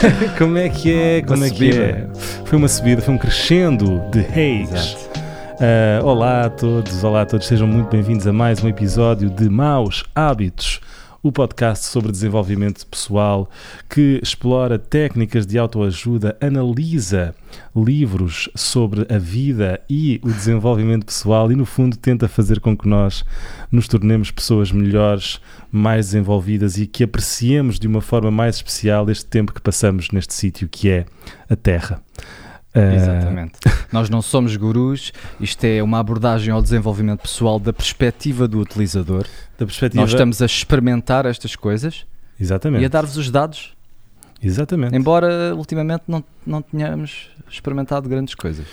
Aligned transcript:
como, 0.38 0.58
é 0.58 0.68
que 0.68 0.92
é? 0.92 1.22
Como 1.22 1.36
Uma 1.36 1.46
é 1.46 1.50
que 1.50 1.70
é? 1.70 2.06
Foi 2.44 2.58
uma 2.58 2.68
subida, 2.68 3.00
foi 3.00 3.14
um 3.14 3.18
crescendo 3.18 4.02
de 4.10 4.20
reis. 4.20 4.70
Exato. 4.70 5.06
Ah, 5.58 6.00
olá 6.04 6.44
a 6.44 6.50
todos, 6.50 7.02
olá 7.02 7.22
a 7.22 7.26
todos, 7.26 7.46
sejam 7.46 7.66
muito 7.66 7.88
bem-vindos 7.88 8.26
a 8.26 8.32
mais 8.32 8.62
um 8.62 8.68
episódio 8.68 9.30
de 9.30 9.48
Maus 9.48 10.04
Hábitos, 10.14 10.75
o 11.26 11.32
podcast 11.32 11.86
sobre 11.86 12.12
desenvolvimento 12.12 12.86
pessoal 12.86 13.50
que 13.88 14.20
explora 14.22 14.78
técnicas 14.78 15.44
de 15.44 15.58
autoajuda, 15.58 16.36
analisa 16.40 17.34
livros 17.74 18.48
sobre 18.54 19.12
a 19.12 19.18
vida 19.18 19.80
e 19.90 20.20
o 20.22 20.28
desenvolvimento 20.28 21.06
pessoal 21.06 21.50
e, 21.50 21.56
no 21.56 21.66
fundo, 21.66 21.96
tenta 21.96 22.28
fazer 22.28 22.60
com 22.60 22.76
que 22.76 22.88
nós 22.88 23.24
nos 23.72 23.88
tornemos 23.88 24.30
pessoas 24.30 24.70
melhores, 24.70 25.40
mais 25.70 26.06
desenvolvidas 26.06 26.78
e 26.78 26.86
que 26.86 27.02
apreciemos 27.02 27.78
de 27.78 27.88
uma 27.88 28.00
forma 28.00 28.30
mais 28.30 28.56
especial 28.56 29.10
este 29.10 29.26
tempo 29.26 29.52
que 29.52 29.60
passamos 29.60 30.10
neste 30.12 30.32
sítio 30.32 30.68
que 30.68 30.88
é 30.88 31.06
a 31.50 31.56
Terra. 31.56 32.00
Exatamente. 32.94 33.54
Nós 33.92 34.10
não 34.10 34.20
somos 34.20 34.56
gurus, 34.56 35.12
isto 35.40 35.64
é 35.64 35.82
uma 35.82 35.98
abordagem 35.98 36.52
ao 36.52 36.60
desenvolvimento 36.60 37.20
pessoal 37.20 37.58
da 37.58 37.72
perspectiva 37.72 38.46
do 38.46 38.60
utilizador. 38.60 39.24
da 39.58 39.64
perspectiva. 39.64 40.02
Nós 40.02 40.10
estamos 40.10 40.42
a 40.42 40.46
experimentar 40.46 41.24
estas 41.26 41.56
coisas 41.56 42.04
Exatamente. 42.38 42.82
e 42.82 42.84
a 42.84 42.88
dar-vos 42.88 43.16
os 43.16 43.30
dados, 43.30 43.74
Exatamente. 44.42 44.94
embora 44.94 45.54
ultimamente 45.54 46.02
não, 46.06 46.22
não 46.46 46.60
tenhamos 46.60 47.30
experimentado 47.50 48.08
grandes 48.08 48.34
coisas. 48.34 48.66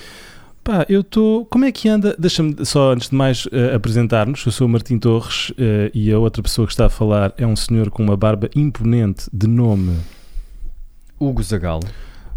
Pá, 0.64 0.86
eu 0.88 1.02
estou. 1.02 1.46
Como 1.46 1.66
é 1.66 1.72
que 1.74 1.90
anda? 1.90 2.16
Deixa-me 2.18 2.66
só, 2.66 2.94
antes 2.94 3.10
de 3.10 3.16
mais, 3.16 3.46
eh, 3.52 3.76
apresentar-nos. 3.76 4.46
Eu 4.46 4.52
sou 4.52 4.66
o 4.66 4.70
Martim 4.70 4.98
Torres 4.98 5.52
eh, 5.58 5.92
e 5.94 6.10
a 6.10 6.18
outra 6.18 6.42
pessoa 6.42 6.66
que 6.66 6.72
está 6.72 6.86
a 6.86 6.90
falar 6.90 7.34
é 7.38 7.46
um 7.46 7.56
senhor 7.56 7.90
com 7.90 8.02
uma 8.02 8.16
barba 8.16 8.50
imponente 8.56 9.30
de 9.34 9.46
nome 9.46 10.00
Hugo 11.20 11.44
Zagalo. 11.44 11.84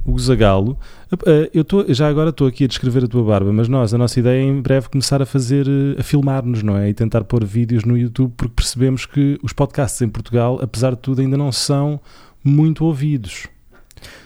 Hugo 0.06 0.18
Zagalo. 0.18 0.78
Eh, 1.26 1.50
eu 1.52 1.64
tô, 1.64 1.84
já 1.92 2.08
agora 2.08 2.30
estou 2.30 2.46
aqui 2.46 2.64
a 2.64 2.66
descrever 2.66 3.04
a 3.04 3.08
tua 3.08 3.24
barba, 3.24 3.52
mas 3.52 3.68
nós, 3.68 3.92
a 3.92 3.98
nossa 3.98 4.20
ideia 4.20 4.40
é 4.40 4.44
em 4.44 4.60
breve 4.60 4.88
começar 4.88 5.20
a 5.20 5.26
fazer, 5.26 5.66
eh, 5.66 6.00
a 6.00 6.02
filmar-nos, 6.02 6.62
não 6.62 6.76
é? 6.76 6.88
E 6.88 6.94
tentar 6.94 7.24
pôr 7.24 7.44
vídeos 7.44 7.84
no 7.84 7.98
YouTube, 7.98 8.32
porque 8.36 8.54
percebemos 8.54 9.04
que 9.04 9.38
os 9.42 9.52
podcasts 9.52 10.00
em 10.02 10.08
Portugal, 10.08 10.58
apesar 10.62 10.90
de 10.90 10.98
tudo, 10.98 11.20
ainda 11.20 11.36
não 11.36 11.50
são 11.50 12.00
muito 12.44 12.84
ouvidos. 12.84 13.48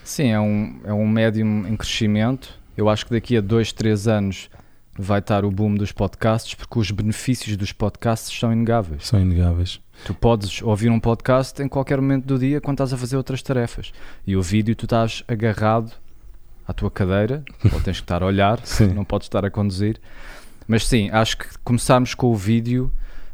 Sim, 0.05 0.29
é 0.29 0.41
um, 0.41 0.81
é 0.85 0.93
um 0.93 1.09
médium 1.09 1.67
em 1.67 1.77
crescimento. 1.77 2.59
Eu 2.77 2.89
acho 2.89 3.07
que 3.07 3.13
daqui 3.13 3.37
a 3.37 3.41
dois, 3.41 3.73
três 3.73 4.07
anos 4.07 4.51
vai 5.01 5.21
estar 5.21 5.45
o 5.45 5.51
boom 5.51 5.75
dos 5.75 5.93
podcasts, 5.93 6.55
porque 6.55 6.79
os 6.79 6.91
benefícios 6.91 7.57
dos 7.57 7.73
podcasts 7.73 8.39
são 8.39 8.53
inegáveis. 8.53 9.07
São 9.07 9.21
inegáveis. 9.21 9.81
Tu 10.05 10.15
podes 10.15 10.63
ouvir 10.63 10.91
um 10.91 11.01
podcast 11.01 11.63
em 11.63 11.69
qualquer 11.69 12.01
momento 12.01 12.27
do 12.27 12.39
dia 12.39 12.61
quando 12.61 12.77
estás 12.77 12.93
a 12.93 12.97
fazer 12.97 13.17
outras 13.17 13.43
tarefas. 13.43 13.93
E 14.27 14.37
o 14.37 14.43
vídeo 14.43 14.75
tu 14.75 14.87
estás 14.87 15.25
agarrado 15.27 15.93
à 16.67 16.73
tua 16.73 16.91
cadeira, 16.91 17.45
ou 17.73 17.81
tens 17.81 17.99
que 17.99 18.05
estar 18.05 18.23
a 18.23 18.27
olhar, 18.27 18.61
não 18.95 19.05
podes 19.05 19.27
estar 19.27 19.45
a 19.45 19.51
conduzir. 19.51 20.01
Mas 20.67 20.87
sim, 20.87 21.11
acho 21.11 21.39
que 21.39 21.47
começarmos 21.65 22.15
com 22.15 22.29
o 22.29 22.37
vídeo 22.37 22.93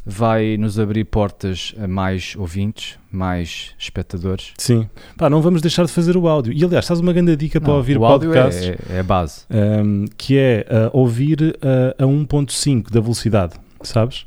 vai 0.08 0.56
nos 0.56 0.78
abrir 0.78 1.04
portas 1.04 1.74
a 1.82 1.88
mais 1.88 2.36
ouvintes, 2.38 2.96
mais 3.10 3.74
espectadores. 3.76 4.52
Sim. 4.56 4.88
Pá, 5.16 5.28
não 5.28 5.42
vamos 5.42 5.60
deixar 5.60 5.84
de 5.84 5.90
fazer 5.90 6.16
o 6.16 6.28
áudio. 6.28 6.52
E 6.52 6.64
aliás, 6.64 6.84
estás 6.84 7.00
uma 7.00 7.12
grande 7.12 7.34
dica 7.34 7.60
para 7.60 7.70
Não, 7.70 7.78
ouvir 7.78 7.96
o 7.98 8.00
podcasts. 8.00 8.68
é, 8.88 8.96
é 8.96 9.00
a 9.00 9.02
base. 9.02 9.44
um, 9.50 10.04
que 10.16 10.38
é 10.38 10.64
uh, 10.70 10.96
ouvir 10.96 11.40
uh, 11.42 12.04
a 12.04 12.06
1.5 12.06 12.88
da 12.88 13.00
velocidade, 13.00 13.54
sabes? 13.82 14.26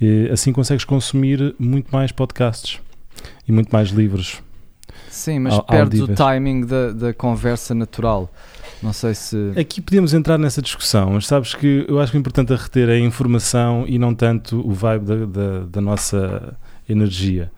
E 0.00 0.28
assim 0.32 0.52
consegues 0.52 0.84
consumir 0.84 1.56
muito 1.58 1.90
mais 1.90 2.12
podcasts 2.12 2.78
e 3.48 3.50
muito 3.50 3.70
mais 3.70 3.88
livros. 3.88 4.40
Sim, 5.08 5.40
mas 5.40 5.58
perdes 5.62 6.00
o 6.02 6.08
timing 6.08 6.64
da, 6.64 6.92
da 6.92 7.12
conversa 7.12 7.74
natural. 7.74 8.32
Não 8.82 8.92
sei 8.92 9.14
se. 9.14 9.52
Aqui 9.58 9.80
podemos 9.80 10.14
entrar 10.14 10.38
nessa 10.38 10.62
discussão, 10.62 11.10
mas 11.12 11.26
sabes 11.26 11.54
que 11.54 11.84
eu 11.88 12.00
acho 12.00 12.10
que 12.12 12.18
o 12.18 12.20
importante 12.20 12.52
a 12.52 12.56
reter 12.56 12.88
é 12.88 12.94
a 12.94 12.98
informação 12.98 13.84
e 13.86 13.98
não 13.98 14.14
tanto 14.14 14.66
o 14.66 14.72
vibe 14.72 15.04
da, 15.04 15.16
da, 15.26 15.60
da 15.66 15.80
nossa 15.80 16.56
energia. 16.88 17.50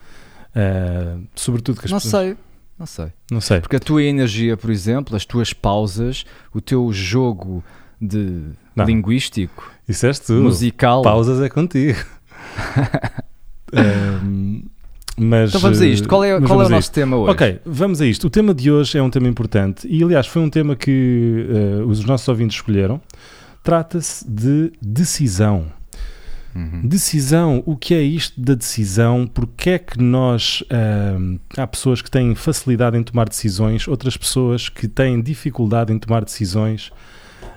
Uh, 0.54 1.22
sobretudo 1.34 1.78
que 1.80 1.86
as 1.86 1.90
Não 1.92 1.98
pessoas- 2.00 2.24
sei, 2.24 2.36
não 2.78 2.86
sei. 2.86 3.06
Não 3.30 3.40
sei. 3.40 3.60
Porque 3.60 3.76
a 3.76 3.80
tua 3.80 4.02
energia, 4.02 4.56
por 4.56 4.70
exemplo, 4.70 5.14
as 5.16 5.24
tuas 5.24 5.52
pausas, 5.52 6.24
o 6.52 6.60
teu 6.60 6.92
jogo 6.92 7.62
de 8.00 8.42
Não. 8.74 8.84
linguístico, 8.84 9.70
Disseste 9.88 10.26
tu. 10.26 10.32
musical. 10.34 11.02
Pausas 11.02 11.40
é 11.40 11.48
contigo. 11.48 11.98
Um, 13.72 14.64
mas, 15.16 15.50
Então 15.50 15.60
vamos 15.60 15.80
a 15.80 15.86
isto. 15.86 16.08
Qual 16.08 16.24
é, 16.24 16.40
qual 16.40 16.62
é 16.62 16.66
o 16.66 16.68
nosso 16.68 16.90
tema 16.90 17.16
hoje? 17.16 17.32
Ok, 17.32 17.60
vamos 17.64 18.00
a 18.00 18.06
isto. 18.06 18.26
O 18.26 18.30
tema 18.30 18.54
de 18.54 18.70
hoje 18.70 18.96
é 18.96 19.02
um 19.02 19.10
tema 19.10 19.28
importante 19.28 19.86
e, 19.88 20.02
aliás, 20.02 20.26
foi 20.26 20.42
um 20.42 20.48
tema 20.48 20.74
que 20.74 21.46
eh, 21.48 21.82
os 21.84 22.04
nossos 22.04 22.26
ouvintes 22.28 22.56
escolheram. 22.56 23.00
Trata-se 23.62 24.28
de 24.28 24.72
decisão. 24.80 25.66
Uhum. 26.54 26.82
Decisão, 26.84 27.62
o 27.64 27.76
que 27.76 27.94
é 27.94 28.02
isto 28.02 28.38
da 28.40 28.54
decisão? 28.54 29.26
Porque 29.26 29.70
é 29.70 29.78
que 29.78 30.02
nós. 30.02 30.62
ahm, 30.70 31.36
há 31.56 31.66
pessoas 31.66 32.02
que 32.02 32.10
têm 32.10 32.34
facilidade 32.34 32.96
em 32.96 33.02
tomar 33.02 33.28
decisões, 33.28 33.88
outras 33.88 34.16
pessoas 34.16 34.68
que 34.68 34.86
têm 34.88 35.22
dificuldade 35.22 35.92
em 35.92 35.98
tomar 35.98 36.24
decisões. 36.24 36.90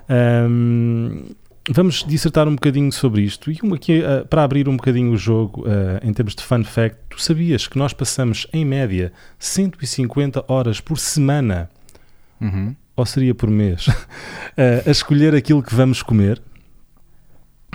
Ahm, 0.07 1.23
vamos 1.69 2.03
dissertar 2.03 2.47
um 2.47 2.55
bocadinho 2.55 2.91
sobre 2.91 3.21
isto. 3.21 3.51
E 3.51 3.59
uma 3.63 3.75
aqui, 3.75 4.03
ah, 4.03 4.25
para 4.25 4.43
abrir 4.43 4.69
um 4.69 4.75
bocadinho 4.77 5.11
o 5.11 5.17
jogo, 5.17 5.65
ah, 5.67 5.99
em 6.05 6.13
termos 6.13 6.35
de 6.35 6.43
fun 6.43 6.63
fact, 6.63 6.97
tu 7.09 7.21
sabias 7.21 7.67
que 7.67 7.77
nós 7.77 7.93
passamos, 7.93 8.47
em 8.53 8.63
média, 8.63 9.11
150 9.39 10.45
horas 10.47 10.79
por 10.79 10.97
semana, 10.99 11.69
Uhum. 12.39 12.75
ou 12.95 13.05
seria 13.05 13.33
por 13.33 13.49
mês, 13.49 13.87
ah, 13.89 13.93
a 14.85 14.91
escolher 14.91 15.33
aquilo 15.33 15.63
que 15.63 15.73
vamos 15.73 16.01
comer? 16.03 16.41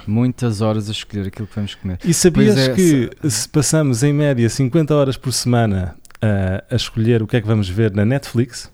Muitas 0.06 0.60
horas 0.60 0.88
a 0.88 0.92
escolher 0.92 1.26
aquilo 1.26 1.46
que 1.46 1.54
vamos 1.54 1.74
comer. 1.74 1.98
E 2.04 2.14
sabias 2.14 2.56
é, 2.56 2.74
que 2.74 3.10
se 3.28 3.46
passamos 3.48 4.02
em 4.02 4.14
média 4.14 4.48
50 4.48 4.94
horas 4.94 5.16
por 5.16 5.30
semana 5.32 5.94
a 6.70 6.74
escolher 6.74 7.22
o 7.22 7.26
que 7.26 7.36
é 7.36 7.40
que 7.40 7.46
vamos 7.46 7.68
ver 7.68 7.94
na 7.94 8.04
Netflix? 8.04 8.72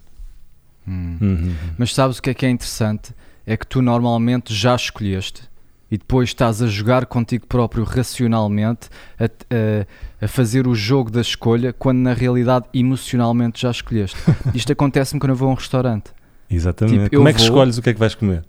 Hum. 0.87 1.17
Uhum. 1.21 1.55
Mas 1.77 1.93
sabes 1.93 2.19
o 2.19 2.23
que 2.23 2.31
é 2.31 2.35
que 2.35 2.47
é 2.47 2.51
interessante? 2.51 3.13
É 3.47 3.57
que 3.57 3.67
tu 3.67 3.81
normalmente 3.81 4.53
já 4.55 4.75
escolheste 4.75 5.43
e 5.91 5.97
depois 5.97 6.31
estás 6.31 6.61
a 6.61 6.67
jogar 6.67 7.07
contigo 7.07 7.47
próprio 7.47 7.85
racionalmente 7.85 8.89
a, 9.19 9.25
a- 9.27 9.87
a 10.25 10.29
fazer 10.29 10.67
o 10.67 10.75
jogo 10.75 11.11
da 11.11 11.21
escolha 11.21 11.73
quando 11.73 11.99
na 11.99 12.13
realidade 12.13 12.67
emocionalmente 12.75 13.61
já 13.63 13.71
escolheste. 13.71 14.17
Isto 14.55 14.73
acontece-me 14.73 15.21
quando 15.21 15.31
eu 15.31 15.37
vou 15.37 15.49
a 15.49 15.53
um 15.53 15.55
restaurante. 15.55 16.11
Exatamente. 16.51 17.05
Tipo, 17.05 17.17
Como 17.17 17.29
é 17.29 17.33
que 17.33 17.39
vou- 17.39 17.47
escolhes 17.49 17.79
o 17.79 17.83
que 17.83 17.91
é 17.91 17.93
que 17.95 18.01
vais 18.01 18.15
comer? 18.15 18.45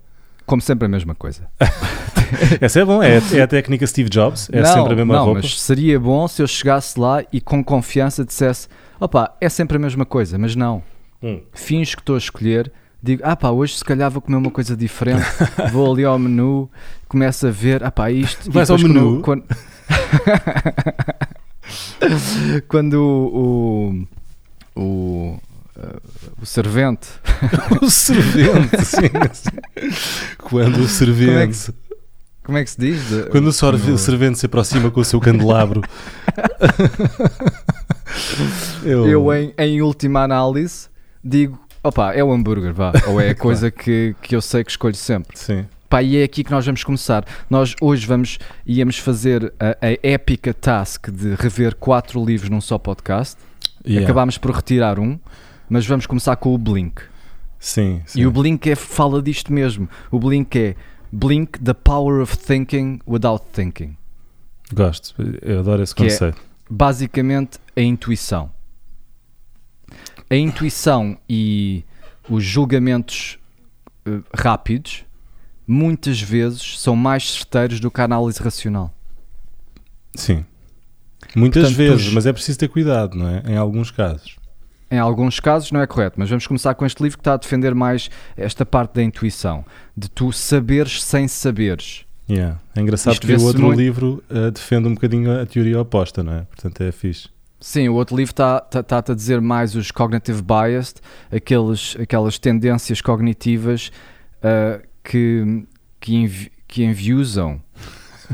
Como 0.46 0.62
sempre 0.62 0.86
a 0.86 0.88
mesma 0.88 1.14
coisa. 1.14 1.46
Essa 2.60 2.80
é 2.80 2.84
bom, 2.84 3.02
é, 3.02 3.20
é 3.34 3.42
a 3.42 3.46
técnica 3.46 3.86
Steve 3.86 4.08
Jobs, 4.10 4.48
é 4.52 4.60
não, 4.60 4.72
sempre 4.74 4.92
a 4.94 4.96
mesma 4.96 5.14
não, 5.14 5.24
roupa. 5.26 5.40
mas 5.42 5.60
seria 5.60 5.98
bom 6.00 6.26
se 6.28 6.42
eu 6.42 6.46
chegasse 6.46 6.98
lá 6.98 7.22
e 7.32 7.40
com 7.40 7.62
confiança 7.62 8.24
dissesse: 8.24 8.68
opá, 9.00 9.34
é 9.40 9.48
sempre 9.48 9.76
a 9.76 9.80
mesma 9.80 10.04
coisa, 10.04 10.38
mas 10.38 10.54
não. 10.56 10.82
Hum. 11.22 11.40
Finge 11.52 11.94
que 11.96 12.02
estou 12.02 12.14
a 12.14 12.18
escolher, 12.18 12.72
digo: 13.02 13.22
ah 13.24 13.36
pá, 13.36 13.50
hoje 13.50 13.76
se 13.76 13.84
calhar 13.84 14.10
vou 14.10 14.20
comer 14.22 14.36
uma 14.36 14.50
coisa 14.50 14.76
diferente, 14.76 15.24
vou 15.72 15.92
ali 15.92 16.04
ao 16.04 16.18
menu, 16.18 16.70
começo 17.08 17.46
a 17.46 17.50
ver, 17.50 17.82
ah 17.84 17.90
pá, 17.90 18.10
isto. 18.10 18.50
Vais 18.50 18.70
ao 18.70 18.78
menu? 18.78 19.20
Quando, 19.22 19.44
quando, 22.68 22.94
o. 22.94 24.06
o, 24.76 24.80
o 24.80 25.38
o 26.42 26.46
servente 26.46 27.08
o 27.80 27.88
servente, 27.88 28.84
sim, 28.84 28.98
sim. 29.32 29.50
Quando 30.38 30.78
o 30.80 30.88
servente, 30.88 31.72
como 32.42 32.58
é 32.58 32.64
que 32.64 32.70
se 32.70 32.80
diz? 32.80 33.08
De- 33.08 33.22
quando 33.30 33.46
o 33.48 33.52
sorve- 33.52 33.90
no- 33.92 33.98
servente 33.98 34.38
se 34.38 34.46
aproxima 34.46 34.90
com 34.90 35.00
o 35.00 35.04
seu 35.04 35.20
candelabro. 35.20 35.82
eu, 38.84 39.06
eu 39.08 39.32
em, 39.34 39.54
em 39.56 39.80
última 39.82 40.22
análise 40.24 40.88
digo 41.22 41.60
opa, 41.88 42.12
é 42.12 42.22
o 42.22 42.32
hambúrguer, 42.32 42.72
vá, 42.72 42.92
ou 43.08 43.20
é 43.20 43.30
a 43.30 43.34
coisa 43.34 43.70
que, 43.70 44.14
que 44.22 44.34
eu 44.36 44.40
sei 44.40 44.62
que 44.64 44.70
escolho 44.70 44.94
sempre. 44.94 45.38
Sim. 45.38 45.66
Pá, 45.88 46.02
e 46.02 46.18
é 46.18 46.22
aqui 46.24 46.44
que 46.44 46.50
nós 46.50 46.64
vamos 46.66 46.84
começar. 46.84 47.24
Nós 47.48 47.74
hoje 47.80 48.06
vamos, 48.06 48.38
íamos 48.66 48.98
fazer 48.98 49.52
a, 49.58 49.70
a 49.86 49.98
épica 50.02 50.52
task 50.52 51.08
de 51.10 51.34
rever 51.34 51.74
quatro 51.74 52.22
livros 52.24 52.50
num 52.50 52.60
só 52.60 52.78
podcast. 52.78 53.36
Yeah. 53.86 54.04
Acabámos 54.04 54.36
por 54.36 54.50
retirar 54.50 54.98
um, 54.98 55.18
mas 55.68 55.86
vamos 55.86 56.04
começar 56.06 56.36
com 56.36 56.54
o 56.54 56.58
Blink. 56.58 57.00
Sim, 57.58 58.02
sim. 58.04 58.20
E 58.20 58.26
o 58.26 58.30
Blink 58.30 58.70
é, 58.70 58.74
fala 58.76 59.22
disto 59.22 59.50
mesmo. 59.52 59.88
O 60.10 60.18
Blink 60.18 60.58
é 60.58 60.74
Blink, 61.10 61.58
the 61.58 61.72
power 61.72 62.20
of 62.20 62.36
thinking 62.36 63.00
without 63.06 63.42
thinking. 63.52 63.96
Gosto, 64.74 65.14
eu 65.40 65.60
adoro 65.60 65.82
esse 65.82 65.94
Que 65.94 66.02
é- 66.02 66.10
conceito. 66.10 66.38
basicamente 66.68 67.58
a 67.74 67.80
intuição. 67.80 68.50
A 70.30 70.36
intuição 70.36 71.16
e 71.28 71.84
os 72.28 72.44
julgamentos 72.44 73.38
eh, 74.06 74.20
rápidos 74.34 75.04
muitas 75.66 76.20
vezes 76.20 76.78
são 76.80 76.94
mais 76.96 77.30
certeiros 77.32 77.80
do 77.80 77.90
que 77.90 78.00
a 78.00 78.04
análise 78.04 78.42
racional. 78.42 78.92
Sim. 80.14 80.44
Muitas 81.34 81.62
Portanto, 81.64 81.76
vezes, 81.76 82.12
mas 82.12 82.26
é 82.26 82.32
preciso 82.32 82.58
ter 82.58 82.68
cuidado, 82.68 83.16
não 83.16 83.28
é? 83.28 83.42
Em 83.46 83.56
alguns 83.56 83.90
casos. 83.90 84.36
em 84.90 84.98
alguns 84.98 85.38
casos 85.40 85.70
não 85.70 85.80
é 85.80 85.86
correto, 85.86 86.18
mas 86.18 86.30
vamos 86.30 86.46
começar 86.46 86.74
com 86.74 86.86
este 86.86 87.02
livro 87.02 87.18
que 87.18 87.20
está 87.20 87.34
a 87.34 87.36
defender 87.36 87.74
mais 87.74 88.10
esta 88.36 88.64
parte 88.64 88.94
da 88.94 89.02
intuição, 89.02 89.64
de 89.96 90.08
tu 90.08 90.32
saberes 90.32 91.02
sem 91.02 91.28
saberes. 91.28 92.04
Yeah. 92.30 92.58
É 92.74 92.80
engraçado 92.80 93.12
Isto 93.14 93.26
porque 93.26 93.42
o 93.42 93.46
outro 93.46 93.62
muito- 93.62 93.78
livro 93.80 94.22
uh, 94.30 94.50
defende 94.50 94.88
um 94.88 94.94
bocadinho 94.94 95.40
a 95.40 95.44
teoria 95.46 95.80
oposta, 95.80 96.22
não 96.22 96.32
é? 96.34 96.42
Portanto 96.42 96.80
é 96.82 96.90
fixe. 96.92 97.28
Sim, 97.60 97.88
o 97.88 97.94
outro 97.94 98.16
livro 98.16 98.30
está 98.32 98.60
tá, 98.60 98.82
tá 98.82 99.12
a 99.12 99.14
dizer 99.14 99.40
mais 99.40 99.74
os 99.74 99.90
cognitive 99.90 100.42
biased, 100.42 101.00
aqueles, 101.30 101.96
aquelas 102.00 102.38
tendências 102.38 103.00
cognitivas 103.00 103.90
ah, 104.42 104.80
que, 105.02 105.64
que, 105.98 106.14
envi, 106.14 106.52
que 106.68 106.84
enviosam, 106.84 107.60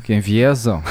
que 0.02 0.14
enviesam, 0.14 0.82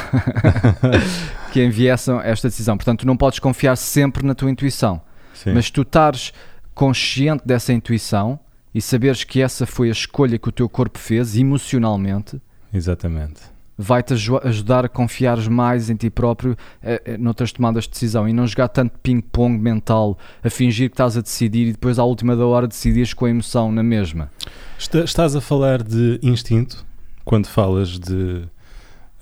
que 1.53 1.63
enviesam 1.63 2.19
esta 2.21 2.47
decisão. 2.47 2.75
Portanto, 2.75 3.01
tu 3.01 3.07
não 3.07 3.18
podes 3.18 3.38
confiar 3.38 3.75
sempre 3.75 4.25
na 4.25 4.33
tua 4.33 4.50
intuição, 4.50 5.01
Sim. 5.33 5.53
mas 5.53 5.69
tu 5.69 5.83
estares 5.83 6.33
consciente 6.74 7.44
dessa 7.45 7.71
intuição 7.71 8.39
e 8.74 8.81
saberes 8.81 9.24
que 9.24 9.41
essa 9.41 9.68
foi 9.68 9.89
a 9.89 9.91
escolha 9.91 10.39
que 10.39 10.50
o 10.50 10.51
teu 10.51 10.68
corpo 10.68 10.97
fez 10.97 11.36
emocionalmente, 11.36 12.41
Exatamente. 12.74 13.52
Vai-te 13.77 14.13
aju- 14.13 14.39
ajudar 14.43 14.85
a 14.85 14.89
confiares 14.89 15.47
mais 15.47 15.89
em 15.89 15.95
ti 15.95 16.09
próprio 16.09 16.55
eh, 16.81 17.01
eh, 17.05 17.17
noutras 17.17 17.51
tomadas 17.51 17.85
de 17.85 17.89
decisão 17.91 18.27
e 18.29 18.33
não 18.33 18.45
jogar 18.45 18.67
tanto 18.67 18.97
ping-pong 18.99 19.57
mental 19.57 20.17
a 20.43 20.49
fingir 20.49 20.89
que 20.89 20.93
estás 20.93 21.17
a 21.17 21.21
decidir 21.21 21.67
e 21.67 21.71
depois 21.71 21.97
à 21.97 22.03
última 22.03 22.35
da 22.35 22.45
hora 22.45 22.67
decidires 22.67 23.13
com 23.13 23.25
a 23.25 23.29
emoção 23.29 23.71
na 23.71 23.81
mesma. 23.83 24.29
Está- 24.77 24.99
Estás 25.03 25.35
a 25.35 25.41
falar 25.41 25.81
de 25.81 26.19
instinto 26.21 26.85
quando 27.25 27.47
falas 27.47 27.97
de, 27.99 28.43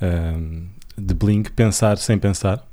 ahm, 0.01 0.65
de 0.97 1.13
Blink, 1.13 1.51
pensar 1.51 1.97
sem 1.97 2.17
pensar? 2.19 2.65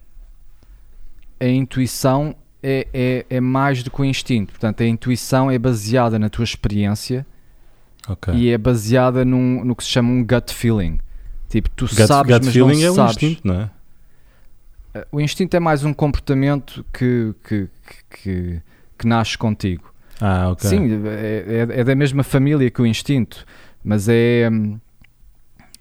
A 1.40 1.46
intuição 1.46 2.34
é, 2.62 2.88
é, 2.92 3.26
é 3.30 3.40
mais 3.40 3.82
do 3.84 3.90
que 3.90 4.00
o 4.00 4.04
instinto. 4.04 4.50
Portanto, 4.52 4.82
a 4.82 4.86
intuição 4.86 5.48
é 5.50 5.58
baseada 5.58 6.18
na 6.18 6.28
tua 6.28 6.42
experiência 6.44 7.24
Ok. 8.08 8.34
e 8.34 8.50
é 8.50 8.58
baseada 8.58 9.24
num, 9.24 9.64
no 9.64 9.76
que 9.76 9.84
se 9.84 9.90
chama 9.90 10.10
um 10.10 10.24
gut 10.26 10.52
feeling. 10.52 10.98
Tipo, 11.48 11.70
tu 11.70 11.88
sabes, 11.88 12.38
mas 12.44 12.48
feeling 12.52 12.76
não 12.80 12.86
é 12.86 12.90
o 12.90 12.94
sabes. 12.94 13.12
instinto, 13.16 13.46
não 13.48 13.54
é? 13.54 13.70
Uh, 15.00 15.06
O 15.12 15.20
instinto 15.20 15.54
é 15.56 15.60
mais 15.60 15.84
um 15.84 15.92
comportamento 15.94 16.84
que, 16.92 17.34
que, 17.46 17.68
que, 18.22 18.60
que, 18.98 19.06
nasce 19.08 19.36
contigo. 19.38 19.92
Ah, 20.20 20.50
ok. 20.50 20.68
Sim, 20.68 20.88
é, 21.06 21.66
é- 21.76 21.80
é 21.80 21.84
da 21.84 21.94
mesma 21.94 22.22
família 22.22 22.70
que 22.70 22.82
o 22.82 22.86
instinto, 22.86 23.46
mas 23.84 24.08
é, 24.08 24.48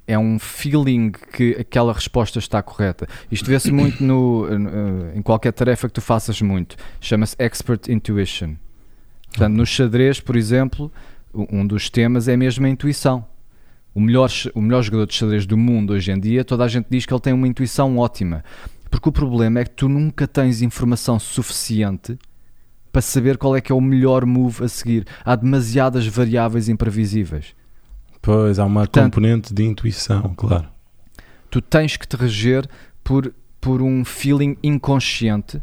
é 0.08 0.18
um 0.18 0.38
feeling 0.40 1.12
que 1.12 1.58
aquela 1.60 1.92
resposta 1.92 2.40
está 2.40 2.62
correta. 2.62 3.08
Isto 3.32 3.46
vê-se 3.48 3.72
muito 3.72 4.02
no, 4.04 4.48
no- 4.58 5.12
em 5.16 5.22
qualquer 5.22 5.52
tarefa 5.52 5.88
que 5.88 5.94
tu 5.96 6.02
faças 6.02 6.42
muito. 6.42 6.78
Chama-se 7.02 7.36
expert 7.40 7.90
intuition. 7.90 8.54
Portanto, 9.30 9.54
no 9.56 9.66
xadrez, 9.66 10.20
por 10.22 10.36
exemplo, 10.38 10.92
um 11.34 11.66
dos 11.68 11.90
temas 11.90 12.28
é 12.28 12.38
mesmo 12.38 12.66
a 12.66 12.70
intuição. 12.70 13.26
O 13.98 14.00
melhor, 14.00 14.30
o 14.54 14.62
melhor 14.62 14.84
jogador 14.84 15.08
de 15.08 15.16
xadrez 15.16 15.48
do 15.48 15.58
mundo 15.58 15.92
hoje 15.94 16.12
em 16.12 16.20
dia, 16.20 16.46
toda 16.46 16.64
a 16.64 16.68
gente 16.68 16.86
diz 16.88 17.04
que 17.04 17.12
ele 17.12 17.20
tem 17.20 17.34
uma 17.34 17.48
intuição 17.48 17.98
ótima. 17.98 18.44
Porque 18.92 19.10
o 19.10 19.12
problema 19.12 19.60
é 19.62 19.64
que 19.64 19.72
tu 19.72 19.90
nunca 19.90 20.28
tens 20.28 20.62
informação 20.62 21.18
suficiente 21.18 22.16
para 22.92 23.02
saber 23.02 23.40
qual 23.40 23.56
é 23.56 23.60
que 23.60 23.72
é 23.72 23.76
o 23.76 23.82
melhor 23.82 24.24
move 24.24 24.64
a 24.64 24.68
seguir. 24.68 25.04
Há 25.26 25.36
demasiadas 25.36 26.06
variáveis 26.06 26.70
imprevisíveis. 26.70 27.56
Pois, 28.22 28.60
há 28.60 28.66
uma 28.66 28.82
Portanto- 28.82 29.06
componente 29.16 29.52
de 29.52 29.64
intuição, 29.64 30.32
claro. 30.38 30.68
Tu 31.50 31.60
tens 31.60 31.98
que 31.98 32.08
te 32.08 32.16
reger 32.16 32.70
por, 33.04 33.34
por 33.60 33.82
um 33.82 34.06
feeling 34.06 34.56
inconsciente 34.62 35.60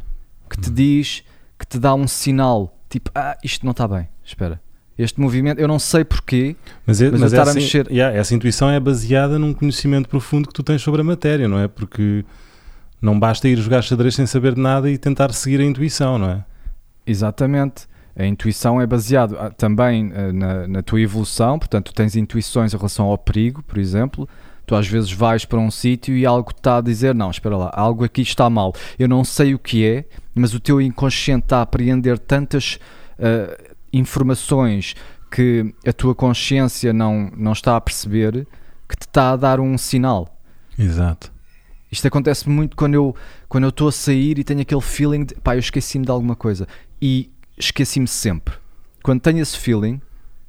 que 0.51 0.59
Hum. 0.59 0.63
te 0.63 0.71
diz, 0.73 1.23
que 1.57 1.67
te 1.69 1.79
dá 1.79 1.95
um 1.95 2.09
sinal, 2.09 2.77
tipo, 2.91 3.13
ah, 3.15 3.39
isto 3.45 3.65
não 3.65 3.71
está 3.71 3.87
bem, 3.87 4.09
espera. 4.25 4.61
Este 4.97 5.21
movimento, 5.21 5.59
eu 5.59 5.67
não 5.67 5.79
sei 5.79 6.05
porquê, 6.05 6.55
Mas, 6.87 7.03
é, 7.03 7.11
Mas 7.11 7.21
mas 7.21 7.33
estar 7.33 7.43
a 7.47 7.51
essa, 7.51 7.55
mexer- 7.55 7.91
yeah, 7.91 8.17
essa 8.17 8.35
intuição 8.35 8.71
é 8.71 8.79
baseada 8.79 9.39
num 9.39 9.53
conhecimento 9.53 10.09
profundo 10.09 10.47
que 10.49 10.55
tu 10.55 10.63
tens 10.63 10.83
sobre 10.83 11.01
a 11.01 11.05
matéria, 11.05 11.49
não 11.49 11.59
é? 11.59 11.67
Porque 11.67 12.25
não 13.03 13.19
basta 13.19 13.49
ir 13.49 13.57
jogar 13.59 13.83
xadrez 13.83 14.15
sem 14.15 14.25
saber 14.27 14.57
nada 14.57 14.89
e 14.89 14.97
tentar 14.97 15.33
seguir 15.33 15.61
a 15.61 15.65
intuição, 15.65 16.17
não 16.17 16.31
é? 16.31 16.45
Exatamente. 17.07 17.87
A 18.17 18.25
intuição 18.25 18.81
é 18.81 18.87
baseada 18.87 19.37
ah, 19.39 19.51
também 19.51 20.13
ah, 20.15 20.33
na, 20.33 20.69
na 20.69 20.83
tua 20.83 21.01
evolução, 21.01 21.59
portanto, 21.59 21.87
tu 21.87 21.95
tens 21.95 22.15
intuições 22.15 22.73
em 22.73 22.77
relação 22.77 23.07
ao 23.07 23.19
perigo, 23.19 23.63
por 23.65 23.79
exemplo. 23.79 24.29
Tu 24.67 24.75
às 24.75 24.87
vezes 24.87 25.13
vais 25.13 25.45
para 25.45 25.59
um 25.59 25.71
sítio 25.71 26.17
e 26.17 26.25
algo 26.25 26.51
está 26.57 26.79
a 26.79 26.81
dizer: 26.81 27.15
Não, 27.15 27.31
espera 27.31 27.57
lá, 27.57 27.71
algo 27.75 28.05
aqui 28.05 28.23
está 28.23 28.49
mal. 28.49 28.73
Eu 28.99 29.09
não 29.09 29.25
sei 29.25 29.55
o 29.55 29.59
que 29.59 29.85
é, 29.85 30.05
mas 30.35 30.55
o 30.55 30.61
teu 30.61 30.81
inconsciente 30.81 31.45
está 31.47 31.59
a 31.59 31.63
apreender 31.63 32.19
tantas 32.19 32.79
ah, 33.19 33.74
informações 33.99 34.95
que 35.31 35.75
a 35.87 35.93
tua 35.93 36.15
consciência 36.15 36.93
não, 36.93 37.31
não 37.37 37.53
está 37.53 37.77
a 37.77 37.81
perceber 37.81 38.47
que 38.89 38.97
te 38.97 39.03
está 39.07 39.33
a 39.33 39.37
dar 39.37 39.61
um 39.61 39.77
sinal. 39.79 40.39
Exato. 40.79 41.33
Isto 41.91 42.09
acontece 42.09 42.49
muito 42.49 42.77
quando 42.77 42.95
eu 42.95 43.15
quando 43.49 43.65
eu 43.65 43.69
estou 43.71 43.89
a 43.89 43.93
sair 43.93 44.39
e 44.39 44.45
tenho 44.45 44.61
aquele 44.61 44.81
feeling 44.81 45.25
de 45.25 45.35
pá, 45.37 45.55
eu 45.55 45.61
esqueci-me 45.61 46.05
de 46.05 46.11
alguma 46.11 46.35
coisa 46.35 46.67
e 47.01 47.31
esqueci-me 47.57 48.09
sempre. 48.09 48.55
Quando 49.03 49.21
tenho 49.21 49.39
esse 49.41 49.57
feeling, 49.59 50.01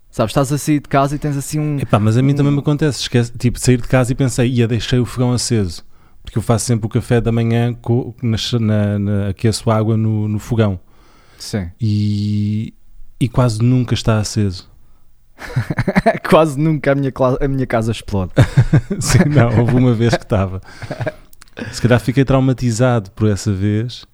sabes, 0.10 0.32
estás 0.32 0.52
a 0.52 0.58
sair 0.58 0.80
de 0.80 0.90
casa 0.90 1.16
e 1.16 1.20
tens 1.20 1.38
assim 1.38 1.60
um. 1.60 1.78
Epá, 1.80 2.00
mas 2.00 2.18
a 2.18 2.22
mim 2.22 2.34
um- 2.34 2.36
também 2.36 2.52
me 2.52 2.60
acontece, 2.60 3.02
esquece, 3.02 3.32
tipo, 3.38 3.60
sair 3.60 3.80
de 3.80 3.88
casa 3.88 4.12
e 4.12 4.16
pensei, 4.16 4.50
ia 4.50 4.68
deixei 4.68 4.98
o 4.98 5.06
fogão 5.06 5.34
aceso, 5.34 5.84
porque 6.24 6.38
eu 6.38 6.42
faço 6.42 6.66
sempre 6.66 6.86
o 6.88 6.90
café 6.90 7.22
da 7.22 7.32
manhã, 7.32 7.76
na, 8.24 8.38
na, 8.60 9.00
na- 9.00 9.28
aqueço 9.30 9.70
água 9.70 9.96
no, 9.96 10.28
no 10.28 10.40
fogão 10.40 10.80
Sim. 11.38 11.70
e, 11.80 12.74
e 13.20 13.28
quase 13.30 13.62
nunca 13.64 13.94
está 13.94 14.20
aceso. 14.20 14.70
Quase 16.30 16.58
nunca 16.58 16.94
a 16.94 16.96
minha, 16.96 17.12
a 17.42 17.48
minha 17.48 17.68
casa 17.68 17.92
explode. 17.92 18.32
Sim, 19.02 19.30
não, 19.30 19.60
houve 19.60 19.76
uma 19.76 19.94
vez 19.94 20.16
que 20.16 20.24
estava. 20.24 20.62
Se 21.74 21.82
calhar 21.82 22.00
fiquei 22.00 22.24
traumatizado 22.24 23.12
por 23.12 23.30
essa 23.30 23.52
vez. 23.54 24.06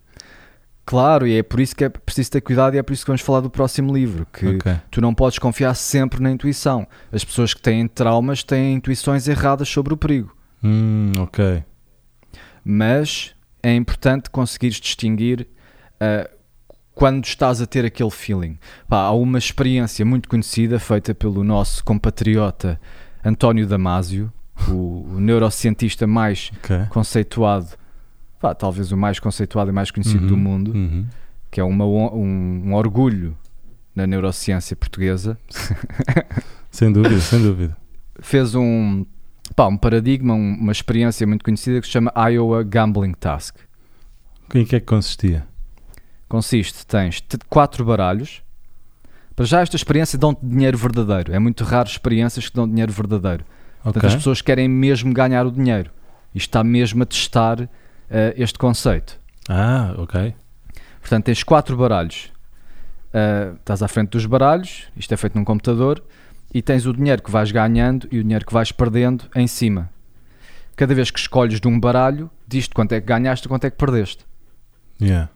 Claro, 0.84 1.28
e 1.28 1.38
é 1.38 1.44
por 1.44 1.60
isso 1.60 1.76
que 1.76 1.84
é 1.84 1.90
preciso 1.90 2.32
ter 2.32 2.42
cuidado 2.42 2.74
e 2.76 2.80
é 2.80 2.84
por 2.84 2.92
isso 2.94 3.04
que 3.06 3.10
vamos 3.12 3.22
falar 3.22 3.40
do 3.42 3.52
próximo 3.52 3.94
livro. 3.94 4.26
Que 4.34 4.48
Ok. 4.56 4.76
tu 4.90 5.00
não 5.00 5.14
podes 5.14 5.38
confiar 5.38 5.76
sempre 5.76 6.20
na 6.22 6.32
intuição. 6.32 6.88
As 7.12 7.24
pessoas 7.24 7.54
que 7.54 7.62
têm 7.62 7.88
traumas 7.88 8.44
têm 8.44 8.74
intuições 8.74 9.28
erradas 9.28 9.70
sobre 9.70 9.94
o 9.94 9.98
perigo. 9.98 10.36
Hum, 10.64 11.12
ok. 11.20 11.64
mas 12.64 13.34
é 13.64 13.74
importante 13.76 14.30
conseguires 14.30 14.80
distinguir 14.80 15.48
ah, 16.00 16.30
quando 16.94 17.24
estás 17.26 17.62
a 17.62 17.66
ter 17.66 17.86
aquele 17.86 18.10
feeling. 18.12 18.58
Pá, 18.88 19.02
há 19.04 19.12
uma 19.12 19.38
experiência 19.38 20.06
muito 20.06 20.28
conhecida 20.30 20.80
feita 20.80 21.14
pelo 21.16 21.44
nosso 21.44 21.84
compatriota 21.84 22.80
António 23.24 23.66
Damasio, 23.68 24.32
o, 24.68 25.06
o 25.16 25.20
neurocientista 25.20 26.06
mais 26.06 26.52
ok. 26.64 26.86
conceituado, 26.90 27.68
pá, 28.40 28.54
talvez 28.54 28.92
o 28.92 28.98
mais 28.98 29.20
conceituado 29.20 29.70
e 29.70 29.74
mais 29.74 29.90
conhecido 29.92 30.28
do 30.28 30.34
Uhum, 30.34 30.40
mundo, 30.40 30.72
uhum. 30.74 31.06
que 31.50 31.60
é 31.60 31.64
uma 31.64 31.86
um, 31.86 32.70
um 32.70 32.74
orgulho 32.74 33.36
na 33.96 34.06
neurociência 34.08 34.76
portuguesa. 34.76 35.38
Sem 36.70 36.92
dúvida, 36.92 37.20
sem 37.20 37.42
dúvida. 37.42 37.76
Fez 38.22 38.56
um, 38.56 39.06
pá, 39.56 39.68
um 39.68 39.76
paradigma, 39.78 40.34
um- 40.34 40.54
uma 40.56 40.72
experiência 40.72 41.28
muito 41.28 41.44
conhecida 41.44 41.82
que 41.82 41.86
se 41.88 41.92
chama 41.92 42.12
Iowa 42.30 42.64
Gambling 42.64 43.14
Task. 43.14 43.58
Em 44.56 44.66
que 44.66 44.76
é 44.78 44.80
que 44.80 44.86
consistia? 44.86 45.46
Consiste, 46.32 46.86
tens 46.88 47.22
quatro 47.50 47.84
baralhos. 47.84 48.42
Para 49.36 49.46
já 49.46 49.60
esta 49.60 49.76
experiência 49.76 50.18
dão-te 50.18 50.46
dinheiro 50.46 50.78
verdadeiro. 50.78 51.34
É 51.34 51.40
muito 51.40 51.66
raro 51.66 51.90
experiências 51.90 52.48
que 52.48 52.56
dão 52.56 52.68
dinheiro 52.68 52.92
verdadeiro. 52.94 53.44
Ok. 53.80 53.94
Portanto, 53.94 54.06
as 54.06 54.16
pessoas 54.16 54.42
querem 54.42 54.70
mesmo 54.70 55.14
ganhar 55.14 55.46
o 55.46 55.52
dinheiro. 55.52 55.92
E 56.34 56.38
está 56.38 56.64
mesmo 56.64 57.04
a 57.04 57.06
testar 57.06 57.68
eh, 58.10 58.34
este 58.38 58.58
conceito. 58.58 59.20
Ah, 59.50 59.94
ok. 59.98 60.34
Portanto, 61.02 61.26
tens 61.26 61.44
quatro 61.44 61.76
baralhos. 61.76 62.32
Ah, 63.14 63.54
estás 63.60 63.84
à 63.84 63.88
frente 63.90 64.12
dos 64.12 64.26
baralhos, 64.26 64.88
isto 64.96 65.14
é 65.14 65.18
feito 65.18 65.38
num 65.38 65.44
computador, 65.44 66.02
e 66.54 66.62
tens 66.62 66.86
o 66.86 66.94
dinheiro 66.94 67.22
que 67.22 67.32
vais 67.32 67.52
ganhando 67.52 68.08
e 68.10 68.20
o 68.20 68.24
dinheiro 68.24 68.46
que 68.46 68.54
vais 68.54 68.72
perdendo 68.72 69.26
em 69.36 69.48
cima. 69.48 69.90
Cada 70.78 70.96
vez 70.96 71.12
que 71.12 71.20
escolhes 71.20 71.60
de 71.60 71.68
um 71.68 71.78
baralho, 71.78 72.30
diz-te 72.48 72.74
quanto 72.74 72.94
é 72.94 73.02
que 73.02 73.08
ganhaste 73.08 73.48
e 73.48 73.50
quanto 73.50 73.66
é 73.66 73.70
que 73.70 73.78
perdeste. 73.78 74.26
Yeah. 75.02 75.30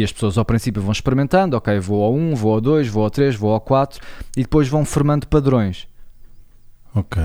E 0.00 0.02
as 0.02 0.10
pessoas 0.10 0.38
ao 0.38 0.46
princípio 0.46 0.80
vão 0.80 0.92
experimentando, 0.92 1.58
ok, 1.58 1.78
vou 1.78 2.02
ao 2.02 2.14
1, 2.14 2.34
vou 2.34 2.54
ao 2.54 2.60
2, 2.62 2.88
vou 2.88 3.04
ao 3.04 3.10
3, 3.10 3.36
vou 3.36 3.52
ao 3.52 3.60
4 3.60 4.00
e 4.34 4.40
depois 4.40 4.66
vão 4.66 4.82
formando 4.82 5.26
padrões. 5.26 5.86
Ok. 6.94 7.22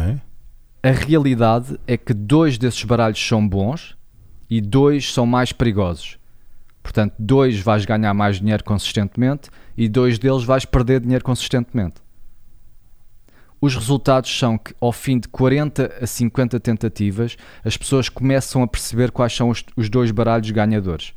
A 0.84 0.91
realidade 0.91 1.79
é 1.88 1.96
que 1.96 2.13
dois 2.13 2.58
desses 2.58 2.84
baralhos 2.84 3.25
são 3.25 3.48
bons 3.48 3.96
e 4.50 4.60
dois 4.60 5.13
são 5.13 5.25
mais 5.25 5.53
perigosos. 5.53 6.17
Portanto, 6.84 7.13
dois 7.17 7.58
vais 7.62 7.86
ganhar 7.86 8.13
mais 8.13 8.41
dinheiro 8.41 8.65
consistentemente 8.65 9.50
e 9.77 9.88
dois 9.88 10.20
deles 10.20 10.44
vais 10.44 10.65
perder 10.65 11.00
dinheiro 11.00 11.24
consistentemente. 11.24 11.96
Os 13.62 13.74
resultados 13.74 14.38
são 14.38 14.58
que, 14.58 14.75
ao 14.82 14.91
fim 14.91 15.17
de 15.17 15.29
40 15.29 15.94
a 16.01 16.05
50 16.05 16.60
tentativas, 16.60 17.38
as 17.63 17.77
pessoas 17.77 18.10
começam 18.10 18.62
a 18.62 18.67
perceber 18.67 19.12
quais 19.12 19.34
são 19.34 19.48
os, 19.48 19.63
os 19.77 19.89
dois 19.89 20.12
baralhos 20.12 20.51
ganhadores. 20.51 21.13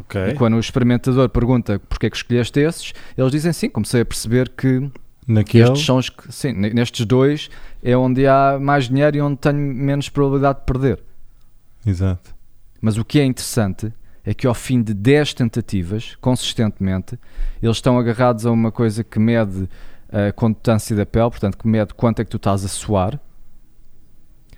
Ok. 0.00 0.28
E 0.30 0.34
quando 0.34 0.54
o 0.54 0.60
experimentador 0.60 1.28
pergunta 1.28 1.78
porque 1.88 2.06
é 2.06 2.10
que 2.10 2.16
escolheste 2.16 2.58
esses, 2.60 2.92
eles 3.16 3.30
dizem 3.30 3.52
sim, 3.52 3.68
comecei 3.68 4.00
a 4.00 4.04
perceber 4.04 4.48
que 4.50 4.90
Naquele. 5.26 5.64
estes 5.64 5.84
são 5.84 5.96
os 5.98 6.08
que, 6.08 6.32
sim, 6.32 6.52
ne- 6.52 6.70
nestes 6.72 7.04
dois 7.06 7.48
é 7.82 7.96
onde 7.96 8.26
há 8.26 8.58
mais 8.60 8.88
dinheiro 8.88 9.16
e 9.16 9.20
onde 9.20 9.36
tenho 9.38 9.56
menos 9.58 10.08
probabilidade 10.08 10.60
de 10.60 10.64
perder. 10.64 11.02
Exato. 11.86 12.34
Mas 12.80 12.96
o 12.96 13.04
que 13.04 13.20
é 13.20 13.24
interessante 13.24 13.92
é 14.24 14.34
que 14.34 14.46
ao 14.46 14.54
fim 14.54 14.82
de 14.82 14.92
10 14.94 15.34
tentativas, 15.34 16.16
consistentemente, 16.20 17.18
eles 17.62 17.76
estão 17.76 17.98
agarrados 17.98 18.44
a 18.46 18.50
uma 18.50 18.70
coisa 18.72 19.02
que 19.04 19.18
mede 19.18 19.68
a 20.12 20.32
condutância 20.32 20.94
da 20.96 21.06
pele, 21.06 21.30
portanto, 21.30 21.56
que 21.56 21.68
mede 21.68 21.94
quanto 21.94 22.20
é 22.20 22.24
que 22.24 22.30
tu 22.30 22.36
estás 22.36 22.64
a 22.64 22.68
suar. 22.68 23.18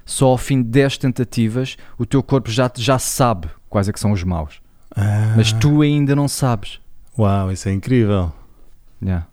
Só 0.05 0.29
ao 0.29 0.39
fim 0.39 0.63
de 0.63 0.69
10 0.69 0.99
tentativas, 0.99 1.77
o 1.99 2.05
teu 2.07 2.23
corpo 2.23 2.51
já, 2.51 2.71
já 2.77 2.99
sabe 2.99 3.49
quais 3.69 3.89
é 3.89 3.93
que 3.93 4.01
são 4.01 4.13
os 4.13 4.25
maus. 4.25 4.61
Ah, 4.97 5.35
Mas 5.37 5.53
tu 5.53 5.83
ainda 5.83 6.15
não 6.15 6.29
sabes. 6.29 6.81
Uau, 7.19 7.51
isso 7.53 7.69
é 7.69 7.73
incrível. 7.73 8.33
Yeah. 9.03 9.27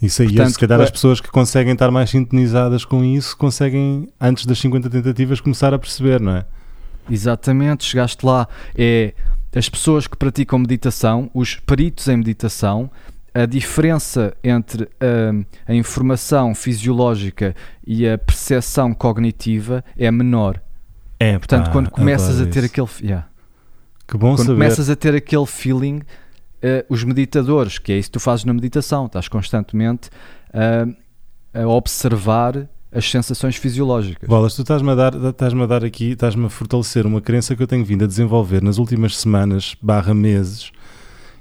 Isso 0.00 0.20
aí, 0.22 0.28
Portanto, 0.28 0.50
se 0.52 0.58
calhar 0.58 0.80
é- 0.80 0.84
as 0.84 0.90
pessoas 0.90 1.20
que 1.20 1.30
conseguem 1.30 1.72
estar 1.72 1.90
mais 1.90 2.10
sintonizadas 2.10 2.84
com 2.84 3.02
isso 3.02 3.36
conseguem, 3.36 4.08
antes 4.20 4.44
das 4.44 4.58
50 4.58 4.90
tentativas, 4.90 5.40
começar 5.40 5.72
a 5.72 5.78
perceber, 5.78 6.20
não 6.20 6.32
é? 6.36 6.44
Exatamente, 7.10 7.84
chegaste 7.84 8.24
lá. 8.26 8.46
É 8.76 9.14
as 9.54 9.68
pessoas 9.70 10.06
que 10.06 10.16
praticam 10.16 10.58
meditação, 10.58 11.30
os 11.32 11.54
peritos 11.56 12.08
em 12.08 12.16
meditação, 12.18 12.90
a 13.32 13.46
diferença 13.46 14.34
entre 14.44 14.86
hum, 15.32 15.44
a 15.66 15.74
informação 15.74 16.54
fisiológica 16.54 17.54
e 17.86 18.06
a 18.06 18.18
percepção 18.18 18.92
cognitiva 18.92 19.82
é 19.96 20.10
menor. 20.10 20.60
É, 21.18 21.38
Portanto, 21.38 21.66
pá, 21.66 21.72
quando 21.72 21.90
começas 21.90 22.38
a 22.40 22.44
ter 22.46 22.64
isso. 22.64 22.66
aquele. 22.66 22.88
yeah. 23.08 23.26
Que 24.06 24.16
bom 24.16 24.34
Quando 24.34 24.46
saber. 24.46 24.52
começas 24.54 24.88
a 24.88 24.96
ter 24.96 25.14
aquele 25.14 25.46
feeling, 25.46 26.02
eh, 26.62 26.84
os 26.88 27.02
meditadores, 27.02 27.78
que 27.78 27.92
é 27.92 27.98
isso 27.98 28.08
que 28.08 28.12
tu 28.12 28.20
fazes 28.20 28.44
na 28.44 28.52
meditação, 28.52 29.06
estás 29.06 29.28
constantemente 29.28 30.10
ah, 30.52 30.86
a 31.62 31.66
observar 31.66 32.68
as 32.92 33.10
sensações 33.10 33.56
fisiológicas. 33.56 34.28
Bolas, 34.28 34.54
tu 34.54 34.62
estás-me 34.62 34.90
a 34.90 34.94
dar, 34.94 35.14
estás-me 35.14 35.62
a 35.62 35.66
dar 35.66 35.84
aqui, 35.84 36.12
estás-me 36.12 36.46
a 36.46 36.48
fortalecer 36.48 37.04
uma 37.04 37.20
crença 37.20 37.54
que 37.54 37.62
eu 37.62 37.66
tenho 37.66 37.84
vindo 37.84 38.04
a 38.04 38.06
desenvolver 38.06 38.62
nas 38.62 38.78
últimas 38.78 39.16
semanas, 39.16 39.76
barra 39.82 40.14
meses, 40.14 40.70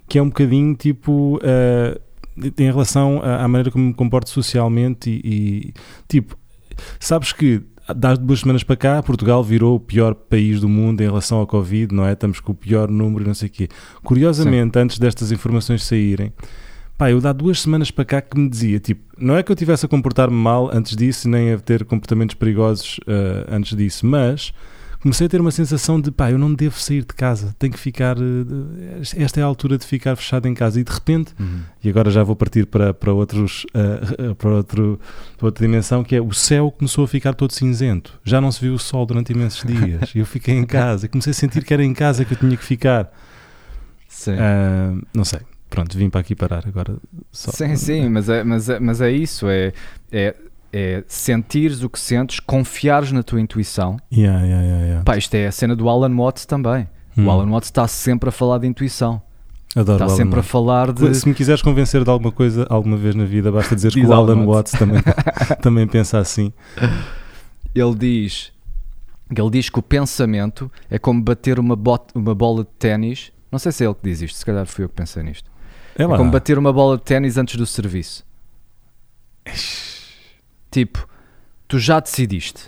que 0.08 0.18
é 0.18 0.22
um 0.22 0.28
bocadinho 0.28 0.76
tipo 0.76 1.40
eh, 1.44 2.00
em 2.58 2.66
relação 2.66 3.22
à, 3.24 3.44
à 3.44 3.48
maneira 3.48 3.72
como 3.72 3.86
me 3.86 3.94
comporto 3.94 4.30
socialmente 4.30 5.10
e, 5.10 5.22
e, 5.70 5.74
tipo, 6.08 6.38
sabes 7.00 7.32
que 7.32 7.62
das 7.94 8.18
duas 8.18 8.39
semanas 8.39 8.63
para 8.63 8.75
cá, 8.75 9.04
Portugal 9.04 9.44
virou 9.44 9.75
o 9.75 9.80
pior 9.80 10.15
país 10.15 10.60
do 10.60 10.70
mundo 10.70 11.01
em 11.01 11.06
relação 11.06 11.38
ao 11.38 11.48
Covid, 11.48 11.94
não 11.94 12.06
é? 12.06 12.13
Estamos 12.13 12.39
com 12.39 12.51
o 12.51 12.56
pior 12.56 12.89
número 12.89 13.24
e 13.24 13.27
não 13.27 13.34
sei 13.34 13.48
o 13.48 13.51
quê. 13.51 13.70
Curiosamente, 14.04 14.80
antes 14.80 14.98
destas 14.98 15.32
informações 15.32 15.84
saírem, 15.84 16.34
pá, 16.98 17.12
eu 17.12 17.22
dá 17.22 17.32
duas 17.32 17.62
semanas 17.62 17.92
para 17.92 18.06
cá 18.06 18.22
que 18.22 18.38
me 18.39 18.50
dizia, 18.50 18.80
tipo, 18.80 19.04
não 19.18 19.38
é 19.38 19.44
que 19.44 19.51
eu 19.51 19.56
tivesse 19.56 19.86
a 19.86 19.89
comportar-me 19.89 20.36
mal 20.36 20.70
antes 20.74 20.96
disso, 20.96 21.30
nem 21.30 21.54
a 21.54 21.60
ter 21.60 21.86
comportamentos 21.86 22.36
perigosos 22.36 23.00
eh, 23.06 23.46
antes 23.50 23.77
disso, 23.77 24.06
mas 24.06 24.51
comecei 25.06 25.28
a 25.28 25.30
ter 25.30 25.40
uma 25.40 25.52
sensação 25.52 26.02
de, 26.02 26.10
pá, 26.10 26.32
eu 26.32 26.38
não 26.40 26.52
devo 26.52 26.80
sair 26.80 27.02
de 27.02 27.14
casa, 27.14 27.56
tenho 27.60 27.72
que 27.72 27.78
ficar, 27.78 28.18
eh, 28.18 29.02
esta 29.18 29.40
é 29.40 29.44
a 29.44 29.46
altura 29.46 29.78
de 29.78 29.86
ficar 29.86 30.16
fechado 30.16 30.48
em 30.48 30.54
casa, 30.56 30.80
e 30.80 30.84
de 30.84 30.92
repente 30.92 31.32
Uhum. 31.40 31.60
e 31.84 31.90
agora 31.90 32.10
já 32.10 32.24
vou 32.24 32.36
partir 32.36 32.66
para, 32.66 32.92
para, 32.92 33.14
outros, 33.14 33.68
eh, 33.76 34.34
para, 34.34 34.50
outro, 34.50 35.00
para 35.38 35.46
outra 35.46 35.64
dimensão, 35.64 36.04
que 36.04 36.16
é 36.16 36.20
o 36.22 36.34
céu 36.34 36.72
começou 36.72 37.04
a 37.04 37.08
ficar 37.08 37.36
todo 37.36 37.52
cinzento. 37.54 38.20
Já 38.24 38.42
não 38.42 38.52
se 38.52 38.60
viu 38.60 38.74
o 38.74 38.80
sol 38.80 39.06
durante 39.06 39.32
imensos 39.32 39.62
dias. 39.70 40.12
Eu 40.16 40.26
fiquei 40.26 40.56
em 40.56 40.66
casa. 40.66 41.06
E 41.06 41.10
comecei 41.10 41.30
a 41.30 41.34
sentir 41.36 41.64
que 41.64 41.72
era 41.72 41.84
em 41.84 41.94
casa 41.94 42.26
que 42.26 42.34
eu 42.34 42.38
tinha 42.40 42.58
que 42.58 42.66
ficar. 42.66 43.12
Sim. 44.08 44.38
Ah, 44.40 44.96
não 45.14 45.24
sei. 45.24 45.42
Pronto, 45.70 45.96
vim 45.96 46.10
para 46.10 46.22
aqui 46.22 46.34
parar 46.36 46.64
agora. 46.68 46.96
Só. 47.32 47.52
Sim, 47.52 47.76
sim, 47.76 48.10
mas 48.10 48.28
é, 48.28 48.44
mas 48.44 48.70
é, 48.70 48.80
mas 48.80 49.02
é 49.02 49.12
isso, 49.12 49.48
é, 49.48 49.72
é, 50.12 50.36
é 50.72 51.04
sentires 51.08 51.84
o 51.84 51.90
que 51.90 52.00
sentes, 52.00 52.40
confiares 52.40 53.12
na 53.12 53.24
tua 53.24 53.40
intuição. 53.40 53.98
Yeah, 54.12 54.42
yeah, 54.42 54.64
yeah, 54.64 54.86
yeah. 54.86 55.04
Pá, 55.04 55.18
isto 55.18 55.34
é 55.36 55.48
a 55.48 55.52
cena 55.52 55.76
do 55.76 55.90
Alan 55.90 56.16
Watts 56.16 56.46
também. 56.46 56.88
Hum. 57.18 57.28
O 57.28 57.32
Alan 57.32 57.50
Watts 57.50 57.70
está 57.70 57.88
sempre 57.88 58.30
a 58.30 58.32
falar 58.32 58.58
de 58.60 58.68
intuição. 58.68 59.22
Adoro 59.76 60.04
Está 60.04 60.16
sempre 60.16 60.40
a 60.40 60.44
falar 60.44 60.94
de. 60.94 61.14
Se 61.14 61.28
me 61.28 61.34
quiseres 61.34 61.62
convencer 61.62 62.04
de 62.04 62.10
alguma 62.10 62.32
coisa 62.32 62.66
alguma 62.70 62.96
vez 62.96 63.14
na 63.14 63.26
vida, 63.26 63.52
basta 63.52 63.76
dizer 63.76 63.92
que 63.94 64.06
o 64.06 64.14
Alan 64.14 64.34
Alan 64.34 64.46
Watts. 64.46 64.74
Watts 64.74 64.80
também, 64.80 65.02
também 65.62 65.88
pensa 65.88 66.18
assim. 66.18 66.54
Ele 67.74 67.96
diz. 67.96 68.54
Ele 69.30 69.50
diz 69.50 69.70
que 69.70 69.80
o 69.80 69.82
pensamento 69.82 70.72
é 70.90 71.00
como 71.00 71.22
bater 71.22 71.60
uma, 71.60 71.76
bot, 71.76 72.06
uma 72.14 72.34
bola 72.34 72.64
de 72.64 72.70
ténis. 72.78 73.32
Não 73.52 73.60
sei 73.60 73.72
se 73.72 73.84
é 73.84 73.88
ele 73.88 73.96
que 73.96 74.04
diz 74.04 74.22
isto, 74.22 74.38
se 74.38 74.46
calhar 74.46 74.66
fui 74.66 74.86
eu 74.86 74.90
que 74.90 74.96
pensei 74.96 75.24
nisto. 75.24 75.50
É 75.98 76.04
É 76.04 76.08
como 76.08 76.30
bater 76.30 76.58
uma 76.58 76.72
bola 76.72 76.98
de 76.98 77.04
ténis 77.04 77.38
antes 77.38 77.56
do 77.56 77.66
serviço. 77.66 78.26
Tipo, 80.75 81.08
tu 81.70 81.79
já 81.79 82.01
decidiste 82.01 82.63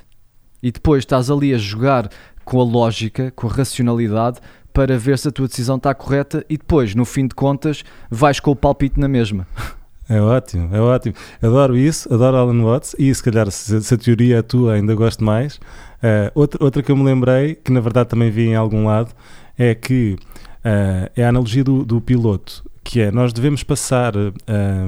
e 0.64 0.72
depois 0.72 1.00
estás 1.00 1.30
ali 1.30 1.54
a 1.54 1.58
jogar 1.58 2.08
com 2.46 2.62
a 2.62 2.64
lógica, 2.64 3.34
com 3.36 3.48
a 3.48 3.52
racionalidade 3.52 4.40
para 4.72 4.98
ver 4.98 5.20
se 5.20 5.28
a 5.28 5.32
tua 5.32 5.46
decisão 5.46 5.76
está 5.76 5.94
correta 5.94 6.46
e 6.50 6.58
depois, 6.58 6.96
no 6.96 7.04
fim 7.04 7.28
de 7.28 7.36
contas, 7.36 7.84
vais 8.10 8.40
com 8.40 8.52
o 8.52 8.56
palpite 8.56 8.98
na 8.98 9.10
mesma. 9.10 9.46
É 10.10 10.22
ótimo, 10.22 10.74
é 10.74 10.80
ótimo. 10.80 11.16
Adoro 11.42 11.76
isso, 11.76 12.08
adoro 12.14 12.38
Alan 12.38 12.64
Watts 12.64 12.96
e 12.98 13.14
se 13.14 13.22
calhar 13.22 13.52
se, 13.52 13.82
se 13.82 13.94
a 13.94 13.98
teoria 13.98 14.38
é 14.38 14.42
tua 14.42 14.76
ainda 14.76 14.96
gosto 14.96 15.22
mais. 15.22 15.60
Eh, 16.02 16.32
outra, 16.34 16.64
outra 16.64 16.82
que 16.82 16.90
eu 16.90 16.96
me 16.96 17.04
lembrei, 17.04 17.56
que 17.56 17.74
na 17.74 17.82
verdade 17.82 18.08
também 18.08 18.32
vi 18.32 18.48
em 18.48 18.56
algum 18.56 18.86
lado, 18.86 19.14
é 19.58 19.76
que 19.76 20.16
eh, 20.64 21.12
é 21.14 21.26
a 21.26 21.28
analogia 21.28 21.62
do, 21.62 21.84
do 21.84 22.00
piloto, 22.00 22.64
que 22.86 23.02
é 23.02 23.12
nós 23.12 23.34
devemos 23.34 23.64
passar 23.64 24.14
eh, 24.16 24.88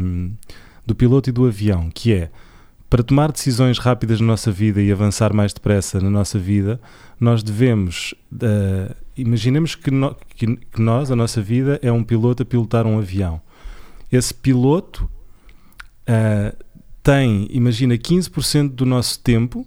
do 0.86 0.96
piloto 0.96 1.30
e 1.30 1.34
do 1.34 1.46
avião, 1.46 1.90
que 1.94 2.14
é 2.14 2.30
para 2.90 3.04
tomar 3.04 3.32
decisões 3.32 3.78
rápidas 3.78 4.20
na 4.20 4.28
nossa 4.28 4.52
vida 4.52 4.82
e 4.82 4.92
avançar 4.92 5.32
mais 5.34 5.54
depressa 5.54 6.00
na 6.02 6.10
nossa 6.10 6.40
vida, 6.40 6.80
nós 7.20 7.44
devemos. 7.44 8.14
eh, 8.42 8.96
imaginemos 9.18 9.76
que, 9.76 9.92
no- 9.92 10.16
que- 10.36 10.56
que 10.56 10.82
nós, 10.82 11.12
a 11.12 11.16
nossa 11.16 11.42
vida, 11.42 11.80
é 11.84 11.92
um 11.92 12.04
piloto 12.04 12.42
a 12.44 12.46
pilotar 12.46 12.88
um 12.88 12.98
avião. 12.98 13.42
Esse 14.12 14.34
piloto 14.34 15.10
ah, 16.08 16.56
tem, 17.04 17.48
imagina, 17.52 17.96
15% 17.98 18.70
do 18.74 18.86
nosso 18.86 19.20
tempo 19.20 19.66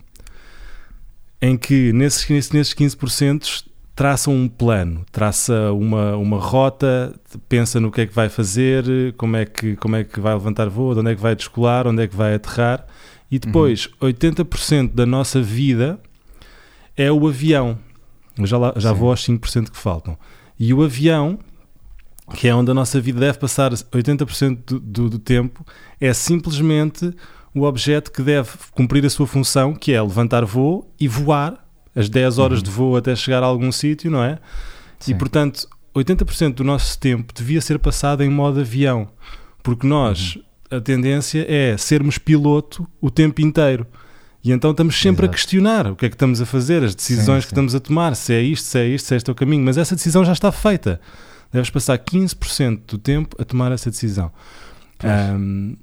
em 1.41 1.57
que 1.57 1.93
nesses, 1.93 2.51
nesses 2.51 2.75
15% 2.75 3.65
traça 3.95 4.31
um 4.31 4.49
plano, 4.49 5.05
traça 5.13 5.71
uma, 5.73 6.17
uma 6.17 6.39
rota, 6.39 7.15
pensa 7.49 7.79
no 7.79 7.91
que 7.93 8.01
é 8.01 8.07
que 8.07 8.15
vai 8.15 8.29
fazer, 8.29 9.13
como 9.17 9.37
é 9.37 9.45
que, 9.45 9.77
como 9.77 9.97
é 9.97 10.03
que 10.05 10.19
vai 10.21 10.33
levantar 10.35 10.69
voo, 10.69 10.95
de 10.95 11.01
onde 11.01 11.13
é 11.13 11.15
que 11.15 11.21
vai 11.21 11.37
descolar, 11.37 11.87
onde 11.87 12.03
é 12.03 12.09
que 12.09 12.17
vai 12.17 12.35
aterrar. 12.35 12.87
E 13.33 13.39
depois, 13.39 13.89
80% 14.01 14.93
da 14.95 15.07
nossa 15.07 15.41
vida 15.41 15.99
é 16.97 17.11
o 17.11 17.27
avião. 17.27 17.79
Eu 18.39 18.47
Já, 18.47 18.59
lá- 18.59 18.75
já 18.77 18.93
Sim. 18.93 18.99
vou 19.01 19.11
aos 19.11 19.23
5% 19.25 19.71
que 19.71 19.77
faltam. 19.79 20.17
E 20.59 20.73
o 20.75 20.83
avião, 20.83 21.39
que 22.35 22.47
é 22.47 22.55
onde 22.55 22.71
a 22.71 22.75
nossa 22.75 23.01
vida 23.01 23.19
deve 23.21 23.39
passar 23.39 23.73
80% 23.73 24.59
do, 24.67 24.79
do, 24.81 25.11
do 25.11 25.19
tempo, 25.19 25.65
é 26.01 26.13
simplesmente 26.13 27.11
o 27.55 27.63
objeto 27.63 28.13
que 28.13 28.23
deve 28.23 28.51
cumprir 28.73 29.05
a 29.07 29.11
sua 29.11 29.27
função, 29.27 29.75
que 29.75 29.93
é 29.93 30.01
levantar 30.03 30.45
voo 30.45 30.91
e 31.01 31.09
voar 31.09 31.63
as 31.95 32.09
10 32.09 32.39
horas 32.39 32.59
Uhum. 32.59 32.65
de 32.65 32.71
voo 32.71 32.97
até 32.97 33.15
chegar 33.17 33.43
a 33.43 33.47
algum 33.47 33.71
sítio, 33.73 34.11
não 34.11 34.23
é? 34.23 34.39
Sim. 34.99 35.13
E 35.13 35.15
portanto, 35.15 35.67
80% 35.95 36.55
do 36.57 36.65
nosso 36.65 36.99
tempo 36.99 37.33
devia 37.35 37.61
ser 37.61 37.79
passado 37.79 38.23
em 38.23 38.31
modo 38.31 38.61
avião, 38.61 39.09
porque 39.63 39.87
nós, 39.87 40.37
Uhum. 40.37 40.43
A 40.77 40.81
tendência 40.81 41.45
é 41.49 41.77
sermos 41.77 42.19
piloto 42.19 42.87
o 43.01 43.11
tempo 43.11 43.41
inteiro. 43.41 43.87
E 44.45 44.51
então 44.51 44.73
estamos 44.73 45.01
sempre 45.01 45.25
a 45.25 45.27
Exato. 45.27 45.37
questionar 45.37 45.87
o 45.87 45.95
que 45.95 46.07
é 46.07 46.09
que 46.09 46.17
estamos 46.17 46.41
a 46.41 46.47
fazer, 46.47 46.83
as 46.83 46.95
decisões 46.95 47.27
Sim, 47.45 47.49
que 47.49 47.55
sim. 47.55 47.55
estamos 47.55 47.75
a 47.77 47.81
tomar, 47.81 48.17
se 48.17 48.33
é 48.35 48.43
isto, 48.43 48.65
se 48.65 48.79
é 48.79 48.87
isto, 48.89 49.07
se 49.07 49.15
é 49.15 49.17
este 49.17 49.29
é 49.31 49.33
o 49.33 49.37
caminho, 49.37 49.65
mas 49.65 49.79
essa 49.79 49.95
decisão 49.95 50.25
já 50.25 50.33
está 50.33 50.51
feita. 50.51 51.01
Deves 51.53 51.71
passar 51.71 51.97
15% 51.99 52.81
do 52.89 52.99
tempo 52.99 53.37
a 53.41 53.45
tomar 53.45 53.71
essa 53.71 53.91
decisão. 53.91 54.33
Pois. 54.99 55.13
Ahm, 55.13 55.75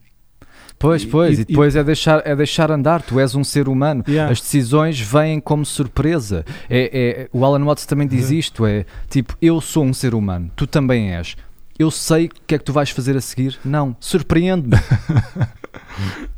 Pois, 0.77 1.03
E- 1.03 1.07
pois, 1.07 1.39
e, 1.39 1.41
e- 1.41 1.45
depois 1.45 1.75
é, 1.75 1.83
deixar, 1.83 2.21
é 2.25 2.33
deixar 2.33 2.71
andar, 2.71 3.01
tu 3.01 3.19
és 3.19 3.35
um 3.35 3.43
ser 3.43 3.67
humano. 3.67 4.01
yeah. 4.07 4.31
As 4.31 4.39
decisões 4.39 4.97
vêm 4.97 5.37
como 5.41 5.65
surpresa. 5.65 6.45
É, 6.69 7.23
é- 7.23 7.29
o 7.33 7.43
Alan 7.43 7.65
Watts 7.65 7.85
também 7.85 8.07
diz 8.07 8.29
Uhum. 8.29 8.35
isto: 8.37 8.65
é 8.65 8.85
tipo, 9.09 9.35
eu 9.41 9.59
sou 9.59 9.83
um 9.83 9.93
ser 9.93 10.13
humano, 10.15 10.49
tu 10.55 10.65
também 10.65 11.13
és. 11.13 11.35
Eu 11.79 11.89
sei 11.89 12.25
o 12.25 12.29
que 12.45 12.55
é 12.55 12.57
que 12.57 12.63
tu 12.65 12.73
vais 12.73 12.89
fazer 12.89 13.15
a 13.15 13.21
seguir. 13.21 13.57
Não, 13.63 13.95
surpreende-me. 13.99 14.75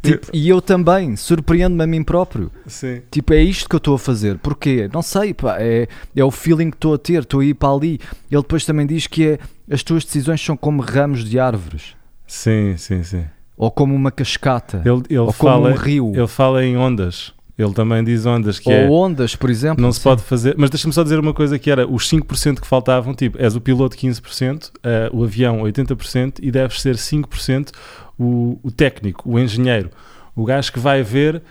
Tipo, 0.01 0.27
e 0.33 0.49
eu 0.49 0.59
também, 0.61 1.15
surpreende-me 1.15 1.83
a 1.83 1.87
mim 1.87 2.03
próprio. 2.03 2.51
Sim. 2.65 3.01
Tipo, 3.11 3.33
é 3.33 3.41
isto 3.43 3.69
que 3.69 3.75
eu 3.75 3.77
estou 3.77 3.93
a 3.95 3.99
fazer. 3.99 4.39
Porquê? 4.39 4.89
Não 4.91 5.01
sei, 5.03 5.33
pá, 5.33 5.57
é, 5.59 5.87
é 6.15 6.23
o 6.23 6.31
feeling 6.31 6.71
que 6.71 6.77
estou 6.77 6.95
a 6.95 6.97
ter, 6.97 7.21
estou 7.21 7.39
a 7.41 7.45
ir 7.45 7.53
para 7.53 7.69
ali. 7.71 7.99
Ele 8.31 8.41
depois 8.41 8.65
também 8.65 8.87
diz 8.87 9.05
que 9.05 9.27
é, 9.27 9.39
as 9.71 9.83
tuas 9.83 10.03
decisões 10.03 10.43
são 10.43 10.57
como 10.57 10.81
ramos 10.81 11.23
de 11.23 11.39
árvores, 11.39 11.95
Sim, 12.25 12.75
sim, 12.77 13.03
sim. 13.03 13.25
ou 13.55 13.69
como 13.69 13.93
uma 13.93 14.09
cascata, 14.09 14.81
Ele, 14.83 15.03
ele, 15.09 15.19
ou 15.19 15.33
como 15.33 15.51
fala, 15.51 15.69
um 15.69 15.75
rio. 15.75 16.11
ele 16.15 16.27
fala 16.27 16.65
em 16.65 16.75
ondas. 16.77 17.31
Ele 17.61 17.73
também 17.73 18.03
diz 18.03 18.25
ondas 18.25 18.59
que 18.59 18.69
Ou 18.69 18.75
é. 18.75 18.89
ondas, 18.89 19.35
por 19.35 19.49
exemplo. 19.49 19.81
Não 19.81 19.91
se 19.91 19.99
sim. 19.99 20.03
pode 20.03 20.21
fazer. 20.23 20.55
Mas 20.57 20.69
deixa-me 20.69 20.93
só 20.93 21.03
dizer 21.03 21.19
uma 21.19 21.33
coisa 21.33 21.59
que 21.59 21.69
era 21.69 21.87
os 21.87 22.09
5% 22.09 22.59
que 22.59 22.67
faltavam, 22.67 23.13
tipo, 23.13 23.37
és 23.41 23.55
o 23.55 23.61
piloto 23.61 23.95
15%, 23.97 24.71
eh, 24.83 25.09
o 25.13 25.23
avião 25.23 25.61
80% 25.61 26.39
e 26.41 26.51
deves 26.51 26.81
ser 26.81 26.95
5% 26.95 27.71
o, 28.17 28.59
o 28.63 28.71
técnico, 28.71 29.29
o 29.29 29.39
engenheiro, 29.39 29.89
o 30.35 30.45
gajo 30.45 30.71
que 30.71 30.79
vai 30.79 31.01
ver, 31.03 31.41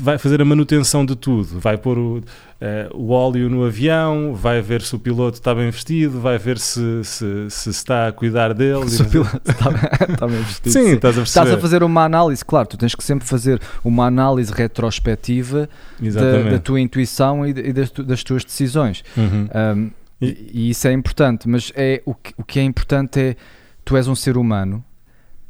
vai 0.00 0.16
fazer 0.18 0.40
a 0.40 0.44
manutenção 0.44 1.04
de 1.04 1.14
tudo, 1.16 1.58
vai 1.60 1.76
pôr 1.76 1.98
o, 1.98 2.22
eh, 2.60 2.88
o 2.94 3.10
óleo 3.10 3.50
no 3.50 3.64
avião, 3.64 4.34
vai 4.34 4.60
ver 4.62 4.80
se 4.82 4.94
o 4.94 4.98
piloto 4.98 5.38
está 5.38 5.54
bem 5.54 5.70
vestido, 5.70 6.20
vai 6.20 6.38
ver 6.38 6.58
se 6.58 7.02
se, 7.04 7.46
se 7.50 7.70
está 7.70 8.08
a 8.08 8.12
cuidar 8.12 8.54
dele. 8.54 8.88
Se 8.88 9.02
o 9.02 9.06
piloto 9.06 9.40
está 9.44 9.70
bem- 9.70 9.80
está 10.14 10.26
bem 10.26 10.42
vestido, 10.42 10.72
Sim, 10.72 10.84
sim. 10.84 10.92
estás 10.94 11.14
a 11.16 11.20
perceber. 11.20 11.44
Estás 11.44 11.52
a 11.52 11.58
fazer 11.60 11.82
uma 11.82 12.04
análise, 12.04 12.44
claro, 12.44 12.68
tu 12.68 12.76
tens 12.76 12.94
que 12.94 13.04
sempre 13.04 13.26
fazer 13.26 13.60
uma 13.84 14.06
análise 14.06 14.52
retrospectiva 14.52 15.68
da, 16.00 16.50
da 16.52 16.58
tua 16.58 16.80
intuição 16.80 17.46
e, 17.46 17.50
e 17.50 17.72
das, 17.72 17.90
tu- 17.90 18.02
das 18.04 18.22
tuas 18.22 18.44
decisões. 18.44 19.02
Uhum. 19.16 19.48
Um, 19.76 19.90
e, 20.20 20.50
e 20.54 20.70
isso 20.70 20.88
é 20.88 20.92
importante, 20.92 21.46
mas 21.48 21.70
é, 21.76 22.02
o, 22.06 22.14
que, 22.14 22.32
o 22.38 22.44
que 22.44 22.58
é 22.58 22.62
importante 22.62 23.20
é 23.20 23.36
tu 23.84 23.96
és 23.96 24.08
um 24.08 24.14
ser 24.14 24.36
humano, 24.36 24.82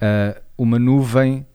uh, 0.02 0.40
uma 0.58 0.78
nuvem 0.78 1.46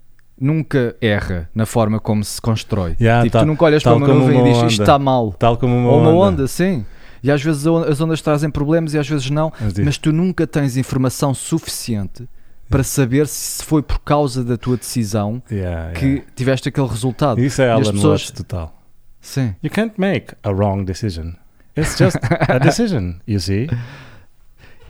nunca 0.42 0.96
erra 1.00 1.50
na 1.56 1.66
forma 1.66 2.00
como 2.00 2.24
se 2.24 2.42
constrói. 2.42 2.96
Yeah, 3.00 3.24
tipo, 3.24 3.34
tal- 3.34 3.44
tu 3.44 3.48
nunca 3.48 3.66
olhas 3.66 3.84
para 3.84 3.94
uma 3.96 4.08
nuvem 4.08 4.40
uma 4.42 4.50
e 4.50 4.52
dizes 4.54 4.72
isto 4.72 4.82
está 4.82 4.98
mal. 5.00 5.32
Tal 5.34 5.56
como 5.58 5.76
uma 5.78 5.90
Ou 5.92 6.00
uma 6.02 6.10
onda. 6.10 6.42
onda, 6.42 6.48
sim. 6.48 6.84
E 7.24 7.30
às 7.30 7.42
vezes 7.44 7.66
as 7.68 8.02
ondas 8.02 8.20
trazem 8.22 8.50
problemas 8.50 8.94
e 8.96 8.98
às 8.98 9.08
vezes 9.08 9.30
não, 9.30 9.54
Mas 9.62 9.78
mas 9.78 9.98
tu 9.98 10.12
nunca 10.12 10.48
tens 10.48 10.76
informação 10.76 11.34
suficiente 11.36 12.28
para 12.68 12.84
saber 12.84 13.28
se 13.28 13.64
foi 13.64 13.84
por 13.84 14.00
causa 14.00 14.44
da 14.44 14.58
tua 14.58 14.76
decisão 14.78 15.42
Yeah, 15.52 15.92
que 15.94 16.06
yeah. 16.06 16.26
tiveste 16.36 16.70
aquele 16.70 16.88
resultado. 16.88 17.40
Isso 17.40 17.62
é 17.62 17.70
Alan 17.70 17.84
pessoas- 17.94 18.22
Watts 18.24 18.32
total. 18.32 18.76
Sim. 19.20 19.54
You 19.62 19.70
can't 19.70 19.94
make 20.00 20.34
a 20.42 20.50
wrong 20.52 20.84
decision. 20.84 21.34
It's 21.78 21.96
just 21.98 22.18
a 22.50 22.58
decision, 22.64 23.16
you 23.28 23.40
see? 23.40 23.68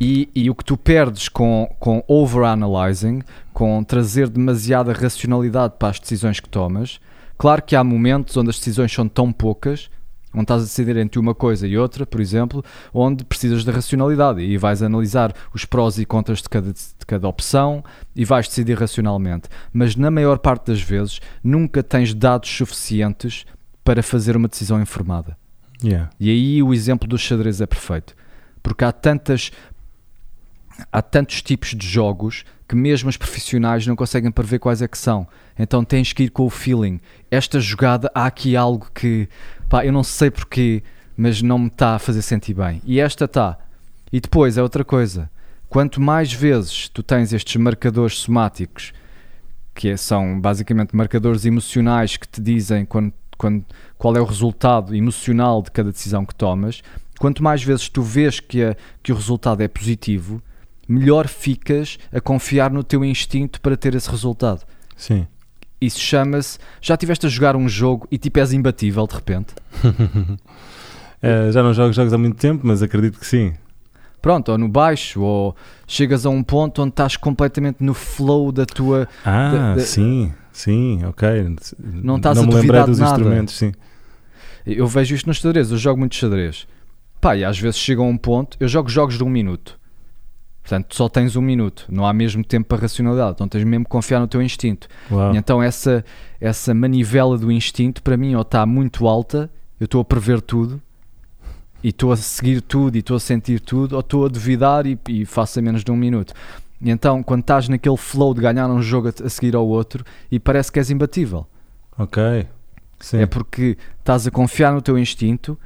E, 0.04 0.28
e 0.34 0.50
o 0.50 0.56
que 0.56 0.66
tu 0.66 0.76
perdes 0.76 1.30
com, 1.30 1.72
com 1.80 2.04
overanalyzing, 2.08 3.22
com 3.54 3.84
trazer 3.84 4.28
demasiada 4.30 4.94
racionalidade 4.94 5.76
para 5.78 5.90
as 5.90 6.00
decisões 6.00 6.40
que 6.40 6.50
tomas, 6.50 7.00
claro 7.38 7.62
que 7.62 7.76
há 7.76 7.84
momentos 7.84 8.36
onde 8.36 8.50
as 8.50 8.58
decisões 8.58 8.92
são 8.92 9.08
tão 9.08 9.32
poucas, 9.32 9.92
onde 10.34 10.46
estás 10.46 10.64
a 10.64 10.66
decidir 10.66 10.98
entre 10.98 11.20
uma 11.20 11.36
coisa 11.36 11.68
e 11.68 11.78
outra, 11.78 12.04
por 12.04 12.20
exemplo, 12.20 12.66
onde 12.92 13.24
precisas 13.24 13.64
da 13.64 13.72
racionalidade 13.72 14.42
e 14.42 14.58
vais 14.58 14.82
analisar 14.82 15.36
os 15.54 15.66
prós 15.66 16.00
e 16.00 16.06
contras 16.06 16.42
de 16.42 16.50
cada, 16.50 16.74
de 16.74 17.06
cada 17.06 17.28
opção 17.28 17.84
e 18.16 18.26
vais 18.26 18.48
decidir 18.48 18.80
racionalmente. 18.80 19.50
Mas 19.72 19.96
na 19.96 20.10
maior 20.10 20.40
parte 20.40 20.66
das 20.66 20.82
vezes 20.82 21.20
nunca 21.44 21.84
tens 21.84 22.12
dados 22.12 22.50
suficientes 22.50 23.46
para 23.84 24.02
fazer 24.02 24.36
uma 24.36 24.48
decisão 24.48 24.82
informada. 24.82 25.38
Yeah. 25.84 26.10
E 26.20 26.32
aí 26.32 26.64
o 26.64 26.74
exemplo 26.74 27.08
do 27.08 27.20
xadrez 27.20 27.62
é 27.62 27.68
perfeito. 27.68 28.16
Porque 28.64 28.86
há 28.86 28.92
tantas 28.92 29.52
há 30.92 31.02
tantos 31.02 31.42
tipos 31.42 31.70
de 31.76 31.88
jogos 31.88 32.44
que 32.68 32.76
mesmo 32.76 33.10
os 33.10 33.18
profissionais 33.18 33.86
não 33.86 33.96
conseguem 33.96 34.32
prever 34.32 34.60
quais 34.60 34.82
é 34.82 34.88
que 34.88 34.98
são. 34.98 35.28
Então 35.60 35.84
tens 35.84 36.14
que 36.14 36.24
ir 36.24 36.30
com 36.30 36.46
o 36.46 36.50
feeling. 36.50 37.00
Esta 37.30 37.60
jogada 37.60 38.10
há 38.16 38.26
aqui 38.26 38.56
algo 38.56 38.90
que 38.96 39.28
pá, 39.68 39.86
eu 39.86 39.92
não 39.92 40.04
sei 40.04 40.32
porquê, 40.32 40.82
mas 41.18 41.42
não 41.42 41.60
me 41.60 41.68
está 41.68 41.96
a 41.96 42.00
fazer 42.00 42.22
sentir 42.22 42.54
bem. 42.54 42.82
E 42.86 43.00
esta 43.00 43.26
está. 43.26 43.58
E 44.12 44.20
depois 44.20 44.58
é 44.58 44.64
outra 44.64 44.84
coisa. 44.86 45.30
Quanto 45.70 46.02
mais 46.02 46.32
vezes 46.34 46.90
tu 46.90 47.02
tens 47.04 47.32
estes 47.34 47.56
marcadores 47.58 48.20
somáticos, 48.20 48.92
que 49.74 49.90
é- 49.90 49.98
são 49.98 50.40
basicamente 50.40 50.96
marcadores 50.96 51.46
emocionais 51.46 52.18
que 52.18 52.28
te 52.28 52.42
dizem 52.42 52.86
quando, 52.86 53.14
quando, 53.38 53.66
qual 53.98 54.16
é 54.16 54.22
o 54.22 54.26
resultado 54.26 54.96
emocional 54.96 55.62
de 55.62 55.72
cada 55.72 55.92
decisão 55.92 56.26
que 56.26 56.36
tomas, 56.36 56.82
quanto 57.20 57.42
mais 57.44 57.64
vezes 57.64 57.88
tu 57.88 58.02
vês 58.02 58.40
que, 58.40 58.64
a- 58.64 58.76
que 59.02 59.12
o 59.12 59.16
resultado 59.16 59.62
é 59.62 59.68
positivo, 59.68 60.42
melhor 60.92 61.28
ficas 61.28 61.98
a 62.14 62.20
confiar 62.20 62.72
no 62.72 62.84
teu 62.84 63.04
instinto 63.06 63.60
para 63.62 63.78
ter 63.78 63.96
esse 63.96 64.10
resultado. 64.10 64.64
Sim. 64.96 65.26
Isso 65.80 66.00
chama-se. 66.00 66.60
Já 66.80 66.94
estiveste 66.94 67.26
a 67.26 67.30
jogar 67.30 67.56
um 67.56 67.68
jogo 67.68 68.08
e 68.12 68.18
tipo 68.18 68.40
és 68.40 68.54
imbatível 68.54 69.08
de 69.08 69.16
repente? 69.16 69.54
Eh, 71.24 71.52
já 71.52 71.62
não 71.62 71.72
jogo 71.72 71.94
jogos 71.94 72.12
há 72.14 72.18
muito 72.18 72.36
tempo, 72.38 72.66
mas 72.66 72.82
acredito 72.82 73.20
que 73.20 73.26
sim. 73.28 73.54
Pronto, 74.24 74.52
ou 74.52 74.58
no 74.58 74.68
baixo, 74.68 75.22
ou 75.22 75.56
chegas 75.88 76.26
a 76.26 76.32
um 76.32 76.42
ponto 76.42 76.82
onde 76.82 76.90
estás 76.90 77.16
completamente 77.16 77.84
no 77.84 77.94
flow 77.94 78.52
da 78.52 78.66
tua. 78.66 79.08
Ah, 79.24 79.52
Da- 79.52 79.76
da- 79.76 79.82
sim, 79.82 80.34
sim, 80.52 81.04
ok. 81.06 81.30
Não 81.80 82.18
estás 82.18 82.38
não 82.38 82.46
a 82.46 82.48
me 82.48 82.54
lembrei 82.56 82.84
dos 82.86 82.98
nada. 82.98 83.12
instrumentos, 83.20 83.56
sim. 83.56 83.72
Eu 84.66 84.88
vejo 84.88 85.14
isto 85.14 85.28
nos 85.28 85.38
xadrez, 85.38 85.70
eu 85.72 85.78
jogo 85.78 86.00
muito 86.00 86.16
xadrez. 86.16 86.68
Pá, 87.20 87.36
e 87.38 87.44
às 87.46 87.60
vezes 87.60 87.80
chega 87.80 88.02
a 88.02 88.06
um 88.06 88.18
ponto, 88.18 88.58
eu 88.60 88.68
jogo 88.68 88.90
jogos 88.90 89.16
de 89.16 89.24
um 89.24 89.30
minuto. 89.30 89.80
Portanto, 90.62 90.96
só 90.96 91.10
tens 91.10 91.36
um 91.36 91.42
minuto, 91.42 91.86
não 91.90 92.06
há 92.06 92.14
mesmo 92.14 92.44
tempo 92.44 92.68
para 92.68 92.84
racionalidade, 92.84 93.34
então 93.34 93.48
tens 93.48 93.64
mesmo 93.64 93.84
que 93.86 93.92
confiar 93.92 94.20
no 94.20 94.28
teu 94.28 94.42
instinto. 94.42 94.88
Uau. 95.10 95.34
E 95.34 95.38
então 95.38 95.62
essa, 95.62 96.06
essa 96.40 96.74
manivela 96.74 97.38
do 97.38 97.52
instinto, 97.52 98.02
para 98.04 98.16
mim, 98.16 98.36
ou 98.36 98.42
está 98.42 98.66
muito 98.66 99.08
alta, 99.08 99.50
eu 99.80 99.86
estou 99.86 100.02
a 100.02 100.06
prever 100.06 100.40
tudo, 100.40 100.80
e 101.84 101.90
estou 101.90 102.12
a 102.12 102.18
seguir 102.18 102.62
tudo, 102.62 102.96
e 102.96 103.00
estou 103.00 103.18
a 103.18 103.20
sentir 103.20 103.60
tudo, 103.60 103.94
ou 103.94 104.02
estou 104.02 104.26
a 104.26 104.30
duvidar 104.30 104.86
e, 104.86 105.00
e 105.10 105.26
faço 105.26 105.58
a 105.58 105.62
menos 105.62 105.84
de 105.84 105.92
um 105.92 105.96
minuto. 105.96 106.34
E 106.80 106.90
então, 106.90 107.24
quando 107.24 107.42
estás 107.42 107.68
naquele 107.68 107.98
flow 107.98 108.34
de 108.34 108.42
ganhar 108.42 108.70
um 108.70 108.82
jogo 108.82 109.08
a, 109.08 109.26
a 109.26 109.30
seguir 109.30 109.56
ao 109.56 109.68
outro, 109.68 110.06
e 110.32 110.40
parece 110.40 110.72
que 110.72 110.78
és 110.78 110.92
imbatível. 110.92 111.48
Ok. 111.98 112.48
Sim. 113.00 113.18
É 113.18 113.26
porque 113.26 113.78
estás 114.00 114.28
a 114.28 114.32
confiar 114.32 114.74
no 114.74 114.82
teu 114.82 114.98
instinto, 114.98 115.58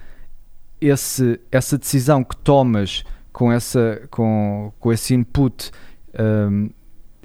esse, 0.79 1.39
essa 1.51 1.77
decisão 1.77 2.23
que 2.23 2.35
tomas 2.37 3.03
com, 3.35 3.51
essa, 3.51 4.01
com, 4.09 4.71
com 4.79 4.93
esse 4.93 5.13
input 5.13 5.69
hum, 6.17 6.69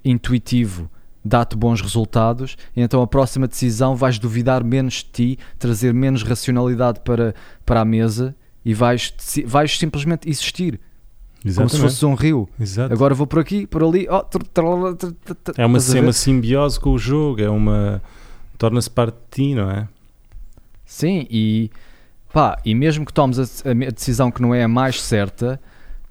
intuitivo 0.04 0.90
dá-te 1.24 1.54
bons 1.56 1.80
resultados, 1.80 2.56
e 2.74 2.80
então 2.80 3.00
a 3.00 3.06
próxima 3.06 3.46
decisão 3.46 3.94
vais 3.94 4.18
duvidar 4.18 4.64
menos 4.64 4.94
de 4.94 5.04
ti, 5.04 5.38
trazer 5.56 5.94
menos 5.94 6.24
racionalidade 6.24 6.98
para, 7.04 7.32
para 7.64 7.82
a 7.82 7.84
mesa 7.84 8.34
e 8.64 8.74
vais, 8.74 9.14
vais 9.46 9.78
simplesmente 9.78 10.28
existir, 10.28 10.80
como 11.42 11.42
se 11.42 11.48
Exatamente. 11.60 11.80
fosse 11.82 12.06
um 12.06 12.14
rio. 12.14 12.48
Exato. 12.58 12.92
Agora 12.92 13.14
vou 13.14 13.26
por 13.26 13.38
aqui, 13.38 13.64
por 13.64 13.84
ali, 13.84 14.08
oh, 14.10 14.20
tr- 14.24 14.38
tr- 14.38 15.12
tr- 15.22 15.52
é 15.56 15.64
uma, 15.64 15.78
é 15.78 16.00
uma 16.00 16.12
simbiose 16.12 16.80
com 16.80 16.90
o 16.90 16.98
jogo, 16.98 17.40
é 17.40 17.48
uma. 17.48 18.02
torna-se 18.58 18.90
parte 18.90 19.14
de 19.14 19.30
ti, 19.30 19.54
não 19.54 19.70
é? 19.70 19.86
Sim, 20.84 21.24
e 21.30 21.70
pá, 22.32 22.58
e 22.64 22.74
mesmo 22.74 23.06
que 23.06 23.12
tomes 23.12 23.38
a, 23.38 23.70
a 23.70 23.90
decisão 23.90 24.28
que 24.32 24.42
não 24.42 24.52
é 24.52 24.64
a 24.64 24.68
mais 24.68 25.00
certa, 25.00 25.60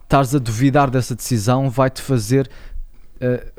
estás 0.09 0.33
a 0.33 0.39
duvidar 0.39 0.89
dessa 0.89 1.15
decisão 1.15 1.69
vai-te 1.69 2.01
fazer 2.01 2.49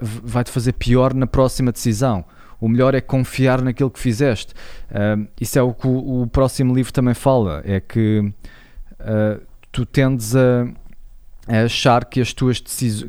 v- 0.03 0.21
vai-te 0.25 0.51
fazer 0.51 0.73
pior 0.73 1.15
na 1.15 1.27
próxima 1.27 1.71
decisão. 1.71 2.25
O 2.61 2.69
melhor 2.69 2.93
é 2.95 3.01
confiar 3.01 3.63
naquilo 3.63 3.89
que 3.91 4.01
fizeste. 4.01 4.53
Ahm, 4.93 5.27
isso 5.41 5.59
é 5.59 5.63
o 5.63 5.73
que 5.73 5.87
o, 5.87 6.23
o 6.23 6.27
próximo 6.27 6.75
livro 6.75 6.93
também 6.93 7.15
fala, 7.15 7.63
é 7.65 7.79
que 7.81 8.33
ah, 8.99 9.39
tu 9.71 9.87
tendes 9.87 10.35
a, 10.35 10.67
a 11.47 11.63
achar 11.65 12.05
que 12.05 12.21
as 12.21 12.33
tuas 12.35 12.61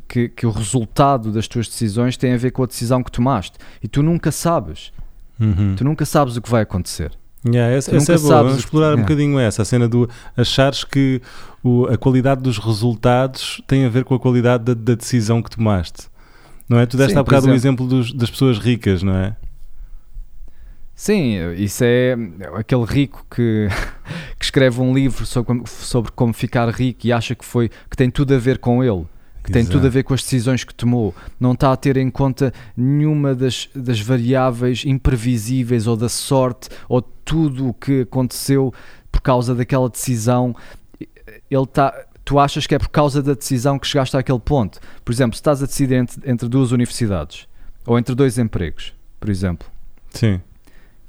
que, 0.07 0.29
que 0.29 0.45
o 0.45 0.51
resultado 0.51 1.31
das 1.31 1.47
tuas 1.47 1.67
decisões 1.67 2.15
tem 2.17 2.33
a 2.33 2.37
ver 2.37 2.51
com 2.51 2.63
a 2.63 2.67
decisão 2.67 3.01
que 3.03 3.11
tomaste. 3.11 3.57
E 3.81 3.87
tu 3.87 4.03
nunca 4.03 4.31
sabes. 4.31 4.93
Uhum. 5.39 5.75
Tu 5.75 5.83
nunca 5.83 6.05
sabes 6.05 6.37
o 6.37 6.41
que 6.41 6.49
vai 6.49 6.61
acontecer. 6.61 7.11
Yeah, 7.43 7.75
essa, 7.75 7.95
essa 7.95 8.13
é 8.13 8.17
boa. 8.17 8.27
sabes 8.27 8.51
Vamos 8.51 8.57
explorar 8.63 8.95
um 8.95 9.01
bocadinho 9.01 9.39
essa, 9.39 9.63
a 9.63 9.65
cena 9.65 9.87
do 9.89 10.07
achares 10.37 10.83
que 10.83 11.19
o- 11.63 11.85
a 11.87 11.97
qualidade 11.97 12.41
dos 12.41 12.59
resultados 12.59 13.61
tem 13.67 13.83
a 13.85 13.89
ver 13.89 14.03
com 14.03 14.13
a 14.13 14.19
qualidade 14.19 14.63
da, 14.63 14.73
da 14.75 14.93
decisão 14.95 15.41
que 15.41 15.49
tomaste. 15.49 16.03
Não 16.69 16.77
é? 16.79 16.85
Tu 16.85 16.95
deste 16.97 17.13
Sim, 17.13 17.19
há 17.19 17.23
bocado 17.23 17.47
o 17.47 17.53
exemplo. 17.53 17.85
exemplo 17.85 17.87
dos- 17.87 18.13
das 18.13 18.29
pessoas 18.29 18.59
ricas, 18.59 19.01
não 19.01 19.15
é? 19.15 19.35
Sim, 20.93 21.53
isso 21.55 21.83
é 21.83 22.15
aquele 22.55 22.85
rico 22.85 23.25
que, 23.33 23.67
que 24.37 24.45
escreve 24.45 24.79
um 24.79 24.93
livro 24.93 25.25
sobre, 25.25 25.47
como- 25.47 25.67
sobre 25.67 26.11
como 26.11 26.33
ficar 26.33 26.69
rico 26.69 27.07
e 27.07 27.11
acha 27.11 27.33
que 27.33 27.43
foi 27.43 27.69
que 27.89 27.97
tem 27.97 28.09
tudo 28.11 28.35
a 28.35 28.37
ver 28.37 28.59
com 28.59 28.83
ele, 28.83 29.05
que 29.43 29.51
tem 29.51 29.65
tudo 29.65 29.87
a 29.87 29.89
ver 29.89 30.03
com 30.03 30.13
as 30.13 30.21
decisões 30.21 30.63
que 30.63 30.73
tomou. 30.73 31.15
Não 31.39 31.53
está 31.53 31.71
a 31.71 31.77
ter 31.77 31.97
em 31.97 32.09
conta 32.09 32.53
nenhuma 32.75 33.33
das, 33.33 33.69
das 33.75 33.99
variáveis 33.99 34.83
imprevisíveis 34.85 35.87
ou 35.87 35.95
da 35.95 36.09
sorte 36.09 36.69
ou 36.87 37.01
tudo 37.01 37.69
o 37.69 37.73
que 37.73 38.01
aconteceu 38.01 38.73
por 39.11 39.21
causa 39.21 39.55
daquela 39.55 39.89
decisão. 39.89 40.55
Ele 41.49 41.63
está. 41.63 41.93
Tu 42.23 42.37
achas 42.37 42.67
que 42.67 42.75
é 42.75 42.79
por 42.79 42.89
causa 42.89 43.21
da 43.21 43.33
decisão 43.33 43.79
que 43.79 43.87
chegaste 43.87 44.15
àquele 44.15 44.39
ponto? 44.39 44.79
Por 45.03 45.11
exemplo, 45.11 45.35
se 45.35 45.39
estás 45.39 45.61
a 45.63 45.65
decidir 45.65 45.95
entre, 45.95 46.29
entre 46.29 46.47
duas 46.47 46.71
universidades 46.71 47.47
ou 47.85 47.97
entre 47.97 48.13
dois 48.13 48.37
empregos, 48.37 48.93
por 49.19 49.29
exemplo. 49.29 49.67
Sim. 50.11 50.39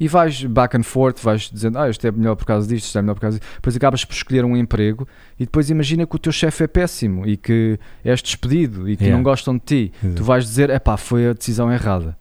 E 0.02 0.08
vais 0.08 0.44
back 0.44 0.76
and 0.76 0.82
forth, 0.82 1.22
vais 1.22 1.48
dizendo, 1.48 1.78
ah, 1.78 1.88
isto 1.88 2.04
é 2.04 2.10
melhor 2.10 2.34
por 2.34 2.44
causa 2.44 2.66
disto, 2.66 2.86
isto 2.86 2.98
é 2.98 3.02
melhor 3.02 3.14
por 3.14 3.20
causa 3.20 3.38
disto. 3.38 3.52
Depois 3.54 3.76
acabas 3.76 4.04
por 4.04 4.14
escolher 4.14 4.44
um 4.44 4.56
emprego 4.56 5.06
e 5.38 5.44
depois 5.44 5.70
imagina 5.70 6.04
que 6.04 6.16
o 6.16 6.18
teu 6.18 6.32
chefe 6.32 6.64
é 6.64 6.66
péssimo 6.66 7.24
e 7.24 7.36
que 7.36 7.78
és 8.04 8.20
despedido 8.20 8.88
e 8.88 8.96
que 8.96 9.04
Yeah. 9.04 9.16
não 9.16 9.22
gostam 9.22 9.54
de 9.54 9.60
ti. 9.60 9.92
Exato. 10.02 10.16
Tu 10.16 10.24
vais 10.24 10.44
dizer, 10.44 10.70
epá, 10.70 10.96
foi 10.96 11.28
a 11.28 11.32
decisão 11.34 11.72
errada. 11.72 12.18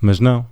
Mas 0.00 0.18
não. 0.18 0.46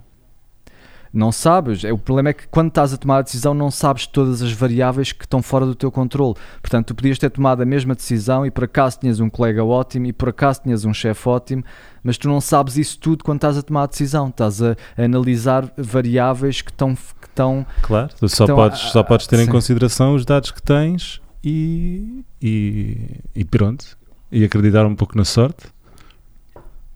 Não 1.16 1.32
sabes. 1.32 1.82
É, 1.82 1.90
o 1.90 1.96
problema 1.96 2.28
é 2.28 2.32
que 2.34 2.46
quando 2.48 2.68
estás 2.68 2.92
a 2.92 2.98
tomar 2.98 3.18
a 3.18 3.22
decisão 3.22 3.54
não 3.54 3.70
sabes 3.70 4.06
todas 4.06 4.42
as 4.42 4.52
variáveis 4.52 5.12
que 5.12 5.24
estão 5.24 5.40
fora 5.40 5.64
do 5.64 5.74
teu 5.74 5.90
controle. 5.90 6.34
Portanto, 6.60 6.88
tu 6.88 6.94
podias 6.94 7.18
ter 7.18 7.30
tomado 7.30 7.62
a 7.62 7.64
mesma 7.64 7.94
decisão 7.94 8.44
e 8.44 8.50
por 8.50 8.64
acaso 8.64 9.00
tinhas 9.00 9.18
um 9.18 9.30
colega 9.30 9.64
ótimo 9.64 10.04
e 10.04 10.12
por 10.12 10.28
acaso 10.28 10.60
tinhas 10.62 10.84
um 10.84 10.92
chefe 10.92 11.26
ótimo, 11.26 11.64
mas 12.04 12.18
tu 12.18 12.28
não 12.28 12.38
sabes 12.38 12.76
isso 12.76 12.98
tudo 12.98 13.24
quando 13.24 13.38
estás 13.38 13.56
a 13.56 13.62
tomar 13.62 13.84
a 13.84 13.86
decisão. 13.86 14.28
Estás 14.28 14.60
a, 14.60 14.76
a 14.94 15.02
analisar 15.02 15.72
variáveis 15.78 16.60
que 16.60 16.70
estão... 16.70 16.94
Que 16.94 17.28
estão 17.28 17.66
claro, 17.80 18.10
tu 18.18 18.28
só, 18.28 18.44
estão 18.44 18.56
podes, 18.56 18.80
só 18.80 19.02
podes 19.02 19.26
ter 19.26 19.38
em 19.40 19.46
sim. 19.46 19.50
consideração 19.50 20.14
os 20.14 20.24
dados 20.24 20.50
que 20.50 20.62
tens 20.62 21.20
e, 21.42 22.24
e, 22.42 23.20
e 23.34 23.44
pronto. 23.44 23.96
E 24.30 24.44
acreditar 24.44 24.84
um 24.84 24.94
pouco 24.94 25.16
na 25.16 25.24
sorte. 25.24 25.66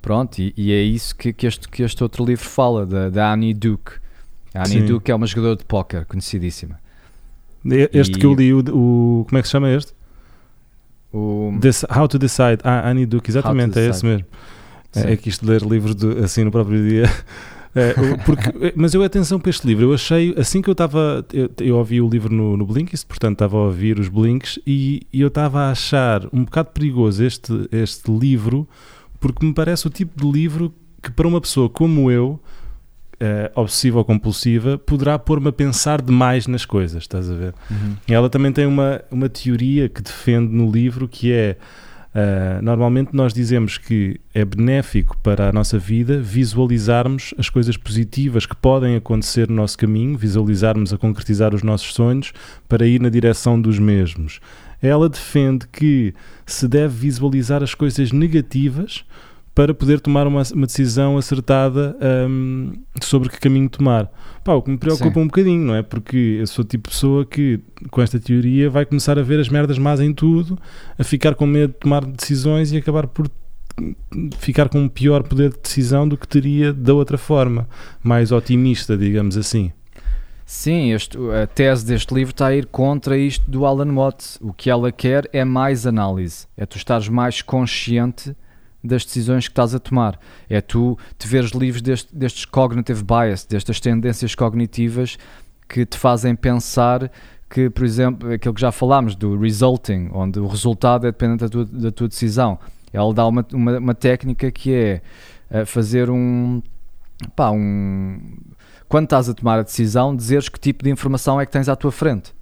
Pronto, 0.02 0.38
e, 0.38 0.52
e 0.56 0.72
é 0.72 0.82
isso 0.82 1.16
que, 1.16 1.32
que 1.32 1.46
este, 1.46 1.68
que 1.68 1.82
este 1.82 2.02
outro 2.02 2.22
livro 2.24 2.46
fala, 2.46 2.84
da, 2.84 3.08
da 3.08 3.32
Annie 3.32 3.54
Duke. 3.54 3.99
A 4.54 4.64
Sim. 4.64 4.84
Duke 4.84 5.10
é 5.10 5.14
uma 5.14 5.26
jogadora 5.26 5.56
de 5.56 5.64
póquer 5.64 6.04
conhecidíssima. 6.06 6.78
Este 7.92 8.14
E- 8.16 8.18
que 8.18 8.26
eu 8.26 8.34
li, 8.34 8.52
o, 8.52 8.58
o- 8.60 9.24
Como 9.28 9.38
é 9.38 9.42
que 9.42 9.48
se 9.48 9.52
chama 9.52 9.70
este? 9.70 9.92
O, 11.12 11.52
This, 11.60 11.84
How 11.94 12.06
to 12.08 12.18
Decide. 12.18 12.58
Ah, 12.64 12.88
Annie 12.88 13.06
Duke, 13.06 13.30
exatamente, 13.30 13.78
é 13.78 13.88
esse 13.88 14.04
mesmo. 14.04 14.24
Sim. 14.92 15.00
É, 15.06 15.12
é 15.12 15.16
que 15.16 15.28
isto 15.28 15.44
de 15.44 15.50
ler 15.50 15.62
livros 15.62 15.94
de- 15.94 16.18
assim 16.24 16.44
no 16.44 16.50
próprio 16.50 16.86
dia. 16.88 17.04
É, 17.72 17.94
porque, 18.26 18.72
mas 18.74 18.94
eu 18.94 19.02
atenção 19.04 19.38
para 19.38 19.48
este 19.48 19.64
livro, 19.64 19.84
eu 19.84 19.94
achei, 19.94 20.34
assim 20.36 20.60
que 20.60 20.68
eu 20.68 20.72
estava, 20.72 21.24
eu, 21.32 21.48
eu 21.60 21.76
ouvi 21.76 22.00
o 22.00 22.08
livro 22.08 22.34
no, 22.34 22.56
no 22.56 22.66
Blinkist, 22.66 23.06
portanto 23.06 23.34
estava 23.34 23.56
a 23.56 23.60
ouvir 23.60 23.96
os 24.00 24.08
Blinks 24.08 24.58
e, 24.66 25.06
e 25.12 25.20
eu 25.20 25.28
estava 25.28 25.60
a 25.60 25.70
achar 25.70 26.26
um 26.32 26.42
bocado 26.42 26.70
perigoso 26.70 27.22
este, 27.22 27.68
este 27.70 28.10
livro, 28.10 28.66
porque 29.20 29.46
me 29.46 29.54
parece 29.54 29.86
o 29.86 29.90
tipo 29.90 30.20
de 30.20 30.28
livro 30.32 30.74
que 31.00 31.12
para 31.12 31.28
uma 31.28 31.40
pessoa 31.40 31.68
como 31.70 32.10
eu, 32.10 32.40
eh, 33.20 33.50
obsessiva 33.54 33.98
ou 33.98 34.04
compulsiva, 34.04 34.78
poderá 34.78 35.18
pôr-me 35.18 35.48
a 35.48 35.52
pensar 35.52 36.00
demais 36.00 36.46
nas 36.46 36.64
coisas, 36.64 37.02
estás 37.02 37.30
a 37.30 37.34
ver? 37.34 37.54
Uhum. 37.70 37.96
Ela 38.08 38.28
também 38.28 38.50
tem 38.50 38.66
uma, 38.66 39.02
uma 39.10 39.28
teoria 39.28 39.88
que 39.88 40.02
defende 40.02 40.52
no 40.52 40.70
livro 40.70 41.06
que 41.06 41.32
é 41.32 41.56
ah, 42.12 42.60
normalmente 42.60 43.14
nós 43.14 43.32
dizemos 43.32 43.78
que 43.78 44.20
é 44.34 44.44
benéfico 44.44 45.16
para 45.18 45.48
a 45.48 45.52
nossa 45.52 45.78
vida 45.78 46.20
visualizarmos 46.20 47.32
as 47.38 47.48
coisas 47.48 47.76
positivas 47.76 48.46
que 48.46 48.56
podem 48.56 48.96
acontecer 48.96 49.48
no 49.48 49.54
nosso 49.54 49.78
caminho, 49.78 50.18
visualizarmos 50.18 50.92
a 50.92 50.98
concretizar 50.98 51.54
os 51.54 51.62
nossos 51.62 51.94
sonhos 51.94 52.32
para 52.68 52.86
ir 52.86 53.00
na 53.00 53.08
direção 53.08 53.60
dos 53.60 53.78
mesmos. 53.78 54.40
Ela 54.82 55.08
defende 55.08 55.66
que 55.68 56.14
se 56.44 56.66
deve 56.66 56.96
visualizar 56.96 57.62
as 57.62 57.74
coisas 57.74 58.10
negativas 58.12 59.04
para 59.54 59.74
poder 59.74 60.00
tomar 60.00 60.26
uma, 60.26 60.42
uma 60.54 60.66
decisão 60.66 61.18
acertada 61.18 61.96
hum, 62.28 62.72
sobre 63.02 63.28
que 63.28 63.38
caminho 63.40 63.68
tomar. 63.68 64.10
Pá, 64.44 64.54
o 64.54 64.62
que 64.62 64.70
me 64.70 64.78
preocupa 64.78 65.14
Sim. 65.14 65.20
um 65.20 65.26
bocadinho, 65.26 65.64
não 65.66 65.74
é? 65.74 65.82
Porque 65.82 66.38
eu 66.40 66.46
sou 66.46 66.64
o 66.64 66.68
tipo 66.68 66.88
de 66.88 66.94
pessoa 66.94 67.26
que, 67.26 67.60
com 67.90 68.00
esta 68.00 68.18
teoria, 68.18 68.70
vai 68.70 68.86
começar 68.86 69.18
a 69.18 69.22
ver 69.22 69.40
as 69.40 69.48
merdas 69.48 69.78
más 69.78 70.00
em 70.00 70.14
tudo, 70.14 70.58
a 70.98 71.04
ficar 71.04 71.34
com 71.34 71.46
medo 71.46 71.72
de 71.72 71.78
tomar 71.80 72.04
decisões 72.04 72.72
e 72.72 72.76
acabar 72.76 73.06
por 73.06 73.28
ficar 74.38 74.68
com 74.68 74.80
um 74.80 74.88
pior 74.88 75.22
poder 75.22 75.50
de 75.50 75.58
decisão 75.58 76.06
do 76.08 76.16
que 76.16 76.28
teria 76.28 76.72
da 76.72 76.94
outra 76.94 77.16
forma, 77.18 77.68
mais 78.02 78.32
otimista, 78.32 78.96
digamos 78.96 79.36
assim. 79.36 79.72
Sim, 80.44 80.92
este- 80.92 81.16
a 81.42 81.46
tese 81.46 81.86
deste 81.86 82.12
livro 82.12 82.32
está 82.32 82.48
a 82.48 82.56
ir 82.56 82.66
contra 82.66 83.16
isto 83.16 83.48
do 83.48 83.64
Alan 83.64 83.94
Watts. 83.94 84.38
O 84.40 84.52
que 84.52 84.68
ela 84.68 84.90
quer 84.90 85.28
é 85.32 85.44
mais 85.44 85.86
análise, 85.86 86.46
é 86.56 86.66
tu 86.66 86.76
estares 86.76 87.08
mais 87.08 87.40
consciente 87.40 88.34
das 88.82 89.04
decisões 89.04 89.46
que 89.46 89.52
estás 89.52 89.74
a 89.74 89.78
tomar. 89.78 90.18
É 90.48 90.60
tu 90.60 90.98
te 91.18 91.26
veres 91.28 91.50
livres 91.50 91.82
deste- 91.82 92.14
destes 92.14 92.44
cognitive 92.44 93.02
bias, 93.04 93.44
destas 93.44 93.80
tendências 93.80 94.34
cognitivas 94.34 95.18
que 95.68 95.84
te 95.86 95.96
fazem 95.98 96.34
pensar 96.34 97.10
que, 97.48 97.68
por 97.68 97.84
exemplo, 97.84 98.32
aquilo 98.32 98.54
que 98.54 98.60
já 98.60 98.70
falámos 98.72 99.14
do 99.14 99.36
resulting, 99.38 100.08
onde 100.12 100.38
o 100.38 100.46
resultado 100.46 101.06
é 101.06 101.10
dependente 101.10 101.40
da 101.40 101.48
tua, 101.48 101.64
da 101.64 101.90
tua 101.90 102.08
decisão. 102.08 102.58
Ela 102.92 103.12
dá 103.12 103.26
uma, 103.26 103.46
uma, 103.52 103.78
uma 103.78 103.94
técnica 103.94 104.50
que 104.50 104.72
é 104.72 105.02
eh, 105.50 105.64
fazer 105.64 106.10
um, 106.10 106.62
pá, 107.36 107.50
um 107.50 108.20
quando 108.88 109.04
estás 109.04 109.28
a 109.28 109.34
tomar 109.34 109.58
a 109.60 109.62
decisão, 109.62 110.16
dizeres 110.16 110.48
que 110.48 110.58
tipo 110.58 110.82
de 110.82 110.90
informação 110.90 111.40
é 111.40 111.46
que 111.46 111.52
tens 111.52 111.68
à 111.68 111.76
tua 111.76 111.92
frente. 111.92 112.32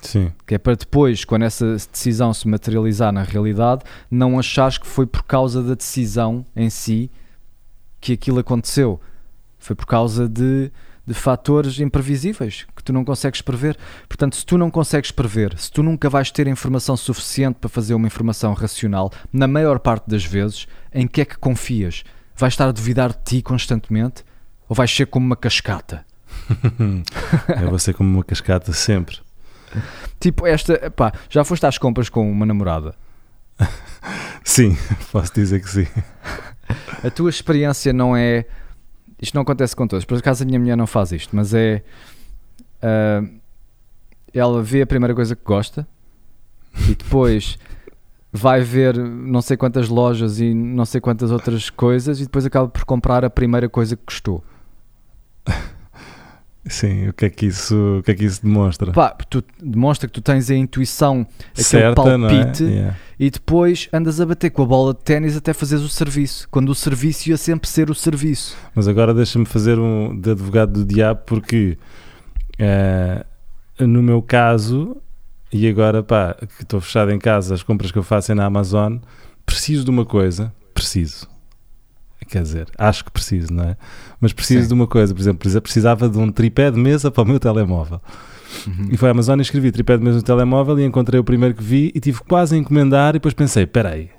Sim. 0.00 0.32
Que 0.46 0.54
é 0.54 0.58
para 0.58 0.74
depois, 0.74 1.24
quando 1.24 1.42
essa 1.42 1.76
decisão 1.92 2.32
se 2.32 2.48
materializar 2.48 3.12
na 3.12 3.22
realidade, 3.22 3.82
não 4.10 4.38
achares 4.38 4.78
que 4.78 4.86
foi 4.86 5.06
por 5.06 5.22
causa 5.24 5.62
da 5.62 5.74
decisão 5.74 6.44
em 6.54 6.70
si 6.70 7.10
que 8.00 8.14
aquilo 8.14 8.38
aconteceu. 8.38 9.00
Foi 9.58 9.76
por 9.76 9.86
causa 9.86 10.28
de, 10.28 10.72
de 11.06 11.14
fatores 11.14 11.78
imprevisíveis 11.78 12.66
que 12.74 12.82
tu 12.82 12.92
não 12.92 13.04
consegues 13.04 13.42
prever. 13.42 13.76
Portanto, 14.08 14.36
se 14.36 14.46
tu 14.46 14.56
não 14.56 14.70
consegues 14.70 15.10
prever, 15.10 15.56
se 15.58 15.70
tu 15.70 15.82
nunca 15.82 16.08
vais 16.08 16.30
ter 16.30 16.46
informação 16.46 16.96
suficiente 16.96 17.56
para 17.60 17.68
fazer 17.68 17.94
uma 17.94 18.06
informação 18.06 18.54
racional, 18.54 19.12
na 19.32 19.46
maior 19.46 19.78
parte 19.78 20.08
das 20.08 20.24
vezes, 20.24 20.66
em 20.92 21.06
que 21.06 21.20
é 21.20 21.24
que 21.24 21.36
confias? 21.36 22.04
Vais 22.34 22.54
estar 22.54 22.68
a 22.68 22.72
duvidar 22.72 23.12
de 23.12 23.18
ti 23.22 23.42
constantemente? 23.42 24.24
Ou 24.68 24.74
vais 24.74 24.90
ser 24.90 25.06
como 25.06 25.26
uma 25.26 25.36
cascata? 25.36 26.06
é 27.48 27.66
você 27.66 27.92
como 27.92 28.08
uma 28.08 28.24
cascata 28.24 28.72
sempre. 28.72 29.18
Tipo, 30.18 30.46
esta, 30.46 30.90
pá, 30.90 31.12
já 31.28 31.44
foste 31.44 31.64
às 31.66 31.78
compras 31.78 32.08
com 32.08 32.30
uma 32.30 32.44
namorada. 32.44 32.94
Sim, 34.44 34.76
posso 35.12 35.32
dizer 35.34 35.60
que 35.60 35.68
sim. 35.68 35.86
A 37.04 37.10
tua 37.10 37.30
experiência 37.30 37.92
não 37.92 38.16
é. 38.16 38.44
Isto 39.20 39.34
não 39.34 39.42
acontece 39.42 39.76
com 39.76 39.86
todos. 39.86 40.04
Por 40.04 40.18
acaso 40.18 40.42
a 40.42 40.46
minha 40.46 40.58
mulher 40.58 40.76
não 40.76 40.86
faz 40.86 41.12
isto, 41.12 41.34
mas 41.34 41.52
é. 41.54 41.82
ah, 42.82 43.22
ela 44.32 44.62
vê 44.62 44.82
a 44.82 44.86
primeira 44.86 45.14
coisa 45.14 45.34
que 45.34 45.44
gosta 45.44 45.86
e 46.88 46.94
depois 46.94 47.58
vai 48.32 48.60
ver 48.60 48.96
não 48.96 49.42
sei 49.42 49.56
quantas 49.56 49.88
lojas 49.88 50.38
e 50.38 50.54
não 50.54 50.84
sei 50.84 51.00
quantas 51.00 51.32
outras 51.32 51.68
coisas 51.68 52.20
e 52.20 52.24
depois 52.24 52.46
acaba 52.46 52.68
por 52.68 52.84
comprar 52.84 53.24
a 53.24 53.30
primeira 53.30 53.68
coisa 53.68 53.96
que 53.96 54.04
gostou. 54.06 54.44
Sim, 56.66 57.08
o 57.08 57.12
que 57.14 57.24
é 57.24 57.30
que 57.30 57.46
isso, 57.46 57.98
o 57.98 58.02
que 58.02 58.10
é 58.10 58.14
que 58.14 58.24
isso 58.24 58.42
demonstra? 58.42 58.92
Pá, 58.92 59.16
tu 59.30 59.42
demonstra 59.62 60.06
que 60.06 60.12
tu 60.12 60.20
tens 60.20 60.50
a 60.50 60.54
intuição, 60.54 61.26
aquele 61.52 61.64
Certa, 61.64 61.88
é? 61.88 61.94
palpite 61.94 62.64
Yeah. 62.64 62.96
e 63.18 63.30
depois 63.30 63.88
andas 63.92 64.20
a 64.20 64.26
bater 64.26 64.50
com 64.50 64.62
a 64.62 64.66
bola 64.66 64.92
de 64.92 65.00
ténis 65.00 65.36
até 65.36 65.54
fazeres 65.54 65.82
o 65.84 65.88
serviço, 65.88 66.46
quando 66.50 66.68
o 66.68 66.74
serviço 66.74 67.30
ia 67.30 67.38
sempre 67.38 67.68
ser 67.68 67.90
o 67.90 67.94
serviço. 67.94 68.56
Mas 68.74 68.86
agora 68.86 69.14
deixa-me 69.14 69.46
fazer 69.46 69.78
um 69.78 70.18
de 70.20 70.32
advogado 70.32 70.72
do 70.72 70.84
diabo 70.84 71.22
porque 71.24 71.78
eh, 72.58 73.24
no 73.78 74.02
meu 74.02 74.20
caso, 74.20 74.96
e 75.50 75.66
agora 75.66 76.02
pá, 76.02 76.36
que 76.58 76.62
estou 76.62 76.80
fechado 76.80 77.10
em 77.10 77.18
casa, 77.18 77.54
as 77.54 77.62
compras 77.62 77.90
que 77.90 77.96
eu 77.98 78.02
faço 78.02 78.32
é 78.32 78.34
na 78.34 78.44
Amazon, 78.44 78.98
preciso 79.46 79.84
de 79.84 79.90
uma 79.90 80.04
coisa, 80.04 80.52
preciso. 80.74 81.26
Quer 82.30 82.42
dizer, 82.42 82.68
acho 82.78 83.04
que 83.04 83.10
preciso, 83.10 83.52
não 83.52 83.64
é? 83.64 83.76
Mas 84.20 84.32
preciso 84.32 84.62
Sim. 84.62 84.68
de 84.68 84.74
uma 84.74 84.86
coisa, 84.86 85.12
por 85.12 85.20
exemplo, 85.20 85.60
precisava 85.60 86.08
de 86.08 86.16
um 86.16 86.30
tripé 86.30 86.70
de 86.70 86.78
mesa 86.78 87.10
para 87.10 87.24
o 87.24 87.26
meu 87.26 87.38
telemóvel. 87.40 88.00
E 88.90 88.96
foi 88.96 89.08
à 89.08 89.12
Amazon 89.12 89.38
e 89.38 89.42
escrevi 89.42 89.72
tripé 89.72 89.96
de 89.96 90.04
mesa 90.04 90.18
no 90.18 90.22
telemóvel 90.22 90.78
e 90.78 90.84
encontrei 90.84 91.18
o 91.18 91.24
primeiro 91.24 91.54
que 91.54 91.62
vi 91.62 91.90
e 91.94 92.00
tive 92.00 92.20
quase 92.20 92.54
a 92.54 92.58
encomendar 92.58 93.10
e 93.10 93.12
depois 93.14 93.34
pensei, 93.34 93.64
espera 93.64 93.90
aí, 93.90 94.10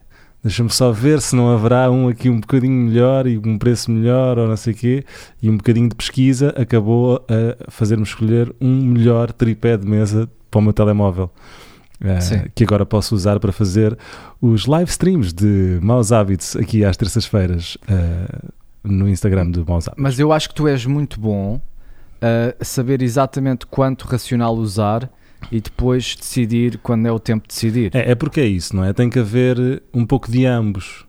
deixa-me 0.43 0.69
só 0.69 0.91
ver 0.91 1.21
se 1.21 1.36
não 1.36 1.50
haverá 1.50 1.89
um 1.89 2.08
aqui 2.10 2.30
um 2.30 2.39
bocadinho 2.39 2.74
melhor 2.74 3.28
e 3.28 3.38
um 3.38 3.58
preço 3.58 3.91
melhor 3.91 4.38
ou 4.38 4.47
não 4.47 4.58
sei 4.58 4.74
o 4.74 4.76
quê 4.76 5.06
e 5.41 5.50
um 5.50 5.58
bocadinho 5.58 5.89
de 5.89 5.95
pesquisa 5.95 6.50
acabou 6.58 7.26
a 7.30 7.71
fazer-me 7.71 8.04
escolher 8.04 8.54
um 8.60 8.84
melhor 8.84 9.32
tripé 9.32 9.78
de 9.78 9.88
mesa 9.88 10.30
para 10.50 10.60
o 10.60 10.62
meu 10.62 10.74
telemóvel. 10.74 11.30
Sim. 12.22 12.44
que 12.56 12.64
agora 12.64 12.86
posso 12.86 13.14
usar 13.14 13.40
para 13.40 13.52
fazer 13.52 13.98
os 14.42 14.66
live 14.66 14.90
streams 14.90 15.34
de 15.34 15.80
Maus 15.82 16.12
Hábitos 16.12 16.56
aqui 16.56 16.84
às 16.84 16.98
terças-feiras 16.98 17.78
eh, 17.88 18.50
no 18.84 19.08
Instagram 19.08 19.52
do 19.52 19.66
Maus 19.66 19.88
Hábitos. 19.88 20.04
Mas 20.04 20.20
eu 20.20 20.34
acho 20.34 20.50
que 20.50 20.56
tu 20.56 20.68
és 20.68 20.86
muito 20.86 21.20
bom 21.20 21.62
a 22.22 22.64
saber 22.64 23.02
exatamente 23.02 23.66
quanto 23.66 24.06
racional 24.08 24.56
usar 24.56 25.10
e 25.52 25.60
depois 25.60 26.16
decidir 26.16 26.78
quando 26.84 27.08
é 27.08 27.12
o 27.12 27.20
tempo 27.20 27.48
de 27.48 27.54
decidir. 27.54 27.96
É, 27.96 28.12
é 28.12 28.16
porque 28.16 28.40
é 28.40 28.46
isso, 28.46 28.76
não 28.76 28.84
é? 28.84 28.94
Tem 28.94 29.10
que 29.10 29.18
haver 29.18 29.82
um 29.94 30.06
pouco 30.06 30.32
de 30.32 30.46
ambos. 30.46 31.06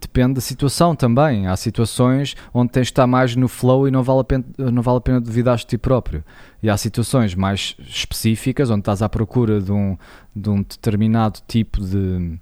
Depende 0.00 0.34
da 0.34 0.40
situação 0.40 0.94
também. 0.94 1.46
Há 1.46 1.56
situações 1.56 2.34
onde 2.52 2.72
tens 2.72 2.86
de 2.86 2.92
estar 2.92 3.06
mais 3.06 3.34
no 3.36 3.48
flow 3.48 3.86
e 3.86 3.90
não 3.90 4.02
vale 4.02 4.20
a 4.20 4.24
pena, 4.24 4.44
não 4.56 4.82
vale 4.82 4.98
a 4.98 5.00
pena 5.00 5.20
duvidar 5.20 5.56
de 5.56 5.66
ti 5.66 5.78
próprio. 5.78 6.24
E 6.62 6.68
há 6.68 6.76
situações 6.76 7.34
mais 7.34 7.76
específicas 7.86 8.70
onde 8.70 8.80
estás 8.80 9.02
à 9.02 9.08
procura 9.08 9.60
de 9.60 9.72
um, 9.72 9.96
de 10.34 10.50
um 10.50 10.56
determinado 10.56 11.40
tipo 11.46 11.80
de, 11.80 12.38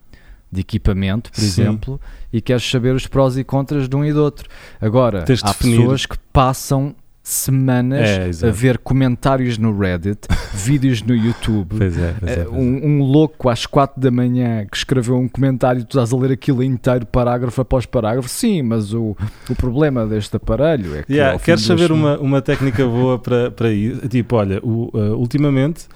de 0.51 0.61
equipamento, 0.61 1.31
por 1.31 1.41
Sim. 1.41 1.47
exemplo, 1.47 2.01
e 2.33 2.41
queres 2.41 2.69
saber 2.69 2.95
os 2.95 3.07
prós 3.07 3.37
e 3.37 3.45
contras 3.45 3.89
de 3.89 3.97
um 3.97 4.05
e 4.05 4.13
do 4.13 4.23
outro. 4.23 4.49
Agora, 4.81 5.23
Tens 5.23 5.43
há 5.45 5.49
definir. 5.49 5.79
pessoas 5.79 6.07
que 6.07 6.19
passam 6.33 6.95
semanas 7.29 8.41
É, 8.41 8.49
a 8.49 8.53
ver 8.53 8.79
comentários 8.79 9.59
no 9.59 9.77
Reddit, 9.77 10.29
vídeos 10.55 11.03
no 11.03 11.13
YouTube. 11.13 11.75
Pois 11.77 11.99
é, 11.99 12.15
pois 12.21 12.31
é. 12.31 12.35
Eh, 12.35 12.45
pois 12.45 12.57
é. 12.57 12.57
um, 12.57 12.87
um 12.87 13.03
louco 13.03 13.49
às 13.49 13.67
4 13.67 14.01
da 14.01 14.13
manhã 14.13 14.65
que 14.65 14.77
escreveu 14.77 15.17
um 15.17 15.29
comentário, 15.29 15.85
tu 15.85 15.99
estás 15.99 16.13
a 16.13 16.17
ler 16.17 16.31
aquilo 16.31 16.63
inteiro, 16.63 17.05
parágrafo 17.05 17.61
após 17.61 17.85
parágrafo. 17.85 18.29
Sim, 18.29 18.63
mas 18.63 18.95
o, 18.95 19.17
o 19.51 19.57
problema 19.57 20.07
deste 20.07 20.37
aparelho 20.37 20.95
é 20.95 21.03
que. 21.03 21.15
Yeah, 21.15 21.37
queres 21.41 21.63
saber 21.63 21.89
duas 21.89 21.99
uma, 21.99 22.19
uma 22.19 22.41
técnica 22.41 22.87
boa 22.87 23.19
para, 23.19 23.51
para 23.51 23.73
isso? 23.73 24.07
Tipo, 24.09 24.37
olha, 24.37 24.61
o, 24.63 24.97
uh, 24.97 25.17
ultimamente 25.17 25.89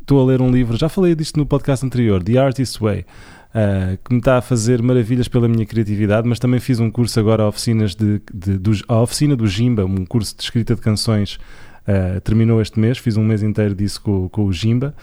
estou 0.00 0.22
a 0.22 0.24
ler 0.24 0.40
um 0.40 0.50
livro, 0.50 0.74
já 0.74 0.88
falei 0.88 1.14
disto 1.14 1.36
no 1.36 1.44
podcast 1.44 1.84
anterior, 1.84 2.22
The 2.22 2.38
Artist's 2.38 2.78
Way, 2.78 3.04
uh, 3.54 3.98
que 4.04 4.12
me 4.12 4.18
está 4.18 4.38
a 4.38 4.42
fazer 4.42 4.82
maravilhas 4.82 5.28
pela 5.28 5.48
minha 5.48 5.66
criatividade, 5.66 6.28
mas 6.28 6.38
também 6.38 6.60
fiz 6.60 6.80
um 6.80 6.90
curso 6.90 7.18
agora 7.20 7.42
a 7.42 7.48
oficinas 7.48 7.94
de, 7.94 8.20
de, 8.32 8.84
a 8.88 9.00
oficina 9.00 9.36
do 9.36 9.46
Jimba, 9.46 9.84
um 9.84 10.04
curso 10.04 10.36
de 10.36 10.42
escrita 10.42 10.74
de 10.74 10.80
canções. 10.80 11.38
uh, 11.86 12.20
terminou 12.20 12.60
este 12.60 12.78
mês, 12.78 12.98
fiz 12.98 13.16
um 13.16 13.24
mês 13.24 13.42
inteiro 13.42 13.74
disso 13.74 14.00
com, 14.00 14.28
com 14.28 14.44
o 14.44 14.52
Jimba 14.52 14.94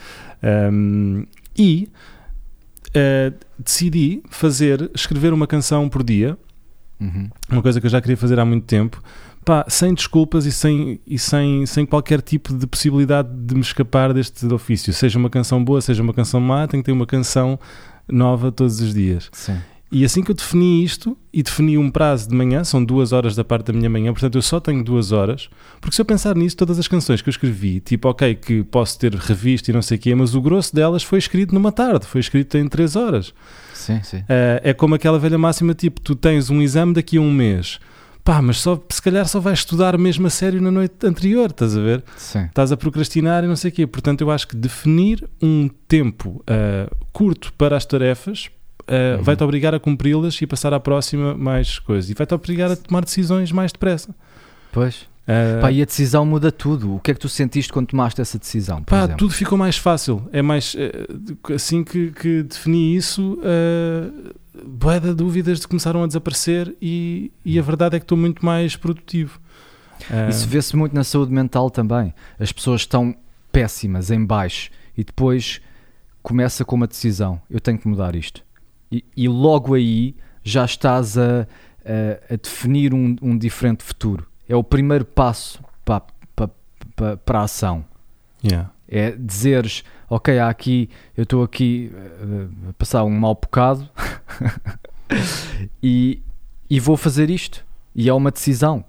Um, 0.43 1.25
e 1.58 1.89
uh, 2.89 3.34
decidi 3.58 4.21
fazer, 4.29 4.91
escrever 4.93 5.34
uma 5.34 5.47
canção 5.47 5.89
por 5.89 6.03
dia 6.03 6.38
Uhum. 6.99 7.29
uma 7.51 7.62
coisa 7.62 7.81
que 7.81 7.88
eu 7.88 7.89
já 7.89 7.99
queria 7.99 8.15
fazer 8.15 8.39
há 8.39 8.45
muito 8.45 8.65
tempo, 8.65 9.01
pá, 9.43 9.65
sem 9.67 9.93
desculpas 9.93 10.45
e, 10.45 10.51
sem, 10.51 10.99
e 11.05 11.19
sem, 11.19 11.65
sem 11.65 11.86
qualquer 11.86 12.21
tipo 12.21 12.53
de 12.53 12.65
possibilidade 12.65 13.29
de 13.31 13.53
me 13.53 13.62
escapar 13.62 14.13
deste 14.13 14.45
ofício. 14.47 14.93
Seja 14.93 15.19
uma 15.19 15.29
canção 15.29 15.63
boa, 15.63 15.81
seja 15.81 16.01
uma 16.01 16.13
canção 16.13 16.39
má, 16.39 16.67
tenho 16.67 16.81
que 16.81 16.86
ter 16.86 16.93
uma 16.93 17.05
canção 17.05 17.60
nova 18.08 18.52
todos 18.52 18.80
os 18.80 18.94
dias. 18.94 19.30
Sim. 19.32 19.58
E 19.91 20.04
assim 20.04 20.24
que 20.24 20.32
eu 20.32 20.36
defini 20.36 20.84
isto, 20.84 21.15
e 21.32 21.44
defini 21.44 21.78
um 21.78 21.89
prazo 21.89 22.28
de 22.28 22.36
manhã, 22.36 22.63
são 22.63 22.84
duas 22.84 23.13
horas 23.13 23.36
da 23.36 23.44
parte 23.44 23.68
da 23.68 23.74
minha 23.74 23.89
manhã, 23.89 24.12
portanto 24.12 24.36
eu 24.36 24.41
só 24.41 24.60
tenho 24.60 24.84
duas 24.84 25.12
horas, 25.12 25.48
porque 25.80 25.96
se 25.96 26.02
eu 26.02 26.06
pensar 26.06 26.36
nisso, 26.36 26.58
todas 26.58 26.80
as 26.80 26.88
canções 26.88 27.22
que 27.22 27.30
eu 27.30 27.32
escrevi, 27.32 27.80
tipo, 27.80 28.10
ok, 28.10 28.36
que 28.36 28.63
posso 28.63 29.00
ter 29.00 29.13
revisto 29.13 29.70
e 29.70 29.74
não 29.74 29.82
sei 29.82 29.98
o 29.98 30.00
quê, 30.02 30.15
mas 30.15 30.36
o 30.36 30.41
grosso 30.41 30.76
delas 30.76 31.04
foi 31.04 31.20
escrito 31.20 31.54
numa 31.54 31.72
tarde, 31.72 32.06
foi 32.08 32.20
escrito 32.20 32.58
em 32.58 32.68
três 32.68 32.96
horas. 32.96 33.34
Sim, 33.74 34.02
sim. 34.04 34.18
Uh, 34.18 34.60
é 34.63 34.74
como 34.74 34.96
aquela 34.96 35.20
velha 35.20 35.38
máxima, 35.38 35.74
tipo, 35.74 36.02
tu 36.02 36.15
tens 36.15 36.50
um 36.50 36.62
exame 36.62 36.94
daqui 36.94 37.18
a 37.18 37.22
um 37.22 37.32
mês. 37.32 37.80
Pá, 38.25 38.41
mas 38.41 38.59
só, 38.59 38.83
se 38.89 38.99
calhar 38.99 39.27
só 39.27 39.39
vais 39.39 39.59
estudar 39.59 39.95
mesmo 39.99 40.25
a 40.25 40.31
sério 40.31 40.59
na 40.59 40.71
noite 40.71 41.05
anterior, 41.05 41.51
estás 41.51 41.77
a 41.77 41.79
ver? 41.79 42.03
Sim. 42.17 42.45
Estás 42.45 42.71
a 42.71 42.75
procrastinar 42.77 43.43
e 43.43 43.47
não 43.47 43.55
sei 43.55 43.69
o 43.69 43.73
quê. 43.73 43.85
Portanto, 43.85 44.21
eu 44.21 44.31
acho 44.31 44.47
que 44.47 44.55
definir 44.55 45.23
um 45.39 45.69
tempo 45.88 46.41
uh, 46.41 46.95
curto 47.13 47.53
para 47.53 47.77
as 47.77 47.85
tarefas 47.85 48.49
uh, 48.89 49.17
Uhum. 49.17 49.23
vai-te 49.23 49.43
obrigar 49.43 49.75
a 49.75 49.79
cumpri-las 49.79 50.41
e 50.41 50.47
passar 50.47 50.73
à 50.73 50.79
próxima 50.79 51.35
mais 51.35 51.77
coisas. 51.77 52.09
E 52.09 52.15
vai-te 52.15 52.33
obrigar 52.33 52.71
a 52.71 52.75
tomar 52.75 53.05
decisões 53.05 53.51
mais 53.51 53.71
depressa. 53.71 54.15
Pois. 54.71 55.01
Uh, 55.27 55.61
Pá, 55.61 55.71
e 55.71 55.81
a 55.83 55.85
decisão 55.85 56.25
muda 56.25 56.51
tudo. 56.51 56.95
O 56.95 56.99
que 56.99 57.11
é 57.11 57.13
que 57.13 57.19
tu 57.19 57.29
sentiste 57.29 57.71
quando 57.71 57.88
tomaste 57.89 58.21
essa 58.21 58.39
decisão? 58.39 58.81
Pá, 58.83 58.97
exemplo? 59.03 59.17
tudo 59.17 59.33
ficou 59.35 59.55
mais 59.55 59.77
fácil. 59.77 60.27
É 60.31 60.41
mais. 60.41 60.75
Assim 61.53 61.83
que, 61.83 62.11
que 62.11 62.41
defini 62.41 62.95
isso, 62.95 63.38
bué 64.65 65.00
de 65.00 65.13
dúvidas 65.13 65.65
começaram 65.65 66.04
a 66.04 66.08
desaparecer 66.08 66.76
e, 66.82 67.32
e 67.44 67.58
a 67.58 67.62
verdade 67.62 67.96
é 67.96 68.00
que 68.00 68.04
estou 68.06 68.18
muito 68.18 68.46
mais 68.46 68.76
produtivo. 68.76 69.39
Isso 70.30 70.48
vê-se 70.48 70.76
muito 70.76 70.94
na 70.94 71.04
saúde 71.04 71.32
mental 71.32 71.70
também. 71.70 72.13
As 72.39 72.52
pessoas 72.52 72.82
estão 72.82 73.15
péssimas, 73.52 74.12
em 74.12 74.24
baixo, 74.26 74.70
e 74.98 75.04
depois 75.04 75.62
começa 76.22 76.65
com 76.65 76.76
uma 76.76 76.88
decisão: 76.88 77.41
eu 77.50 77.60
tenho 77.60 77.78
que 77.78 77.88
mudar 77.88 78.15
isto. 78.15 78.44
E, 78.91 79.04
e 79.15 79.28
logo 79.28 79.74
aí 79.74 80.15
já 80.44 80.65
estás 80.65 81.18
a, 81.18 81.41
a- 81.86 82.34
a 82.34 82.36
definir 82.36 82.94
um, 82.94 83.15
um 83.22 83.38
diferente 83.38 83.84
futuro. 83.84 84.28
É 84.48 84.56
o 84.56 84.63
primeiro 84.63 85.06
passo 85.06 85.60
para, 85.84 86.04
para, 86.36 86.50
para, 86.96 87.18
para 87.18 87.39
a 87.39 87.44
ação. 87.44 87.84
yeah. 88.44 88.70
É 88.88 89.12
dizeres, 89.12 89.84
ok, 90.10 90.38
há 90.39 90.50
aqui, 90.50 90.89
eu 91.15 91.24
estou 91.24 91.44
aqui 91.44 91.91
eh, 91.94 92.70
a 92.70 92.74
passar 92.74 93.04
um 93.04 93.10
mau 93.10 93.34
bocado 93.36 93.89
e, 95.82 96.22
e 96.70 96.80
vou 96.80 96.98
fazer 96.98 97.30
isto. 97.30 97.65
E 97.96 98.10
é 98.10 98.13
uma 98.13 98.32
decisão. 98.32 98.84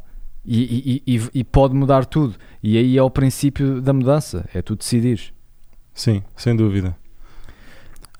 E, 0.44 1.02
e- 1.06 1.16
e- 1.16 1.30
e 1.34 1.44
pode 1.44 1.74
mudar 1.74 2.04
tudo. 2.04 2.34
E 2.62 2.76
aí 2.78 2.96
é 2.96 3.02
o 3.02 3.10
princípio 3.10 3.80
da 3.80 3.92
mudança. 3.92 4.48
É 4.54 4.62
tu 4.62 4.76
decidires. 4.76 5.32
Sim, 5.92 6.22
sem 6.36 6.54
dúvida. 6.54 6.96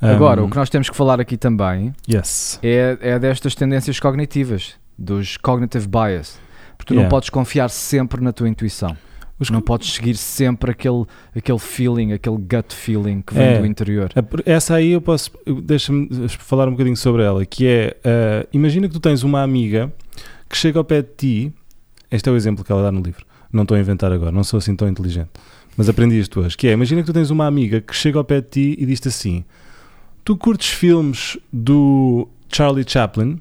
Agora, 0.01 0.43
Um, 0.43 0.47
o 0.47 0.51
que 0.51 0.57
nós 0.57 0.69
temos 0.69 0.91
que 0.91 0.97
falar 0.97 1.21
aqui 1.21 1.37
também 1.37 1.95
Yes. 2.09 2.59
é, 2.63 2.99
é 3.01 3.19
destas 3.19 3.55
tendências 3.55 3.99
cognitivas, 3.99 4.75
dos 4.99 5.37
cognitive 5.37 5.87
bias. 5.89 6.39
Porque 6.77 6.89
tu 6.89 6.95
não 6.95 7.03
Yeah. 7.03 7.11
podes 7.11 7.31
confiar 7.31 7.71
sempre 7.71 8.23
na 8.23 8.33
tua 8.33 8.49
intuição. 8.49 8.97
Os 9.39 9.51
Não 9.51 9.61
podes 9.61 9.93
seguir 9.93 10.17
sempre 10.17 10.71
aquele, 10.71 11.05
aquele 11.37 11.59
feeling, 11.59 12.13
aquele 12.13 12.39
gut 12.39 12.75
feeling 12.75 13.21
que 13.21 13.35
vem 13.35 13.43
É. 13.45 13.59
do 13.59 13.67
interior. 13.67 14.11
Essa 14.47 14.77
aí 14.77 14.93
eu 14.93 15.01
posso. 15.01 15.31
Deixa-me 15.63 16.09
falar 16.29 16.69
um 16.69 16.71
bocadinho 16.73 16.97
sobre 16.97 17.23
ela. 17.23 17.45
Que 17.45 17.67
é. 17.67 17.97
ah, 18.05 18.47
imagina 18.53 18.89
que 18.89 18.95
tu 18.95 19.01
tens 19.01 19.23
uma 19.23 19.43
amiga 19.43 19.93
que 20.49 20.57
chega 20.57 20.79
ao 20.79 20.85
pé 20.85 21.03
de 21.03 21.09
ti. 21.17 21.53
Este 22.11 22.29
é 22.29 22.33
o 22.33 22.37
exemplo 22.37 22.65
que 22.65 22.73
ela 22.73 22.83
dá 22.83 22.91
no 22.91 23.03
livro. 23.03 23.27
Não 23.53 23.63
estou 23.63 23.77
a 23.77 23.81
inventar 23.81 24.11
agora, 24.11 24.33
não 24.33 24.43
sou 24.45 24.59
assim 24.59 24.75
tão 24.75 24.89
inteligente. 24.89 25.31
Mas 25.77 25.89
aprendi 25.89 26.19
isto 26.19 26.41
hoje. 26.41 26.57
Que 26.57 26.69
é. 26.69 26.73
Imagina 26.73 27.03
que 27.03 27.07
tu 27.07 27.13
tens 27.13 27.29
uma 27.31 27.47
amiga 27.47 27.81
que 27.83 27.95
chega 27.95 28.19
ao 28.19 28.25
pé 28.25 28.41
de 28.41 28.49
ti 28.49 28.77
e 28.79 28.87
diz-te 28.87 29.09
assim: 29.09 29.45
Tu 30.25 30.35
curtes 30.37 30.71
filmes 30.71 31.37
do 31.53 32.27
Charlie 32.51 32.85
Chaplin? 32.89 33.39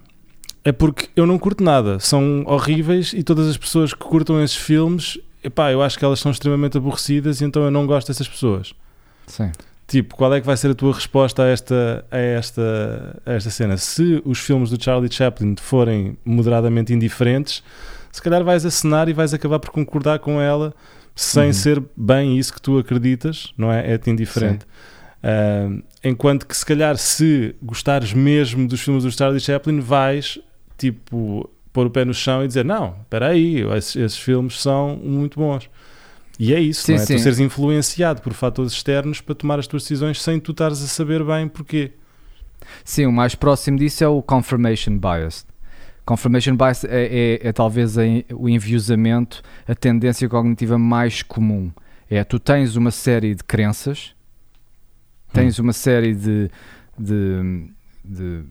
É 0.63 0.71
porque 0.73 1.07
eu 1.15 1.25
não 1.25 1.39
curto 1.39 1.63
nada. 1.63 1.99
São 1.99 2.43
horríveis 2.45 3.13
e 3.13 3.23
todas 3.23 3.47
as 3.47 3.55
pessoas 3.55 3.93
que 3.93 3.99
curtam 4.03 4.43
esses 4.43 4.57
filmes. 4.57 5.17
Epá, 5.45 5.71
eu 5.71 5.81
acho 5.81 5.97
que 5.99 6.03
elas 6.05 6.19
são 6.19 6.31
extremamente 6.31 6.77
aborrecidas 6.77 7.39
e 7.41 7.45
então 7.45 7.63
eu 7.63 7.71
não 7.71 7.85
gosto 7.85 8.07
dessas 8.07 8.27
pessoas. 8.27 8.73
Sim. 9.27 9.51
Tipo, 9.87 10.15
qual 10.15 10.33
é 10.33 10.39
que 10.41 10.45
vai 10.47 10.57
ser 10.57 10.71
a 10.71 10.73
tua 10.75 10.93
resposta 10.93 11.43
a 11.43 11.47
esta, 11.47 12.03
a 12.09 12.17
esta, 12.17 13.21
a 13.25 13.33
esta 13.33 13.49
cena? 13.51 13.77
Se 13.77 14.21
os 14.25 14.39
filmes 14.39 14.71
do 14.71 14.83
Charlie 14.83 15.11
Chaplin 15.11 15.55
forem 15.57 16.17
moderadamente 16.25 16.91
indiferentes, 16.93 17.63
se 18.11 18.21
calhar 18.21 18.43
vais 18.43 18.65
acenar 18.65 19.07
e 19.09 19.13
vais 19.13 19.33
acabar 19.33 19.59
por 19.59 19.69
concordar 19.69 20.17
com 20.19 20.41
ela 20.41 20.73
sem 21.15 21.47
Uhum. 21.47 21.53
ser 21.53 21.83
bem 21.95 22.37
isso 22.37 22.51
que 22.53 22.59
tu 22.61 22.77
acreditas, 22.79 23.53
não 23.57 23.71
é? 23.71 23.93
É-te 23.93 24.09
indiferente. 24.09 24.65
Ah, 25.23 25.69
enquanto 26.03 26.45
que 26.47 26.57
se 26.57 26.65
calhar 26.65 26.97
se 26.97 27.55
gostares 27.61 28.11
mesmo 28.13 28.67
dos 28.67 28.81
filmes 28.81 29.03
do 29.03 29.11
Charlie 29.11 29.39
Chaplin, 29.39 29.79
vais 29.79 30.39
tipo 30.77 31.49
pôr 31.75 31.87
o 31.87 31.89
pé 31.89 32.05
no 32.05 32.13
chão 32.13 32.41
e 32.41 32.47
dizer 32.47 32.63
não, 32.63 32.95
espera 33.01 33.27
aí, 33.27 33.61
esses, 33.75 33.95
esses 33.97 34.17
filmes 34.17 34.61
são 34.61 34.95
muito 34.95 35.37
bons. 35.37 35.69
E 36.39 36.53
é 36.53 36.59
isso, 36.59 36.83
Sim, 36.83 36.93
não 36.95 37.01
é? 37.01 37.05
sim. 37.05 37.15
Tu 37.17 37.19
seres 37.21 37.39
influenciado 37.39 38.21
por 38.21 38.33
fatores 38.33 38.71
externos 38.71 39.19
para 39.19 39.35
tomar 39.35 39.59
as 39.59 39.67
tuas 39.67 39.83
decisões 39.83 40.21
sem 40.21 40.39
tu 40.39 40.51
estares 40.51 40.81
a 40.81 40.87
saber 40.87 41.21
bem 41.23 41.49
porquê. 41.49 41.91
Sim, 42.83 43.05
o 43.07 43.11
mais 43.11 43.35
próximo 43.35 43.77
disso 43.77 44.03
é 44.03 44.07
o 44.07 44.21
confirmation 44.21 44.97
bias. 44.97 45.45
Confirmation 46.05 46.55
bias 46.55 46.85
é, 46.85 47.39
é- 47.43 47.47
é 47.49 47.51
talvez 47.51 47.95
o 48.33 48.47
enviosamento, 48.47 49.41
a 49.67 49.75
tendência 49.75 50.29
cognitiva 50.29 50.77
mais 50.77 51.21
comum. 51.21 51.71
É 52.09 52.23
tu 52.23 52.39
tens 52.39 52.75
uma 52.77 52.91
série 52.91 53.35
de 53.35 53.43
crenças, 53.43 54.13
tens 55.33 55.59
uma 55.59 55.73
série 55.73 56.13
de, 56.15 56.49
de- 56.97 57.67
de- 58.03 58.43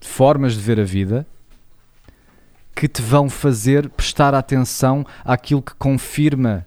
de 0.00 0.06
formas 0.06 0.54
de 0.54 0.60
ver 0.60 0.78
a 0.78 0.84
vida 0.84 1.26
que 2.78 2.86
te 2.86 3.02
vão 3.02 3.28
fazer 3.28 3.88
prestar 3.88 4.34
atenção 4.36 5.04
àquilo 5.24 5.60
que 5.60 5.74
confirma 5.74 6.64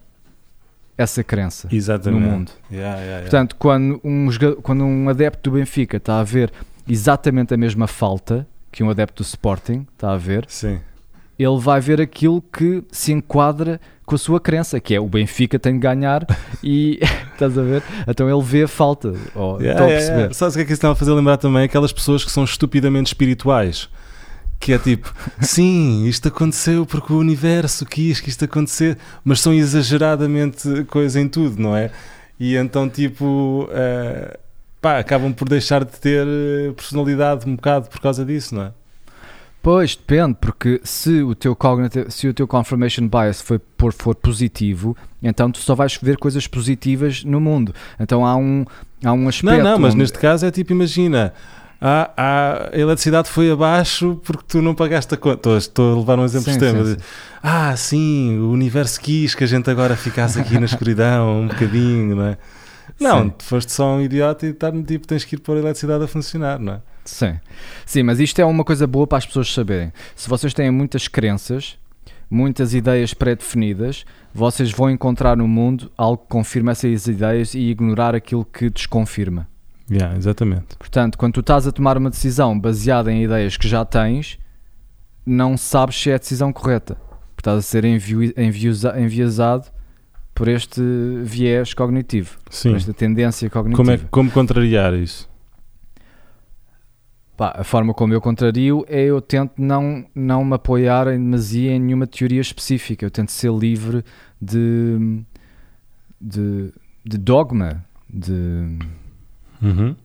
essa 0.98 1.24
crença 1.24 1.70
Exatamente. 1.72 2.22
no 2.22 2.30
mundo. 2.30 2.52
Yeah, 2.70 2.90
yeah, 2.98 3.04
yeah. 3.06 3.22
Portanto, 3.22 3.56
quando 3.58 4.02
um, 4.04 4.28
quando 4.62 4.84
um 4.84 5.08
adepto 5.08 5.50
do 5.50 5.56
Benfica 5.56 5.96
está 5.96 6.20
a 6.20 6.24
ver 6.24 6.52
exatamente 6.86 7.54
a 7.54 7.58
mesma 7.58 7.88
falta 7.88 8.46
que 8.70 8.84
um 8.84 8.90
adepto 8.90 9.24
do 9.24 9.26
Sporting 9.26 9.88
está 9.94 10.12
a 10.12 10.18
ver, 10.18 10.44
Sim. 10.50 10.82
ele 11.40 11.58
vai 11.60 11.80
ver 11.80 12.02
aquilo 12.02 12.42
que 12.42 12.84
se 12.92 13.14
enquadra 13.14 13.80
com 14.06 14.14
a 14.14 14.18
sua 14.18 14.42
crença, 14.42 14.82
que 14.82 14.94
é 14.94 15.00
o 15.00 15.08
Benfica 15.08 15.58
tem 15.58 15.76
de 15.76 15.80
ganhar 15.80 16.28
e 16.62 17.00
estás 17.32 17.58
a 17.58 17.62
ver? 17.62 17.82
Então 18.06 18.30
ele 18.30 18.44
vê 18.44 18.64
a 18.64 18.68
falta. 18.68 19.14
Oh, 19.34 19.58
Yeah, 19.62 19.72
estou 19.72 19.86
a 19.86 19.90
perceber. 19.90 20.18
yeah. 20.18 20.34
Sabes 20.34 20.56
o 20.56 20.58
que 20.58 20.64
é 20.64 20.66
que 20.66 20.74
isso 20.74 20.80
está 20.80 20.92
a 20.92 20.96
fazer 20.96 21.14
lembrar 21.14 21.38
também? 21.38 21.64
Aquelas 21.64 21.94
pessoas 21.94 22.26
que 22.26 22.32
são 22.32 22.44
estupidamente 22.44 23.08
espirituais. 23.08 23.88
Que 24.62 24.74
é 24.74 24.78
tipo, 24.78 25.12
sim, 25.42 26.06
isto 26.06 26.28
aconteceu 26.28 26.86
porque 26.86 27.12
o 27.12 27.18
universo 27.18 27.84
quis 27.86 28.20
que 28.22 28.30
isto 28.30 28.46
acontecesse, 28.46 28.96
mas 29.26 29.42
são 29.42 29.52
exageradamente 29.54 30.84
coisa 30.86 31.20
em 31.20 31.28
tudo, 31.28 31.60
não 31.62 31.76
é? 31.76 31.90
E 32.40 32.56
então, 32.56 32.88
tipo, 32.88 33.68
eh, 33.72 34.38
pá, 34.80 35.00
acabam 35.00 35.34
por 35.34 35.50
deixar 35.50 35.84
de 35.84 35.92
ter 36.00 36.26
eh, 36.28 36.72
personalidade 36.76 37.50
um 37.50 37.56
bocado 37.56 37.90
por 37.90 38.00
causa 38.00 38.24
disso, 38.24 38.54
não 38.54 38.64
é? 38.66 38.72
Pois, 39.64 39.96
depende, 39.96 40.38
porque 40.40 40.80
se 40.84 41.22
o 41.22 41.34
teu 41.36 41.58
se 42.10 42.28
o 42.28 42.34
teu 42.34 42.48
confirmation 42.48 43.08
bias 43.08 43.42
for, 43.42 43.60
for, 43.78 43.94
for 43.94 44.16
positivo, 44.16 44.96
então 45.22 45.52
tu 45.52 45.60
só 45.60 45.74
vais 45.76 45.98
ver 46.02 46.18
coisas 46.18 46.48
positivas 46.48 47.24
no 47.24 47.40
mundo. 47.42 47.74
Então 48.00 48.26
há 48.26 48.36
um, 48.36 48.66
há 49.04 49.12
um 49.14 49.28
aspecto. 49.28 49.58
Não, 49.58 49.72
não, 49.74 49.80
mas 49.80 49.94
onde- 49.94 50.02
neste 50.04 50.18
caso 50.18 50.46
é 50.46 50.52
tipo, 50.52 50.72
imagina, 50.72 51.32
ah, 51.82 52.12
ah, 52.16 52.70
a 52.72 52.78
eletricidade 52.78 53.28
foi 53.28 53.50
abaixo 53.52 54.22
porque 54.24 54.44
tu 54.48 54.62
não 54.62 54.76
pagaste 54.76 55.14
a 55.16 55.18
conta. 55.18 55.36
Estou, 55.38 55.58
estou 55.58 55.94
a 55.96 56.00
levar 56.00 56.20
um 56.20 56.24
exemplo 56.26 56.46
Sim, 56.46 56.52
extremo. 56.52 56.86
sim, 56.86 56.98
Ah, 57.42 57.76
sim, 57.76 58.38
o 58.38 58.52
universo 58.52 59.02
quis 59.02 59.34
que 59.34 59.44
a 59.44 59.48
gente 59.48 59.70
agora 59.70 59.96
ficasse 59.96 60.40
aqui 60.40 60.60
na 60.60 60.66
escuridão 60.66 61.42
um 61.42 61.48
bocadinho, 61.48 62.16
não 62.16 62.26
é? 62.28 62.38
Não, 63.00 63.24
Sim. 63.24 63.30
tu 63.36 63.44
foste 63.44 63.72
só 63.72 63.96
um 63.96 64.02
idiota 64.02 64.46
e 64.46 64.54
tá, 64.54 64.72
tipo, 64.72 65.08
tens 65.08 65.26
que 65.26 65.36
ir 65.36 65.40
pôr 65.40 65.58
a 65.58 65.60
eletricidade 65.60 66.04
a 66.04 66.08
funcionar, 66.08 66.60
não 66.60 66.74
é? 66.74 66.82
Sim. 67.04 67.40
Sim, 67.84 68.04
mas 68.04 68.20
isto 68.20 68.40
é 68.40 68.46
uma 68.46 68.64
coisa 68.64 68.86
boa 68.86 69.08
para 69.08 69.18
as 69.18 69.26
pessoas 69.26 69.52
saberem. 69.52 69.92
Se 70.16 70.30
vocês 70.30 70.54
têm 70.54 70.70
muitas 70.70 71.08
crenças, 71.08 71.78
muitas 72.30 72.76
ideias 72.76 73.12
pré-definidas, 73.16 74.06
vocês 74.32 74.72
vão 74.72 74.88
encontrar 74.88 75.36
no 75.36 75.48
mundo 75.48 75.92
algo 75.98 76.18
que 76.22 76.30
confirma 76.30 76.74
essas 76.74 77.08
ideias 77.08 77.56
e 77.56 77.60
ignorar 77.72 78.14
aquilo 78.14 78.46
que 78.46 78.70
desconfirma. 78.70 79.48
Yeah, 79.92 80.16
exatamente. 80.16 80.78
Portanto, 80.78 81.18
quando 81.18 81.34
tu 81.34 81.40
estás 81.42 81.68
a 81.68 81.72
tomar 81.72 81.98
uma 81.98 82.10
decisão 82.10 82.58
baseada 82.58 83.12
em 83.12 83.24
ideias 83.24 83.58
que 83.58 83.68
já 83.68 83.84
tens, 83.84 84.40
não 85.26 85.58
sabes 85.58 86.02
se 86.02 86.10
é 86.10 86.16
a 86.16 86.18
decisão 86.18 86.54
correta. 86.54 86.96
Porque 87.36 87.42
estás 87.42 87.58
a 87.58 87.62
ser 87.62 87.84
enviesado 87.86 89.68
por 90.34 90.48
este 90.48 90.82
viés 91.24 91.74
cognitivo, 91.74 92.38
Sim. 92.50 92.70
por 92.70 92.78
esta 92.78 92.94
tendência 92.94 93.50
cognitiva. 93.50 93.84
Como, 93.84 93.92
é, 93.92 93.98
como 94.10 94.32
contrariar 94.32 94.94
isso? 94.94 95.30
Pá, 97.36 97.56
a 97.58 97.64
forma 97.64 97.94
como 97.94 98.14
eu 98.14 98.22
contrario 98.22 98.86
é 98.88 99.02
eu 99.04 99.20
tento 99.20 99.54
não, 99.58 100.06
não 100.14 100.46
me 100.46 100.56
apoiar 100.56 101.08
em 101.08 101.18
demasia 101.18 101.72
em 101.72 101.80
nenhuma 101.80 102.08
teoria 102.08 102.40
específica. 102.40 103.06
Eu 103.06 103.12
tento 103.12 103.32
ser 103.32 103.52
livre 103.52 104.06
de, 104.42 105.24
de, 106.20 106.72
de 107.04 107.18
dogma, 107.18 107.84
de, 108.08 108.78
Uhum. 109.62 109.96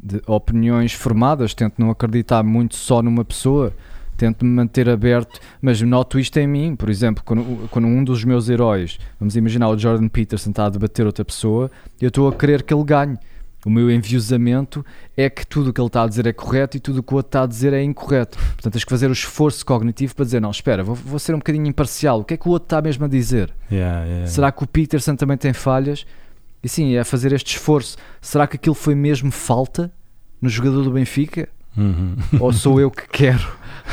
de 0.00 0.22
opiniões 0.26 0.92
formadas. 0.92 1.54
Tento 1.54 1.74
não 1.78 1.90
acreditar 1.90 2.42
muito 2.42 2.76
só 2.76 3.02
numa 3.02 3.24
pessoa. 3.24 3.72
Tento 4.16 4.44
me 4.44 4.50
manter 4.50 4.88
aberto, 4.88 5.38
mas 5.62 5.80
noto 5.80 6.18
isto 6.18 6.36
em 6.38 6.46
mim. 6.46 6.74
Por 6.74 6.90
exemplo, 6.90 7.22
quando, 7.24 7.68
quando 7.70 7.86
um 7.86 8.02
dos 8.02 8.24
meus 8.24 8.48
heróis, 8.48 8.98
vamos 9.18 9.36
imaginar 9.36 9.68
o 9.68 9.78
Jordan 9.78 10.08
Peterson, 10.08 10.50
está 10.50 10.66
a 10.66 10.68
debater 10.68 11.06
outra 11.06 11.24
pessoa, 11.24 11.70
eu 12.00 12.08
estou 12.08 12.26
a 12.26 12.32
querer 12.32 12.64
que 12.64 12.74
ele 12.74 12.82
ganhe. 12.82 13.16
O 13.66 13.70
meu 13.70 13.90
enviosamento 13.90 14.86
é 15.16 15.28
que 15.28 15.46
tudo 15.46 15.70
o 15.70 15.72
que 15.72 15.80
ele 15.80 15.88
está 15.88 16.04
a 16.04 16.08
dizer 16.08 16.26
é 16.26 16.32
correto 16.32 16.76
e 16.76 16.80
tudo 16.80 16.98
o 16.98 17.02
que 17.02 17.12
o 17.12 17.16
outro 17.16 17.28
está 17.28 17.42
a 17.42 17.46
dizer 17.46 17.72
é 17.72 17.82
incorreto. 17.82 18.38
Portanto, 18.38 18.72
tens 18.72 18.84
que 18.84 18.90
fazer 18.90 19.08
o 19.08 19.12
esforço 19.12 19.66
cognitivo 19.66 20.14
para 20.14 20.24
dizer: 20.24 20.40
não, 20.40 20.50
espera, 20.50 20.82
vou, 20.82 20.94
vou 20.94 21.18
ser 21.18 21.34
um 21.34 21.38
bocadinho 21.38 21.66
imparcial. 21.66 22.20
O 22.20 22.24
que 22.24 22.34
é 22.34 22.36
que 22.36 22.48
o 22.48 22.52
outro 22.52 22.66
está 22.66 22.80
mesmo 22.80 23.04
a 23.04 23.08
dizer? 23.08 23.52
Yeah, 23.70 24.04
yeah. 24.04 24.26
Será 24.26 24.52
que 24.52 24.62
o 24.62 24.66
Peterson 24.66 25.16
também 25.16 25.36
tem 25.36 25.52
falhas? 25.52 26.06
E 26.62 26.68
sim, 26.68 26.94
é 26.96 27.04
fazer 27.04 27.32
este 27.32 27.56
esforço. 27.56 27.96
Será 28.20 28.46
que 28.46 28.56
aquilo 28.56 28.74
foi 28.74 28.94
mesmo 28.94 29.30
falta 29.30 29.92
no 30.40 30.48
jogador 30.48 30.82
do 30.82 30.90
Benfica? 30.90 31.48
Uhum. 31.76 32.16
Ou 32.40 32.52
sou 32.52 32.80
eu 32.80 32.90
que 32.90 33.06
quero 33.08 33.46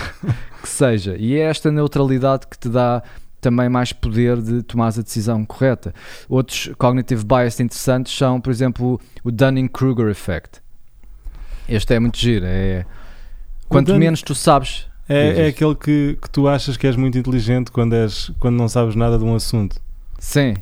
que 0.61 0.67
seja? 0.69 1.15
E 1.17 1.35
é 1.35 1.41
esta 1.41 1.71
neutralidade 1.71 2.47
que 2.47 2.57
te 2.57 2.67
dá 2.69 3.03
também 3.39 3.69
mais 3.69 3.93
poder 3.93 4.41
de 4.41 4.63
tomar 4.63 4.87
a 4.87 5.01
decisão 5.01 5.45
correta. 5.45 5.93
Outros 6.27 6.71
cognitive 6.79 7.23
bias 7.23 7.59
interessantes 7.59 8.15
são, 8.17 8.41
por 8.41 8.49
exemplo, 8.49 8.99
o 9.23 9.29
Dunning-Kruger 9.31 10.07
effect. 10.09 10.59
Este 11.69 11.93
é 11.93 11.99
muito 11.99 12.17
giro. 12.17 12.45
É, 12.47 12.85
quanto 13.69 13.87
Dunning- 13.87 13.99
menos 13.99 14.21
tu 14.23 14.33
sabes, 14.33 14.87
É, 15.07 15.45
é 15.45 15.47
aquele 15.49 15.75
que, 15.75 16.17
que 16.19 16.29
tu 16.31 16.47
achas 16.47 16.75
que 16.77 16.87
és 16.87 16.95
muito 16.95 17.15
inteligente 17.19 17.69
quando, 17.69 17.93
és, 17.93 18.31
quando 18.39 18.55
não 18.55 18.67
sabes 18.67 18.95
nada 18.95 19.19
de 19.19 19.23
um 19.23 19.35
assunto. 19.35 19.79
sim. 20.17 20.55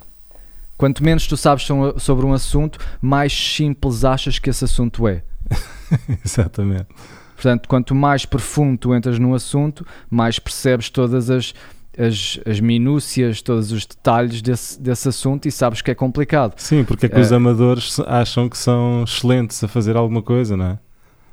Quanto 0.84 1.02
menos 1.02 1.26
tu 1.28 1.38
sabes 1.38 1.63
so- 1.63 1.98
sobre 1.98 2.26
um 2.26 2.34
assunto, 2.34 2.78
mais 3.02 3.32
simples 3.32 4.04
achas 4.04 4.38
que 4.38 4.50
esse 4.50 4.65
assunto 4.65 5.08
é. 5.08 5.24
Exatamente. 6.26 6.88
Portanto, 7.36 7.69
quanto 7.69 7.96
mais 7.96 8.26
profundo 8.26 8.78
tu 8.78 8.93
entras 8.93 9.17
no 9.17 9.34
assunto, 9.34 9.86
mais 10.10 10.39
percebes 10.39 10.89
todas 10.89 11.30
as, 11.30 11.54
as, 11.98 12.38
as 12.46 12.60
minúcias, 12.60 13.41
todos 13.41 13.72
os 13.72 13.86
detalhes 13.86 14.41
desse, 14.41 14.78
desse 14.82 15.08
assunto 15.08 15.48
e 15.48 15.52
sabes 15.54 15.82
que 15.82 15.89
é 15.89 15.96
complicado. 15.96 16.56
Sim, 16.58 16.84
porque 16.84 17.06
é 17.06 17.10
que 17.10 17.15
É. 17.15 17.22
os 17.22 17.32
amadores 17.32 17.98
acham 18.02 18.50
que 18.50 18.58
são 18.58 19.06
excelentes 19.08 19.63
a 19.63 19.69
fazer 19.69 19.96
alguma 19.96 20.22
coisa, 20.22 20.58
não 20.58 20.65
é? 20.65 20.80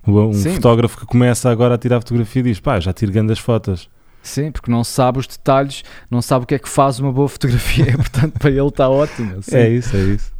Um 0.07 0.33
Sim. 0.33 0.55
fotógrafo 0.55 0.97
que 0.97 1.07
começa 1.07 1.51
agora 1.51 1.75
a 1.75 1.79
tirar 1.79 1.99
fotografia 2.01 2.39
e 2.39 2.45
diz: 2.45 2.61
pá, 2.61 2.79
já 2.79 2.93
tiro 2.93 3.11
grandes 3.11 3.41
fotos. 3.41 3.91
Sim, 4.23 4.53
porque 4.53 4.71
não 4.71 4.85
sabe 4.85 5.19
os 5.19 5.27
detalhes, 5.27 5.83
não 6.11 6.21
sabe 6.21 6.45
o 6.45 6.47
que 6.47 6.55
é 6.55 6.59
que 6.59 6.69
faz 6.69 7.01
uma 7.01 7.13
boa 7.13 7.27
fotografia, 7.29 7.97
portanto 7.97 8.39
para 8.39 8.51
ele 8.51 8.69
está 8.69 8.89
ótimo. 8.89 9.43
sim. 9.43 9.57
É 9.57 9.69
isso, 9.69 9.97
é 9.97 10.01
isso. 10.01 10.33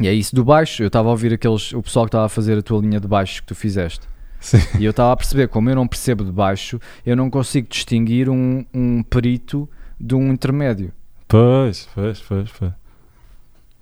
E 0.00 0.08
é 0.08 0.14
isso 0.14 0.34
do 0.34 0.42
baixo. 0.44 0.82
Eu 0.82 0.86
estava 0.86 1.08
a 1.08 1.10
ouvir 1.10 1.32
aqueles, 1.34 1.72
o 1.72 1.82
pessoal 1.82 2.06
que 2.06 2.08
estava 2.08 2.24
a 2.24 2.28
fazer 2.28 2.56
a 2.58 2.62
tua 2.62 2.80
linha 2.80 2.98
de 2.98 3.06
baixo 3.06 3.42
que 3.42 3.48
tu 3.48 3.54
fizeste. 3.54 4.08
Sim. 4.40 4.58
E 4.78 4.84
eu 4.84 4.90
estava 4.90 5.12
a 5.12 5.16
perceber, 5.16 5.48
como 5.48 5.68
eu 5.68 5.76
não 5.76 5.86
percebo 5.86 6.24
de 6.24 6.32
baixo, 6.32 6.80
eu 7.04 7.14
não 7.14 7.28
consigo 7.28 7.68
distinguir 7.68 8.30
um, 8.30 8.64
um 8.72 9.02
perito 9.02 9.68
de 10.00 10.14
um 10.14 10.32
intermédio. 10.32 10.90
Pois, 11.28 11.86
pois, 11.94 12.20
pois, 12.20 12.50
pois. 12.50 12.72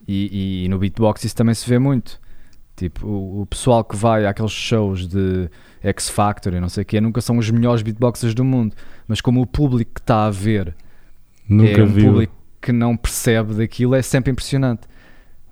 E, 0.07 0.65
e 0.65 0.69
no 0.69 0.79
beatbox 0.79 1.23
isso 1.23 1.37
também 1.37 1.55
se 1.55 1.69
vê 1.69 1.79
muito. 1.79 2.21
Tipo, 2.79 3.07
o, 3.09 3.41
o 3.43 3.47
pessoal 3.47 3.83
que 3.83 3.97
vai 3.97 4.25
àqueles 4.25 4.53
shows 4.53 5.09
de 5.09 5.51
X 5.83 6.09
Factor 6.09 6.55
e 6.55 6.61
não 6.61 6.69
sei 6.69 6.83
o 6.83 6.87
quê, 6.87 7.01
nunca 7.01 7.21
são 7.21 7.37
os 7.37 7.51
melhores 7.51 7.83
beatboxers 7.83 8.35
do 8.35 8.45
mundo. 8.45 8.77
Mas 9.09 9.21
como 9.21 9.43
o 9.43 9.47
público 9.47 9.91
que 9.95 10.01
está 10.01 10.27
a 10.27 10.31
ver 10.31 10.77
Nunca 11.49 11.81
é 11.81 11.83
um 11.83 11.87
viu. 11.89 12.05
público 12.13 12.33
que 12.63 12.71
não 12.71 12.97
percebe 12.97 13.55
daquilo, 13.55 13.95
é 13.97 14.03
sempre 14.03 14.31
impressionante. 14.31 14.83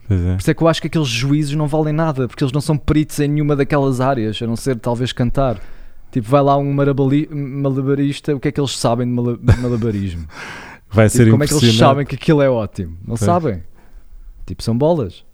Pois 0.06 0.20
é. 0.20 0.34
Por 0.34 0.40
isso 0.40 0.50
é 0.50 0.54
que 0.54 0.62
eu 0.62 0.68
acho 0.68 0.80
que 0.80 0.86
aqueles 0.86 1.08
juízes 1.08 1.54
não 1.56 1.66
valem 1.66 1.92
nada, 1.92 2.28
porque 2.28 2.44
eles 2.44 2.52
não 2.52 2.60
são 2.60 2.76
peritos 2.78 3.18
em 3.18 3.26
nenhuma 3.26 3.56
daquelas 3.56 4.00
áreas, 4.00 4.40
a 4.40 4.46
não 4.46 4.54
ser 4.54 4.76
talvez 4.78 5.12
cantar. 5.12 5.60
Tipo, 6.12 6.28
vai 6.28 6.42
lá 6.42 6.56
um 6.56 6.72
malabarista, 6.72 8.34
o 8.36 8.40
que 8.40 8.48
é 8.48 8.52
que 8.52 8.60
eles 8.60 8.76
sabem 8.78 9.06
de 9.06 9.12
mala- 9.12 9.38
malabarismo? 9.60 10.26
Vai 10.88 11.08
Tipo, 11.08 11.24
ser 11.24 11.30
como 11.32 11.42
é 11.42 11.46
que 11.48 11.54
eles 11.54 11.74
sabem 11.76 12.06
que 12.06 12.14
aquilo 12.14 12.40
é 12.40 12.48
ótimo? 12.48 12.92
Não 13.00 13.16
Pois. 13.16 13.20
sabem. 13.20 13.62
Tipo, 14.46 14.62
são 14.62 14.78
bolas. 14.78 15.24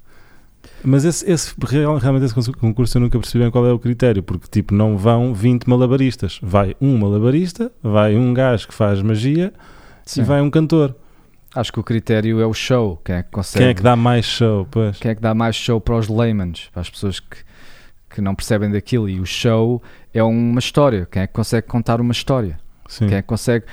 Mas 0.84 1.04
esse, 1.04 1.30
esse, 1.30 1.54
real- 1.64 1.96
realmente 1.98 2.24
esse 2.24 2.52
concurso 2.52 2.96
eu 2.96 3.00
nunca 3.02 3.18
percebi 3.18 3.44
bem 3.44 3.50
qual 3.50 3.66
é 3.66 3.72
o 3.72 3.78
critério, 3.78 4.22
porque 4.22 4.46
tipo 4.50 4.74
não 4.74 4.96
vão 4.96 5.32
20 5.32 5.68
malabaristas. 5.68 6.38
Vai 6.42 6.74
um 6.80 6.96
malabarista, 6.98 7.70
vai 7.82 8.16
um 8.16 8.34
gajo 8.34 8.66
que 8.68 8.74
faz 8.74 9.00
magia 9.02 9.52
Sim. 10.04 10.20
e 10.20 10.24
vai 10.24 10.40
um 10.40 10.50
cantor. 10.50 10.94
Acho 11.54 11.72
que 11.72 11.80
o 11.80 11.82
critério 11.82 12.40
é 12.40 12.46
o 12.46 12.54
show. 12.54 13.00
Quem 13.04 13.16
é 13.16 13.22
que 13.22 13.30
consegue. 13.30 13.62
Quem 13.64 13.70
é 13.70 13.74
que 13.74 13.82
dá 13.82 13.94
mais 13.94 14.24
show? 14.24 14.66
Pois. 14.70 14.98
quem 14.98 15.10
é 15.10 15.14
que 15.14 15.20
dá 15.20 15.34
mais 15.34 15.54
show 15.54 15.80
para 15.80 15.96
os 15.96 16.08
laymans, 16.08 16.68
para 16.72 16.80
as 16.80 16.88
pessoas 16.88 17.20
que, 17.20 17.36
que 18.14 18.20
não 18.22 18.34
percebem 18.34 18.70
daquilo. 18.70 19.08
E 19.08 19.20
o 19.20 19.26
show 19.26 19.82
é 20.14 20.22
uma 20.22 20.58
história. 20.58 21.06
Quem 21.10 21.22
é 21.22 21.26
que 21.26 21.32
consegue 21.34 21.66
contar 21.66 22.00
uma 22.00 22.12
história? 22.12 22.58
Sim. 22.88 23.06
Quem 23.06 23.18
é 23.18 23.22
que 23.22 23.28
consegue 23.28 23.66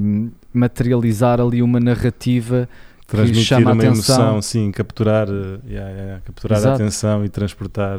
hum, 0.00 0.30
materializar 0.52 1.40
ali 1.40 1.60
uma 1.60 1.80
narrativa 1.80 2.68
Transmitir 3.08 3.44
chama 3.44 3.72
uma 3.72 3.82
atenção. 3.82 4.14
emoção, 4.16 4.42
sim, 4.42 4.70
capturar, 4.70 5.26
eh, 5.28 5.58
yeah, 5.66 5.90
yeah, 5.90 6.20
capturar 6.24 6.64
a 6.66 6.74
atenção 6.74 7.24
e 7.24 7.28
transportar 7.28 7.98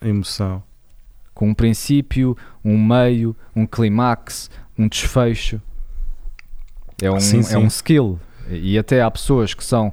a 0.00 0.08
emoção. 0.08 0.62
com 1.34 1.48
um 1.48 1.54
princípio, 1.54 2.36
um 2.64 2.78
meio, 2.82 3.34
um 3.56 3.66
clímax, 3.66 4.48
um 4.78 4.86
desfecho. 4.88 5.60
É 7.02 7.10
um, 7.10 7.18
Sim, 7.18 7.40
é 7.40 7.42
sim. 7.42 7.56
um 7.56 7.66
skill. 7.66 8.20
E 8.48 8.78
até 8.78 9.02
há 9.02 9.10
pessoas 9.10 9.52
que 9.52 9.64
são 9.64 9.92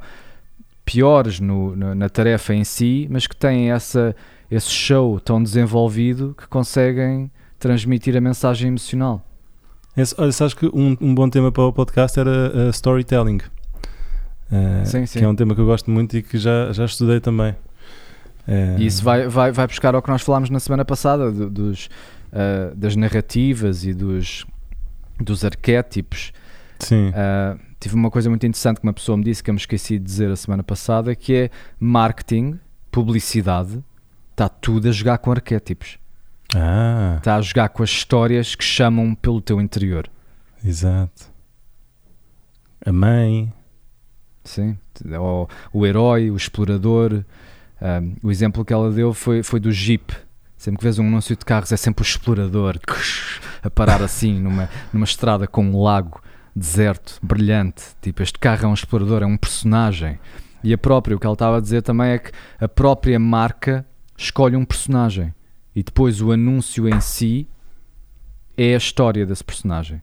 piores 0.86 1.40
no- 1.40 1.76
na, 1.76 1.96
na 1.96 2.10
tarefa 2.10 2.54
em 2.54 2.64
si, 2.64 3.08
mas 3.10 3.26
que 3.26 3.36
têm 3.36 3.72
essa, 3.72 4.16
esse 4.52 4.70
show 4.70 5.20
tão 5.20 5.42
desenvolvido 5.42 6.36
que 6.38 6.48
conseguem 6.48 7.32
transmitir 7.58 8.16
a 8.16 8.22
mensagem 8.22 8.68
emocional. 8.68 9.26
Esse, 9.98 10.14
olha, 10.20 10.32
sabes 10.32 10.54
que 10.54 10.68
um, 10.68 10.96
um 11.02 11.16
bom 11.16 11.28
tema 11.30 11.52
para 11.52 11.64
o 11.64 11.74
podcast 11.74 12.20
era 12.20 12.52
uh, 12.56 12.70
storytelling. 12.70 13.40
Uh, 14.52 14.86
Sim, 14.86 15.02
que 15.02 15.08
sim. 15.08 15.24
é 15.24 15.28
um 15.28 15.36
tema 15.36 15.56
que 15.56 15.62
eu 15.62 15.66
gosto 15.66 15.90
muito 15.90 16.18
e 16.18 16.22
que 16.22 16.38
já, 16.38 16.72
já 16.74 16.84
estudei 16.86 17.20
também. 17.22 17.52
Uh, 18.48 18.78
E 18.80 18.86
isso 18.86 19.02
vai, 19.04 19.28
vai, 19.28 19.52
vai 19.52 19.66
buscar 19.68 19.96
ao 19.96 20.02
que 20.02 20.10
nós 20.10 20.22
falámos 20.22 20.50
na 20.50 20.60
semana 20.60 20.84
passada, 20.84 21.32
do- 21.32 21.50
dos, 21.50 21.90
ah, 22.34 22.74
das 22.76 22.96
narrativas 22.96 23.86
e 23.86 23.94
dos, 23.94 24.46
dos 25.20 25.46
arquétipos. 25.46 26.34
Sim, 26.80 27.12
Ah, 27.16 27.56
tive 27.80 27.96
uma 27.96 28.12
coisa 28.12 28.30
muito 28.30 28.46
interessante 28.46 28.82
que 28.82 28.84
uma 28.86 28.92
pessoa 28.94 29.18
me 29.18 29.24
disse 29.24 29.42
que 29.44 29.50
eu 29.50 29.54
me 29.54 29.60
esqueci 29.60 29.98
de 29.98 30.04
dizer 30.04 30.30
a 30.30 30.36
semana 30.36 30.64
passada, 30.64 31.16
que 31.16 31.34
é 31.34 31.50
marketing, 31.80 32.60
publicidade, 32.92 33.82
está 34.32 34.50
tudo 34.50 34.90
a 34.90 34.92
jogar 34.92 35.18
com 35.20 35.32
arquétipos. 35.32 35.98
ah, 36.56 37.16
Está 37.20 37.38
a 37.38 37.42
jogar 37.42 37.70
com 37.70 37.84
as 37.84 37.90
histórias 37.90 38.54
que 38.56 38.64
chamam 38.66 39.16
pelo 39.16 39.40
teu 39.40 39.62
interior. 39.62 40.10
exato. 40.66 41.32
A 42.86 42.92
mãe, 42.92 43.54
Sim? 44.44 44.78
O, 45.20 45.48
o 45.74 45.86
herói, 45.86 46.32
o 46.32 46.36
explorador. 46.36 47.24
Ah, 47.80 48.02
o 48.22 48.32
exemplo 48.32 48.64
que 48.64 48.74
ela 48.74 48.92
deu 48.92 49.14
foi, 49.14 49.44
foi 49.44 49.60
do 49.60 49.72
Jeep. 49.72 50.14
Sempre 50.58 50.78
que 50.78 50.84
vês 50.84 51.00
um 51.00 51.08
anúncio 51.08 51.36
de 51.36 51.44
carros 51.44 51.72
é 51.72 51.78
sempre 51.78 52.04
o 52.04 52.06
explorador 52.06 52.80
a 53.64 53.70
parar 53.70 54.04
assim 54.04 54.40
numa, 54.40 54.70
numa 54.94 55.06
estrada 55.06 55.48
com 55.48 55.66
um 55.66 55.82
lago 55.82 56.22
deserto, 56.56 57.18
brilhante. 57.24 57.84
Tipo, 58.00 58.22
este 58.22 58.38
carro 58.38 58.66
é 58.66 58.68
um 58.68 58.74
explorador, 58.74 59.24
é 59.24 59.26
um 59.26 59.38
personagem. 59.38 60.20
E 60.64 60.72
a 60.72 60.78
própria, 60.78 61.16
o 61.16 61.20
que 61.20 61.26
ela 61.26 61.34
estava 61.34 61.58
a 61.58 61.60
dizer 61.60 61.82
também 61.82 62.12
é 62.12 62.20
que 62.20 62.32
a 62.60 62.68
própria 62.68 63.20
marca 63.20 63.86
escolhe 64.16 64.56
um 64.56 64.66
personagem. 64.66 65.34
e 65.76 65.82
depois 65.82 66.22
o 66.22 66.32
anúncio 66.32 66.88
em 66.88 67.00
si 67.00 67.48
é 68.58 68.74
a 68.74 68.78
história 68.78 69.26
desse 69.26 69.44
personagem. 69.44 70.02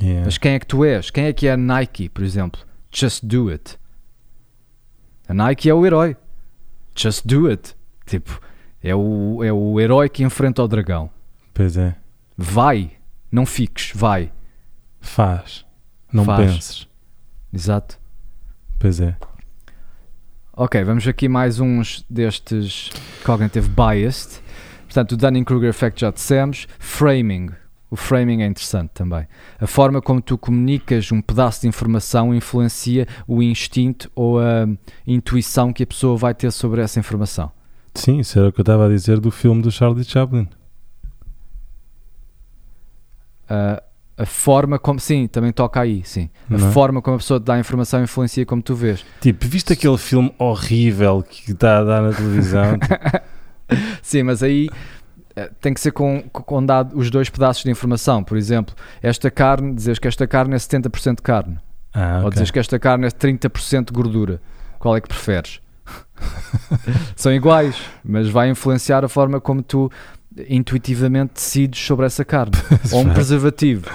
Yeah. 0.00 0.24
Mas 0.24 0.38
quem 0.38 0.52
é 0.52 0.58
que 0.58 0.66
tu 0.66 0.84
és? 0.84 1.10
Quem 1.10 1.24
é 1.26 1.32
que 1.32 1.46
é 1.46 1.52
a 1.52 1.56
Nike, 1.56 2.08
por 2.08 2.24
exemplo? 2.24 2.60
Just 2.98 3.26
do 3.26 3.50
it. 3.50 3.78
A 5.28 5.34
Nike 5.34 5.68
é 5.68 5.74
o 5.74 5.84
herói. 5.84 6.16
Just 6.94 7.26
do 7.26 7.46
it. 7.46 7.76
Tipo, 8.06 8.40
é 8.82 8.94
o, 8.94 9.44
é 9.44 9.52
o 9.52 9.78
herói 9.78 10.08
que 10.08 10.24
enfrenta 10.24 10.62
o 10.62 10.68
dragão. 10.68 11.10
Pois 11.52 11.76
é. 11.76 11.94
Vai. 12.38 12.92
Não 13.30 13.44
fiques. 13.44 13.92
Vai. 13.94 14.32
Faz. 14.98 15.66
Não 16.10 16.24
Faz. 16.24 16.50
penses. 16.50 16.88
Exato. 17.52 18.00
Pois 18.78 18.98
é. 18.98 19.14
Ok, 20.54 20.82
vamos 20.82 21.06
aqui 21.06 21.28
mais 21.28 21.60
uns 21.60 22.02
destes 22.08 22.88
cognitive 23.26 23.68
biased. 23.68 24.40
Portanto, 24.84 25.12
o 25.12 25.16
Dunning-Kruger 25.18 25.68
effect 25.68 26.00
já 26.00 26.10
dissemos. 26.10 26.66
Framing. 26.78 27.50
O 27.90 27.94
framing 27.94 28.42
é 28.42 28.46
interessante 28.46 28.90
também. 28.92 29.26
A 29.60 29.66
forma 29.66 30.02
como 30.02 30.20
tu 30.20 30.36
comunicas 30.36 31.12
um 31.12 31.20
pedaço 31.20 31.60
de 31.62 31.68
informação 31.68 32.34
influencia 32.34 33.06
o 33.28 33.42
instinto 33.42 34.10
ou 34.14 34.40
a 34.40 34.66
intuição 35.06 35.72
que 35.72 35.84
a 35.84 35.86
pessoa 35.86 36.16
vai 36.16 36.34
ter 36.34 36.50
sobre 36.50 36.80
essa 36.80 36.98
informação. 36.98 37.52
Sim, 37.94 38.18
isso 38.18 38.38
era 38.38 38.48
o 38.48 38.52
que 38.52 38.60
eu 38.60 38.62
estava 38.62 38.86
a 38.86 38.88
dizer 38.88 39.20
do 39.20 39.30
filme 39.30 39.62
do 39.62 39.70
Charlie 39.70 40.04
Chaplin. 40.04 40.48
A, 43.48 43.82
a 44.18 44.26
forma 44.26 44.78
como. 44.78 44.98
Sim, 44.98 45.28
também 45.28 45.52
toca 45.52 45.80
aí, 45.80 46.02
sim. 46.04 46.28
A 46.50 46.54
é? 46.54 46.58
forma 46.72 47.00
como 47.00 47.14
a 47.14 47.18
pessoa 47.18 47.38
te 47.38 47.44
dá 47.44 47.54
a 47.54 47.60
informação 47.60 48.02
influencia 48.02 48.44
como 48.44 48.60
tu 48.60 48.74
vês. 48.74 49.04
Tipo, 49.20 49.46
viste 49.46 49.72
aquele 49.72 49.96
filme 49.96 50.34
horrível 50.38 51.22
que 51.22 51.52
está 51.52 51.78
a 51.78 51.84
dar 51.84 52.02
na 52.02 52.12
televisão? 52.12 52.78
Sim, 54.00 54.22
mas 54.22 54.44
aí 54.44 54.68
tem 55.60 55.74
que 55.74 55.80
ser 55.80 55.90
com, 55.92 56.22
com 56.32 56.64
dado 56.64 56.96
os 56.98 57.10
dois 57.10 57.28
pedaços 57.28 57.62
de 57.62 57.70
informação. 57.70 58.22
Por 58.24 58.36
exemplo, 58.36 58.74
esta 59.02 59.30
carne, 59.30 59.74
dizes 59.74 59.98
que 59.98 60.08
esta 60.08 60.26
carne 60.26 60.54
é 60.54 60.58
70% 60.58 61.20
carne. 61.20 61.58
ah, 61.94 62.18
Ou 62.22 62.28
ok. 62.28 62.30
dizes 62.32 62.50
que 62.50 62.58
esta 62.58 62.78
carne 62.78 63.06
é 63.06 63.10
30% 63.10 63.92
gordura. 63.92 64.40
Qual 64.78 64.96
é 64.96 65.00
que 65.00 65.08
preferes? 65.08 65.60
São 67.14 67.32
iguais, 67.32 67.76
mas 68.04 68.28
vai 68.28 68.48
influenciar 68.50 69.04
a 69.04 69.08
forma 69.08 69.40
como 69.40 69.62
tu 69.62 69.90
intuitivamente 70.48 71.34
decides 71.34 71.80
sobre 71.84 72.06
essa 72.06 72.24
carne. 72.24 72.52
Ou 72.92 73.00
um 73.02 73.12
preservativo. 73.12 73.90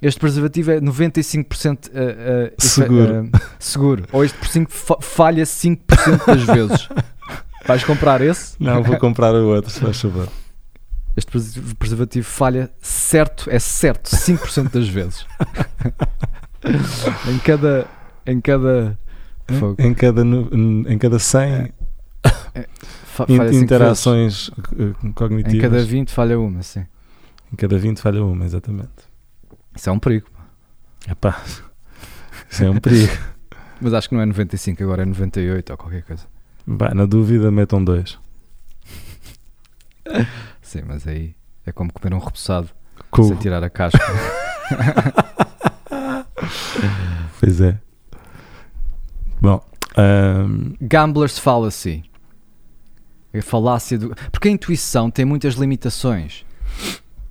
Este 0.00 0.20
preservativo 0.20 0.70
é 0.72 0.80
95% 0.80 1.88
eh, 1.88 1.90
eh, 1.94 2.54
efe- 2.58 2.68
Seguro. 2.68 3.30
eh, 3.34 3.38
seguro. 3.58 4.04
Ou 4.12 4.24
este 4.24 4.36
por 4.38 4.48
5 4.48 4.70
fa- 4.70 4.98
falha 5.00 5.44
5% 5.44 6.26
das 6.26 6.42
vezes. 6.44 6.88
Vais 7.66 7.82
comprar 7.82 8.20
esse? 8.20 8.54
Não, 8.60 8.82
vou 8.82 8.96
comprar 8.98 9.34
o 9.34 9.48
outro, 9.48 9.70
se 9.70 9.80
faz 9.80 10.00
favor. 10.00 10.28
Este 11.16 11.30
pres- 11.30 11.58
preservativo 11.78 12.26
falha 12.26 12.70
certo, 12.80 13.48
é 13.50 13.58
certo, 13.58 14.10
5% 14.14 14.70
das 14.70 14.86
vezes. 14.88 15.26
em 17.28 17.38
cada. 17.38 17.86
Em 18.26 18.40
cada. 18.40 18.98
Fogo. 19.58 19.76
Em 19.80 19.94
cada, 19.94 20.22
em 20.22 20.98
cada 20.98 21.18
100 21.20 21.72
Fa- 23.04 23.24
in- 23.28 23.36
falha 23.36 23.50
cinco 23.52 23.64
interações 23.64 24.50
eh, 24.78 24.92
cognitivas, 25.14 25.54
Em 25.54 25.60
cada 25.60 25.84
20 25.84 26.10
falha 26.12 26.38
uma, 26.38 26.62
sim. 26.62 26.84
em 27.52 27.56
cada 27.56 27.78
20 27.78 28.00
falha 28.00 28.24
uma, 28.24 28.44
exatamente. 28.44 28.90
Isso 29.74 29.88
é 29.88 29.92
um 29.92 29.98
perigo. 30.00 30.26
Epá, 31.08 31.40
isso 32.50 32.64
é 32.64 32.68
um 32.70 32.78
perigo. 32.80 33.12
Mas 33.80 33.94
acho 33.94 34.08
que 34.08 34.14
não 34.16 34.22
é 34.22 34.26
95, 34.26 34.82
agora 34.82 35.02
é 35.02 35.06
98 35.06 35.70
ou 35.70 35.76
qualquer 35.78 36.02
coisa. 36.02 36.24
Bah, 36.66 36.92
na 36.92 37.06
dúvida, 37.06 37.50
metam 37.52 37.82
dois. 37.84 38.18
Sim, 40.66 40.82
mas 40.84 41.06
aí 41.06 41.32
é 41.64 41.70
como 41.70 41.92
comer 41.92 42.12
um 42.12 42.18
repousado 42.18 42.68
sem 43.14 43.36
tirar 43.36 43.62
a 43.62 43.70
casca. 43.70 43.98
Pois 47.38 47.60
é. 47.60 47.78
Bom, 49.40 49.62
ahm, 49.96 50.74
Gambler's 50.80 51.38
Fallacy. 51.38 52.02
A 53.32 53.42
falácia 53.42 53.98
do. 53.98 54.14
Porque 54.32 54.48
a 54.48 54.50
intuição 54.50 55.10
tem 55.10 55.24
muitas 55.24 55.54
limitações. 55.54 56.44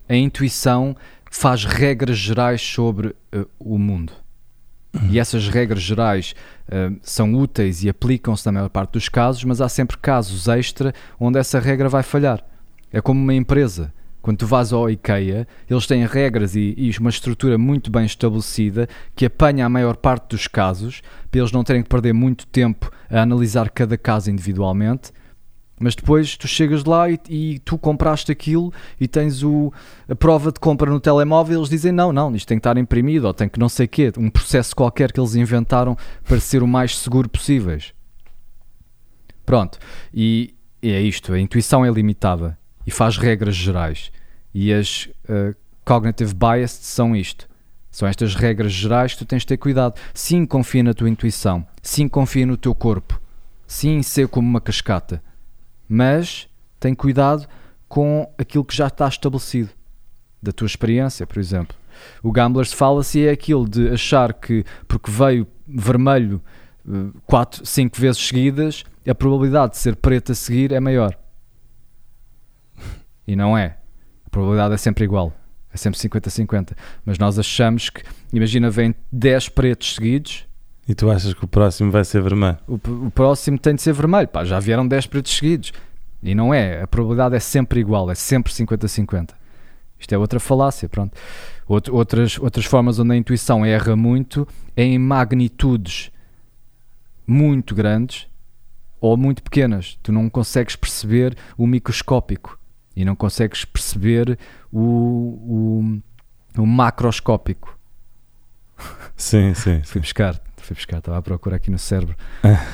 A 0.07 0.15
intuição 0.15 0.95
faz 1.31 1.65
regras 1.65 2.17
gerais 2.17 2.61
sobre 2.61 3.15
eh, 3.31 3.45
o 3.59 3.77
mundo. 3.77 4.13
E 5.09 5.19
essas 5.19 5.47
regras 5.49 5.81
gerais 5.81 6.33
eh, 6.69 6.91
são 7.01 7.33
úteis 7.33 7.83
e 7.83 7.89
aplicam-se 7.89 8.45
na 8.45 8.51
maior 8.53 8.69
parte 8.69 8.93
dos 8.93 9.09
casos, 9.09 9.43
mas 9.43 9.59
há 9.59 9.67
sempre 9.67 9.97
casos 9.97 10.47
extra 10.47 10.93
onde 11.19 11.37
essa 11.39 11.59
regra 11.59 11.89
vai 11.89 12.03
falhar. 12.03 12.43
É 12.95 13.01
como 13.01 13.21
uma 13.21 13.33
empresa. 13.33 13.93
Quando 14.21 14.37
tu 14.37 14.47
vais 14.47 14.71
ao 14.71 14.89
IKEA, 14.89 15.45
eles 15.69 15.85
têm 15.85 16.05
regras 16.05 16.55
e, 16.55 16.73
e 16.77 16.89
uma 16.97 17.09
estrutura 17.09 17.57
muito 17.57 17.91
bem 17.91 18.05
estabelecida 18.05 18.87
que 19.13 19.25
apanha 19.25 19.65
a 19.65 19.69
maior 19.69 19.97
parte 19.97 20.29
dos 20.29 20.47
casos, 20.47 21.01
para 21.29 21.41
eles 21.41 21.51
não 21.51 21.61
terem 21.61 21.83
que 21.83 21.89
perder 21.89 22.13
muito 22.13 22.47
tempo 22.47 22.89
a 23.09 23.19
analisar 23.21 23.69
cada 23.69 23.97
caso 23.97 24.31
individualmente. 24.31 25.11
Mas 25.77 25.93
depois 25.93 26.37
tu 26.37 26.47
chegas 26.47 26.85
lá 26.85 27.09
e, 27.09 27.19
e 27.27 27.59
tu 27.65 27.77
compraste 27.77 28.31
aquilo 28.31 28.71
e 28.97 29.09
tens 29.09 29.43
o, 29.43 29.73
a 30.07 30.15
prova 30.15 30.49
de 30.49 30.61
compra 30.61 30.89
no 30.89 31.01
telemóvel. 31.01 31.59
Eles 31.59 31.69
dizem: 31.69 31.91
não, 31.91 32.13
não, 32.13 32.33
isto 32.33 32.47
tem 32.47 32.57
que 32.57 32.61
estar 32.61 32.77
imprimido 32.77 33.25
ou 33.25 33.33
tem 33.33 33.49
que 33.49 33.59
não 33.59 33.67
sei 33.67 33.89
quê. 33.89 34.09
Um 34.17 34.29
processo 34.29 34.73
qualquer 34.73 35.11
que 35.11 35.19
eles 35.19 35.35
inventaram 35.35 35.97
para 36.23 36.39
ser 36.39 36.63
o 36.63 36.67
mais 36.67 36.97
seguro 36.97 37.27
possíveis. 37.27 37.93
Pronto, 39.45 39.79
e, 40.13 40.55
e 40.81 40.91
é 40.91 41.01
isto: 41.01 41.33
a 41.33 41.39
intuição 41.41 41.83
é 41.83 41.91
limitada 41.91 42.57
e 42.85 42.91
faz 42.91 43.17
regras 43.17 43.55
gerais. 43.55 44.11
E 44.53 44.71
as 44.71 45.09
uh, 45.29 45.55
cognitive 45.83 46.33
bias 46.33 46.71
são 46.71 47.15
isto. 47.15 47.47
São 47.91 48.07
estas 48.07 48.35
regras 48.35 48.71
gerais 48.71 49.13
que 49.13 49.19
tu 49.19 49.25
tens 49.25 49.43
de 49.43 49.47
ter 49.47 49.57
cuidado. 49.57 49.99
Sim, 50.13 50.45
confia 50.45 50.83
na 50.83 50.93
tua 50.93 51.09
intuição. 51.09 51.65
Sim, 51.81 52.07
confia 52.07 52.45
no 52.45 52.57
teu 52.57 52.75
corpo. 52.75 53.21
Sim, 53.65 54.01
ser 54.01 54.27
como 54.27 54.47
uma 54.47 54.59
cascata. 54.59 55.23
Mas 55.87 56.47
tem 56.79 56.93
cuidado 56.93 57.47
com 57.87 58.29
aquilo 58.37 58.65
que 58.65 58.75
já 58.75 58.87
está 58.87 59.07
estabelecido. 59.07 59.69
Da 60.41 60.51
tua 60.51 60.65
experiência, 60.65 61.25
por 61.25 61.39
exemplo. 61.39 61.75
O 62.21 62.31
Gambler's 62.31 62.73
Fallacy 62.73 63.25
é 63.25 63.31
aquilo 63.31 63.67
de 63.67 63.89
achar 63.89 64.33
que 64.33 64.65
porque 64.87 65.09
veio 65.09 65.47
vermelho 65.65 66.41
4, 67.25 67.65
5 67.65 67.99
vezes 67.99 68.27
seguidas, 68.27 68.83
a 69.07 69.15
probabilidade 69.15 69.71
de 69.71 69.77
ser 69.77 69.95
preto 69.95 70.31
a 70.31 70.35
seguir 70.35 70.71
é 70.71 70.79
maior. 70.79 71.17
E 73.27 73.35
não 73.35 73.57
é. 73.57 73.77
A 74.25 74.29
probabilidade 74.29 74.73
é 74.73 74.77
sempre 74.77 75.03
igual. 75.03 75.33
É 75.73 75.77
sempre 75.77 75.99
50-50. 75.99 76.71
Mas 77.05 77.17
nós 77.17 77.37
achamos 77.37 77.89
que, 77.89 78.01
imagina, 78.31 78.69
vem 78.69 78.95
10 79.11 79.49
pretos 79.49 79.95
seguidos, 79.95 80.45
e 80.87 80.93
tu 80.93 81.09
achas 81.09 81.33
que 81.33 81.43
o 81.43 81.47
próximo 81.47 81.89
vai 81.91 82.05
ser 82.05 82.21
vermelho? 82.21 82.57
o, 82.67 82.75
o 83.07 83.11
próximo 83.11 83.57
tem 83.57 83.73
de 83.73 83.81
ser 83.81 83.91
vermelho. 83.91 84.27
Pá, 84.27 84.45
já 84.45 84.59
vieram 84.59 84.87
10 84.87 85.07
pretos 85.07 85.35
seguidos. 85.35 85.73
E 86.21 86.35
não 86.35 86.53
é. 86.53 86.83
A 86.83 86.87
probabilidade 86.87 87.35
é 87.35 87.39
sempre 87.39 87.79
igual. 87.79 88.09
É 88.11 88.13
sempre 88.15 88.53
50-50. 88.53 89.31
Isto 89.99 90.13
é 90.13 90.17
outra 90.17 90.39
falácia, 90.39 90.87
pronto. 90.87 91.17
Out- 91.67 91.89
outras, 91.89 92.37
outras 92.37 92.65
formas 92.65 92.99
onde 92.99 93.13
a 93.13 93.15
intuição 93.15 93.65
erra 93.65 93.95
muito 93.95 94.47
é 94.77 94.83
em 94.83 94.99
magnitudes 94.99 96.11
muito 97.25 97.73
grandes 97.73 98.27
ou 99.01 99.17
muito 99.17 99.41
pequenas. 99.41 99.97
Tu 100.03 100.11
não 100.11 100.29
consegues 100.29 100.75
perceber 100.75 101.35
o 101.57 101.65
microscópico 101.65 102.59
e 102.95 103.03
não 103.05 103.15
consegues 103.15 103.65
perceber 103.65 104.37
o, 104.71 104.79
o, 106.55 106.61
o 106.61 106.65
macroscópico. 106.65 107.77
Sim, 109.15 109.53
sim. 109.53 109.81
Fui 109.85 110.01
buscar, 110.01 110.39
fui 110.57 110.75
buscar, 110.75 110.97
estava 110.97 111.17
a 111.17 111.21
procurar 111.21 111.55
aqui 111.57 111.71
no 111.71 111.79
cérebro. 111.79 112.15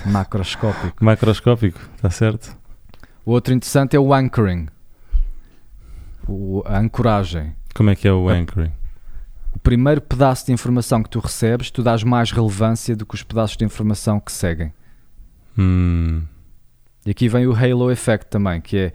Macroscópico. 0.06 1.04
Macroscópico, 1.04 1.80
está 1.96 2.10
certo? 2.10 2.58
O 3.26 3.32
outro 3.32 3.54
interessante 3.54 3.96
é 3.96 4.00
o 4.00 4.14
anchoring. 4.14 4.68
O, 6.28 6.64
a 6.66 6.80
ancoragem. 6.80 7.56
Como 7.76 7.90
é 7.90 7.96
que 7.96 8.08
é 8.08 8.12
o 8.14 8.30
anchoring? 8.30 8.72
O 9.54 9.60
primeiro 9.60 10.02
pedaço 10.02 10.46
de 10.46 10.54
informação 10.54 11.04
que 11.04 11.10
tu 11.10 11.20
recebes, 11.20 11.70
tu 11.70 11.84
dás 11.84 12.04
mais 12.04 12.32
relevância 12.32 12.96
do 12.96 13.06
que 13.06 13.16
os 13.16 13.24
pedaços 13.24 13.58
de 13.58 13.66
informação 13.66 14.20
que 14.20 14.32
seguem. 14.32 14.74
Hum, 15.58 16.24
E 17.06 17.12
aqui 17.12 17.28
vem 17.28 17.46
o 17.48 17.54
halo 17.54 17.92
effect 17.92 18.28
também, 18.30 18.62
que 18.62 18.78
é 18.78 18.94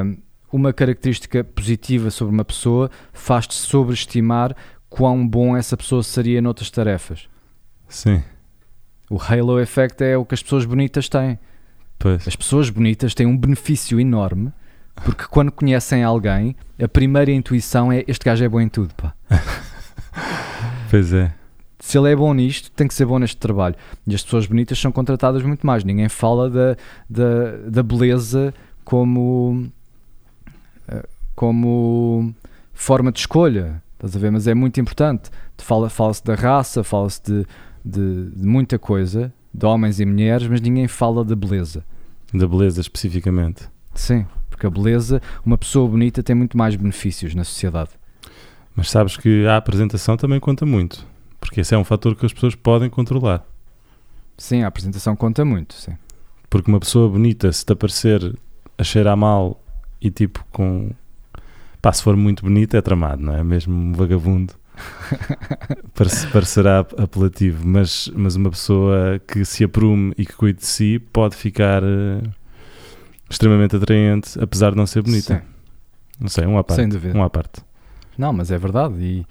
ahm, 0.00 0.16
uma 0.54 0.72
característica 0.72 1.42
positiva 1.42 2.10
sobre 2.10 2.32
uma 2.32 2.44
pessoa 2.44 2.88
faz-te 3.12 3.54
sobreestimar 3.54 4.54
quão 4.88 5.26
bom 5.26 5.56
essa 5.56 5.76
pessoa 5.76 6.00
seria 6.02 6.40
noutras 6.40 6.70
tarefas. 6.70 7.28
sim, 7.88 8.22
O 9.10 9.18
halo 9.20 9.60
effect 9.60 10.02
é 10.04 10.16
o 10.16 10.24
que 10.24 10.34
as 10.34 10.42
pessoas 10.42 10.64
bonitas 10.64 11.08
têm. 11.08 11.38
pois. 11.98 12.26
As 12.28 12.36
pessoas 12.36 12.70
bonitas 12.70 13.14
têm 13.14 13.26
um 13.26 13.36
benefício 13.36 13.98
enorme 13.98 14.52
porque 15.04 15.24
quando 15.24 15.50
conhecem 15.50 16.04
alguém, 16.04 16.54
a 16.80 16.86
primeira 16.86 17.32
intuição 17.32 17.90
é 17.90 18.04
este 18.06 18.24
gajo 18.24 18.44
é 18.44 18.48
bom 18.48 18.60
em 18.60 18.68
tudo, 18.68 18.94
pá. 18.94 19.12
Pois 20.88 21.12
é. 21.12 21.32
Se 21.80 21.98
ele 21.98 22.12
é 22.12 22.14
bom 22.14 22.32
nisto, 22.32 22.70
tem 22.70 22.86
que 22.86 22.94
ser 22.94 23.04
bom 23.04 23.18
neste 23.18 23.36
trabalho. 23.36 23.74
E 24.06 24.14
as 24.14 24.22
pessoas 24.22 24.46
bonitas 24.46 24.78
são 24.78 24.92
contratadas 24.92 25.42
muito 25.42 25.66
mais. 25.66 25.82
Ninguém 25.82 26.08
fala 26.08 26.48
da, 26.48 26.76
da, 27.10 27.56
da 27.68 27.82
beleza 27.82 28.54
como 28.84 29.66
como 31.34 32.34
forma 32.72 33.10
de 33.12 33.20
escolha, 33.20 33.82
estás 33.94 34.16
a 34.16 34.18
ver? 34.18 34.30
Mas 34.30 34.46
é 34.46 34.54
muito 34.54 34.80
importante. 34.80 35.30
Fala- 35.58 35.88
Fala-se 35.90 36.24
da 36.24 36.34
raça, 36.34 36.82
fala-se 36.84 37.22
de, 37.22 37.46
de- 37.84 38.30
de 38.30 38.46
muita 38.46 38.78
coisa, 38.78 39.32
de 39.52 39.64
homens 39.66 40.00
e 40.00 40.04
mulheres, 40.06 40.46
mas 40.48 40.60
ninguém 40.60 40.88
fala 40.88 41.24
da 41.24 41.34
beleza. 41.36 41.84
Da 42.32 42.46
beleza 42.46 42.80
especificamente. 42.80 43.68
Sim, 43.94 44.26
porque 44.50 44.66
a 44.66 44.70
beleza, 44.70 45.22
uma 45.46 45.56
pessoa 45.56 45.88
bonita 45.88 46.22
tem 46.22 46.34
muito 46.34 46.58
mais 46.58 46.74
benefícios 46.74 47.34
na 47.34 47.44
sociedade. 47.44 47.90
Mas 48.74 48.90
sabes 48.90 49.16
que 49.16 49.46
a 49.46 49.56
apresentação 49.56 50.16
também 50.16 50.40
conta 50.40 50.66
muito. 50.66 51.06
Porque 51.38 51.60
esse 51.60 51.74
é 51.74 51.78
um 51.78 51.84
fator 51.84 52.16
que 52.16 52.26
as 52.26 52.32
pessoas 52.32 52.54
podem 52.56 52.90
controlar. 52.90 53.44
Sim, 54.36 54.62
a 54.64 54.66
apresentação 54.66 55.14
conta 55.14 55.44
muito, 55.44 55.74
sim. 55.74 55.92
Porque 56.50 56.68
uma 56.70 56.80
pessoa 56.80 57.08
bonita, 57.08 57.52
se 57.52 57.64
te 57.64 57.72
aparecer 57.72 58.36
a 58.76 58.82
cheirar 58.82 59.16
mal 59.16 59.62
e 60.00 60.10
tipo 60.10 60.44
com. 60.50 60.90
Pá, 61.84 61.92
se 61.92 62.02
for 62.02 62.16
muito 62.16 62.42
bonita 62.42 62.78
é 62.78 62.80
tramado, 62.80 63.20
não 63.22 63.36
é? 63.36 63.44
Mesmo 63.44 63.74
um 63.74 63.92
vagabundo. 63.92 64.54
Parece- 65.94 66.26
parecerá 66.28 66.80
apelativo, 66.80 67.62
mas, 67.66 68.10
mas 68.16 68.36
uma 68.36 68.48
pessoa 68.50 69.20
que 69.28 69.44
se 69.44 69.62
aprume 69.64 70.14
e 70.16 70.24
que 70.24 70.32
cuide 70.32 70.60
de 70.60 70.66
si 70.66 70.98
pode 70.98 71.36
ficar 71.36 71.82
eh, 71.82 72.22
extremamente 73.28 73.76
atraente, 73.76 74.38
apesar 74.40 74.70
de 74.70 74.76
não 74.78 74.86
ser 74.86 75.02
bonita. 75.02 75.36
Sim, 75.36 75.42
Não 76.18 76.28
sei, 76.28 76.46
um 76.46 76.56
à 76.56 76.64
parte. 76.64 76.80
sem 76.80 76.88
dúvida. 76.88 77.16
Um 77.18 77.22
à 77.22 77.28
parte. 77.28 77.60
Não, 78.16 78.32
mas 78.32 78.50
é 78.50 78.56
verdade 78.56 78.94
e, 78.98 79.26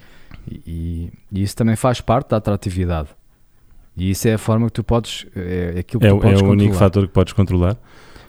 e- 0.47 1.11
e 1.31 1.41
isso 1.43 1.55
também 1.55 1.75
faz 1.75 2.01
parte 2.01 2.29
da 2.29 2.37
atratividade. 2.37 3.09
E 3.97 4.11
isso 4.11 4.27
é 4.27 4.33
a 4.35 4.37
forma 4.37 4.67
que 4.67 4.73
tu 4.73 4.83
podes, 4.83 5.25
é, 5.35 5.73
é 5.75 5.79
aquilo 5.79 6.01
que 6.01 6.05
É, 6.05 6.09
tu 6.09 6.15
o- 6.15 6.19
é 6.19 6.21
podes 6.21 6.41
o 6.41 6.45
único 6.45 6.69
controlar. 6.69 6.79
fator 6.79 7.07
que 7.07 7.13
podes 7.13 7.33
controlar. 7.33 7.77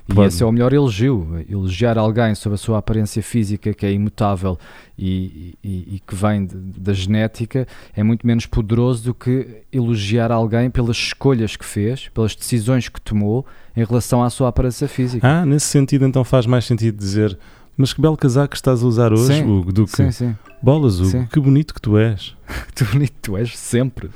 E 0.07 0.12
Pode. 0.12 0.28
esse 0.28 0.42
é 0.42 0.46
o 0.46 0.52
melhor 0.52 0.72
elogio. 0.74 1.42
Elogiar 1.48 1.96
alguém 1.96 2.34
sobre 2.34 2.55
a 2.55 2.59
sua 2.59 2.76
aparência 2.78 3.22
física, 3.22 3.72
que 3.72 3.86
é 3.86 3.92
imutável 3.92 4.59
e, 4.98 5.55
e- 5.64 5.94
e 5.96 6.02
que 6.07 6.14
vem 6.14 6.44
de- 6.44 6.55
da 6.78 6.92
genética, 6.92 7.66
é 7.96 8.02
muito 8.02 8.26
menos 8.26 8.44
poderoso 8.44 9.02
do 9.05 9.14
que 9.14 9.62
elogiar 9.72 10.30
alguém 10.30 10.68
pelas 10.68 10.96
escolhas 10.98 11.57
que 11.57 11.64
fez, 11.64 12.09
pelas 12.11 12.36
decisões 12.36 12.88
que 12.88 13.00
tomou 13.00 13.46
em 13.74 13.82
relação 13.82 14.22
à 14.22 14.28
sua 14.28 14.48
aparência 14.48 14.86
física. 14.86 15.26
Ah, 15.26 15.46
nesse 15.46 15.66
sentido, 15.66 16.05
então 16.05 16.22
faz 16.22 16.44
mais 16.44 16.66
sentido 16.66 16.96
dizer. 16.98 17.38
Mas 17.76 17.92
que 17.92 18.00
belo 18.00 18.16
casaco 18.16 18.55
estás 18.55 18.84
a 18.84 18.86
usar 18.86 19.12
hoje, 19.12 19.26
Sim, 19.38 19.42
Hugo, 19.50 19.72
do 19.72 19.84
que 19.86 19.96
Sim, 19.96 20.11
sim. 20.12 20.36
bolas, 20.62 21.00
Hugo, 21.00 21.11
Sim. 21.11 21.26
que 21.32 21.40
bonito 21.40 21.74
que 21.74 21.80
tu 21.80 21.96
és. 21.98 22.36
Tu 22.76 22.84
bonito 22.84 23.14
tu 23.22 23.36
és 23.36 23.57
sempre. 23.59 24.11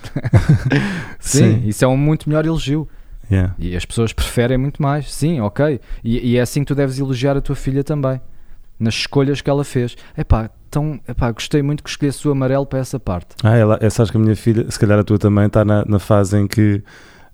sim, 1.19 1.63
isso 1.67 1.85
é 1.85 1.89
um 1.89 1.97
muito 1.97 2.29
melhor 2.29 2.45
elogio. 2.47 2.89
Yeah. 3.31 3.55
E 3.59 3.77
as 3.77 3.85
pessoas 3.85 4.13
preferem 4.13 4.57
muito 4.57 4.81
mais. 4.83 5.13
Sim, 5.13 5.41
ok. 5.41 5.81
E, 6.03 6.33
e 6.33 6.37
é 6.37 6.41
assim 6.41 6.61
que 6.61 6.67
tu 6.67 6.75
deves 6.75 6.99
elogiar 6.99 7.37
a 7.37 7.41
tua 7.41 7.55
filha 7.57 7.85
também. 7.85 8.21
Nas 8.81 8.95
escolhas 8.95 9.41
que 9.41 9.51
ela 9.51 9.65
fez. 9.65 9.97
Epá, 10.17 10.51
então, 10.69 11.01
epá, 11.09 11.31
gostei 11.33 11.61
muito 11.63 11.83
que 11.83 11.91
escolhesse 11.91 12.27
o 12.29 12.31
amarelo 12.31 12.65
para 12.65 12.79
essa 12.79 12.99
parte. 13.01 13.35
Ah, 13.43 13.57
ela, 13.57 13.79
é, 13.83 13.91
sabes 13.91 14.11
que 14.11 14.17
a 14.17 14.21
minha 14.21 14.37
filha, 14.37 14.71
se 14.71 14.79
calhar 14.79 14.99
a 14.99 15.03
tua 15.05 15.19
também, 15.19 15.47
está 15.47 15.65
na, 15.65 15.85
na 15.85 15.99
fase 15.99 16.39
em 16.39 16.47
que 16.47 16.83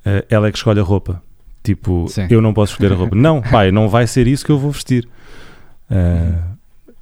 eh, 0.05 0.25
ela 0.31 0.49
é 0.49 0.51
que 0.53 0.57
escolhe 0.59 0.81
a 0.81 0.83
roupa. 0.83 1.23
Tipo, 1.63 2.07
Sim. 2.09 2.27
eu 2.31 2.41
não 2.41 2.53
posso 2.55 2.73
escolher 2.73 2.93
a 2.93 2.97
roupa. 2.97 3.15
não, 3.15 3.41
pai, 3.51 3.71
não 3.71 3.89
vai 3.89 4.07
ser 4.07 4.27
isso 4.27 4.45
que 4.45 4.51
eu 4.53 4.59
vou 4.59 4.71
vestir. 4.71 5.07
Eh, 5.91 6.33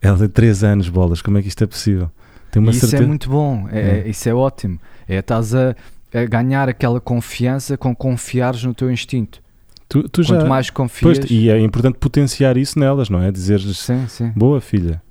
ela 0.00 0.18
tem 0.18 0.28
3 0.28 0.64
anos, 0.64 0.88
bolas, 0.88 1.22
como 1.22 1.38
é 1.38 1.42
que 1.42 1.48
isto 1.48 1.62
é 1.62 1.66
possível? 1.66 2.10
Tem 2.50 2.60
uma 2.60 2.70
isso 2.72 2.80
certeza. 2.80 3.04
é 3.04 3.06
muito 3.06 3.30
bom. 3.30 3.68
É, 3.70 3.78
É. 3.80 3.98
é- 4.00 4.08
Isso 4.08 4.28
é 4.28 4.34
ótimo. 4.34 4.78
É 5.08 5.16
estás 5.16 5.54
a, 5.54 5.74
a 6.14 6.24
ganhar 6.24 6.68
aquela 6.68 7.00
confiança 7.00 7.76
com 7.76 7.94
confiares 7.94 8.62
no 8.64 8.74
teu 8.74 8.90
instinto. 8.90 9.40
Tu, 9.88 10.08
tu 10.08 10.22
já. 10.22 10.36
Quanto 10.36 10.48
mais 10.48 10.70
confias. 10.70 11.18
Pois, 11.18 11.30
e 11.30 11.50
é 11.50 11.58
importante 11.60 11.98
potenciar 11.98 12.56
isso 12.56 12.78
nelas, 12.78 13.08
não 13.10 13.22
é? 13.22 13.30
Dizer-lhes, 13.30 13.78
Sim, 13.78 14.06
sim. 14.08 14.32
boa 14.34 14.60
filha. 14.60 15.02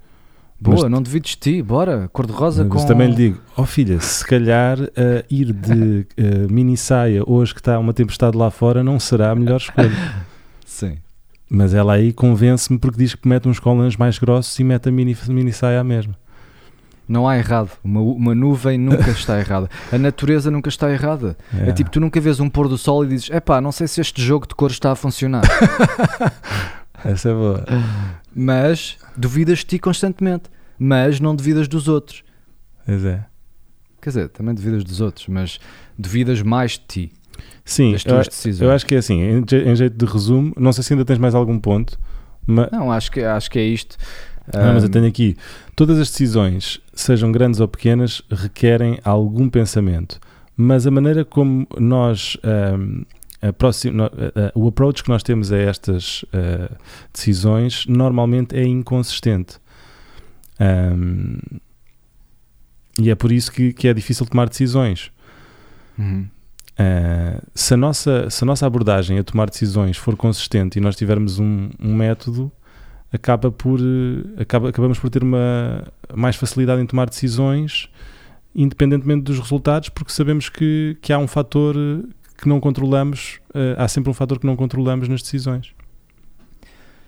Boa, 0.60 0.82
Mas- 0.84 0.91
não 0.91 1.02
devides 1.02 1.32
de 1.32 1.38
ti, 1.38 1.62
bora. 1.64 2.08
Cor-de-rosa 2.14 2.64
com. 2.66 2.76
Mas 2.76 2.86
também 2.86 3.10
lhe 3.10 3.16
digo, 3.16 3.41
ó 3.58 3.66
filha, 3.66 3.99
se 3.99 4.24
calhar 4.26 4.78
eh, 4.95 5.26
ir 5.30 5.52
de 5.54 6.06
eh, 6.16 6.47
mini 6.52 6.78
saia 6.78 7.24
hoje 7.26 7.54
que 7.54 7.60
está 7.60 7.80
uma 7.80 7.93
tempestade 7.93 8.38
lá 8.38 8.52
fora 8.52 8.84
não 8.84 8.99
será 8.99 9.32
a 9.32 9.36
melhor 9.36 9.58
escolha. 9.58 9.91
Sim. 10.66 10.97
Mas 11.49 11.74
ela 11.74 11.93
aí 11.93 12.14
convence-me 12.14 12.78
porque 12.80 12.97
diz 12.99 13.16
que 13.16 13.28
mete 13.28 13.47
uns 13.49 13.60
colãs 13.60 13.97
mais 13.97 14.20
grossos 14.20 14.58
e 14.60 14.64
mete 14.64 14.88
a 14.88 14.91
mini, 14.91 15.18
mini 15.30 15.52
saia 15.52 15.82
à 15.82 15.84
mesma. 15.84 16.16
Não 17.12 17.28
há 17.28 17.38
errado. 17.38 17.70
Uma, 17.84 17.99
uma 17.99 18.34
nuvem 18.34 18.78
nunca 18.78 19.12
está 19.12 19.38
errada. 19.38 19.70
A 19.91 19.97
natureza 19.97 20.49
nunca 20.49 20.70
está 20.70 20.89
errada. 20.89 21.38
É. 21.53 21.72
tipo, 21.74 21.89
tu 21.89 21.99
nunca 21.99 22.22
vês 22.22 22.39
um 22.39 22.49
pôr 22.49 22.70
do 22.70 22.78
sol 22.78 23.03
e 23.03 23.09
dizes: 23.09 23.30
epá, 23.30 23.59
não 23.59 23.72
sei 23.72 23.86
se 23.86 23.99
este 23.99 24.22
jogo 24.22 24.47
de 24.47 24.55
cores 24.55 24.76
está 24.78 24.93
a 24.93 24.95
funcionar. 24.95 25.43
Essa 27.03 27.30
é 27.30 27.34
boa. 27.34 27.66
Mas 28.34 28.97
duvidas 29.18 29.59
de 29.59 29.66
ti 29.66 29.80
constantemente. 29.80 30.43
Mas 30.80 31.20
não 31.20 31.36
duvidas 31.36 31.68
dos 31.68 31.89
outros. 31.89 32.24
Pois 32.86 33.03
é. 33.03 33.26
Quer 34.01 34.09
dizer, 34.09 34.30
também 34.30 34.55
duvidas 34.55 34.84
dos 34.84 35.01
outros, 35.01 35.28
mas 35.28 35.59
duvidas 35.97 36.41
mais 36.41 36.72
de 36.72 36.80
ti, 36.88 37.14
Sim, 37.64 37.91
das 37.91 38.03
eu, 38.03 38.14
tuas 38.14 38.28
decisões. 38.28 38.62
eu 38.68 38.72
acho 38.72 38.84
que 38.84 38.95
é 38.95 38.97
assim, 38.97 39.22
em, 39.22 39.43
em 39.70 39.76
jeito 39.76 39.95
de 39.95 40.12
resumo, 40.12 40.51
não 40.57 40.74
sei 40.74 40.84
se 40.84 40.93
ainda 40.93 41.05
tens 41.05 41.20
mais 41.20 41.36
algum 41.36 41.59
ponto, 41.59 41.99
mas, 42.47 42.72
Não, 42.72 42.91
acho 42.91 43.12
que, 43.12 43.22
acho 43.22 43.51
que 43.51 43.59
é 43.59 43.64
isto. 43.64 43.97
Não, 44.53 44.73
mas 44.73 44.83
eu 44.83 44.89
tenho 44.89 45.05
aqui, 45.07 45.37
todas 45.75 45.99
as 45.99 46.09
decisões, 46.09 46.79
sejam 46.93 47.31
grandes 47.31 47.59
ou 47.59 47.67
pequenas, 47.67 48.21
requerem 48.29 48.99
algum 49.03 49.49
pensamento, 49.49 50.19
mas 50.57 50.85
a 50.87 50.91
maneira 50.91 51.23
como 51.25 51.67
nós, 51.79 52.37
próxima- 53.57 54.05
a- 54.35 54.51
o 54.53 54.67
approach 54.67 55.03
que 55.03 55.09
nós 55.09 55.23
temos 55.23 55.51
a 55.51 55.57
estas 55.57 56.23
ah, 56.33 56.71
decisões 57.13 57.85
normalmente 57.87 58.55
é 58.55 58.63
inconsistente. 58.63 59.57
Ahm, 60.59 61.39
e 62.99 63.09
é 63.09 63.15
por 63.15 63.31
isso 63.31 63.51
que, 63.51 63.73
que 63.73 63.87
é 63.87 63.93
difícil 63.93 64.25
tomar 64.25 64.47
decisões. 64.49 65.11
uhum. 65.97 66.27
Uh, 66.79 67.41
se, 67.53 67.73
a 67.75 67.77
nossa, 67.77 68.27
se 68.29 68.43
a 68.43 68.47
nossa 68.47 68.65
abordagem 68.65 69.19
a 69.19 69.23
tomar 69.23 69.49
decisões 69.49 69.97
for 69.97 70.15
consistente 70.15 70.79
e 70.79 70.81
nós 70.81 70.95
tivermos 70.95 71.37
um, 71.37 71.69
um 71.79 71.93
método, 71.93 72.51
acaba 73.12 73.51
por, 73.51 73.80
uh, 73.80 74.41
acaba, 74.41 74.70
acabamos 74.70 74.99
por 74.99 75.09
ter 75.09 75.24
uma 75.24 75.88
mais 76.14 76.36
facilidade 76.36 76.82
em 76.82 76.86
tomar 76.86 77.09
decisões, 77.09 77.89
independentemente 78.55 79.24
dos 79.24 79.39
resultados, 79.39 79.89
porque 79.89 80.12
sabemos 80.12 80.49
que, 80.49 80.97
que 81.01 81.12
há 81.12 81.18
um 81.18 81.28
fator 81.28 81.76
uh, 81.76 82.07
que 82.38 82.47
não 82.47 82.59
controlamos, 82.59 83.39
uh, 83.49 83.76
há 83.78 83.88
sempre 83.88 84.09
um 84.09 84.14
fator 84.14 84.39
que 84.39 84.45
não 84.45 84.55
controlamos 84.55 85.07
nas 85.07 85.22
decisões. 85.22 85.74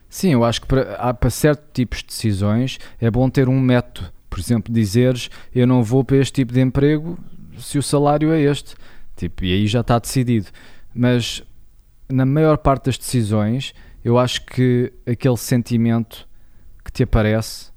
Sim, 0.09 0.33
eu 0.33 0.43
acho 0.43 0.61
que 0.61 0.67
para, 0.67 1.13
para 1.13 1.29
certos 1.29 1.65
tipos 1.73 1.99
de 1.99 2.05
decisões 2.05 2.77
é 3.01 3.09
bom 3.09 3.27
ter 3.29 3.49
um 3.49 3.59
método. 3.59 4.11
Por 4.29 4.39
exemplo, 4.39 4.71
dizeres 4.73 5.29
eu 5.53 5.65
não 5.65 5.83
vou 5.83 6.03
para 6.03 6.17
este 6.17 6.33
tipo 6.33 6.53
de 6.53 6.61
emprego 6.61 7.17
se 7.57 7.79
o 7.79 7.83
salário 7.83 8.31
é 8.31 8.39
este. 8.39 8.75
Tipo, 9.15 9.43
e 9.43 9.53
aí 9.53 9.67
já 9.67 9.81
está 9.81 9.97
decidido. 9.97 10.47
Mas 10.93 11.43
na 12.07 12.25
maior 12.25 12.57
parte 12.57 12.85
das 12.85 12.97
decisões, 12.97 13.73
eu 14.03 14.17
acho 14.17 14.45
que 14.45 14.91
aquele 15.05 15.37
sentimento 15.37 16.27
que 16.83 16.91
te 16.91 17.03
aparece, 17.03 17.71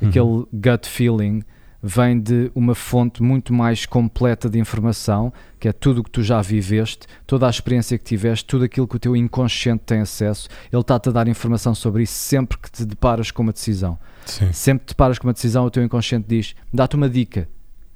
Uhum. 0.00 0.08
aquele 0.08 0.46
gut 0.52 0.88
feeling, 0.88 1.42
vem 1.82 2.20
de 2.20 2.50
uma 2.54 2.74
fonte 2.74 3.22
muito 3.22 3.52
mais 3.52 3.86
completa 3.86 4.48
de 4.48 4.58
informação, 4.58 5.32
que 5.60 5.68
é 5.68 5.72
tudo 5.72 6.00
o 6.00 6.04
que 6.04 6.10
tu 6.10 6.22
já 6.22 6.40
viveste, 6.42 7.06
toda 7.26 7.46
a 7.46 7.50
experiência 7.50 7.96
que 7.96 8.04
tiveste, 8.04 8.44
tudo 8.44 8.64
aquilo 8.64 8.86
que 8.86 8.96
o 8.96 8.98
teu 8.98 9.14
inconsciente 9.14 9.84
tem 9.84 10.00
acesso, 10.00 10.48
ele 10.72 10.80
está-te 10.80 11.08
a 11.08 11.12
dar 11.12 11.28
informação 11.28 11.74
sobre 11.74 12.02
isso 12.02 12.14
sempre 12.14 12.58
que 12.58 12.70
te 12.70 12.84
deparas 12.84 13.30
com 13.30 13.42
uma 13.42 13.52
decisão. 13.52 13.98
Sim. 14.24 14.52
Sempre 14.52 14.80
que 14.80 14.86
te 14.86 14.94
deparas 14.96 15.18
com 15.18 15.26
uma 15.26 15.32
decisão, 15.32 15.64
o 15.64 15.70
teu 15.70 15.82
inconsciente 15.82 16.26
diz, 16.28 16.54
dá-te 16.72 16.96
uma 16.96 17.08
dica 17.08 17.48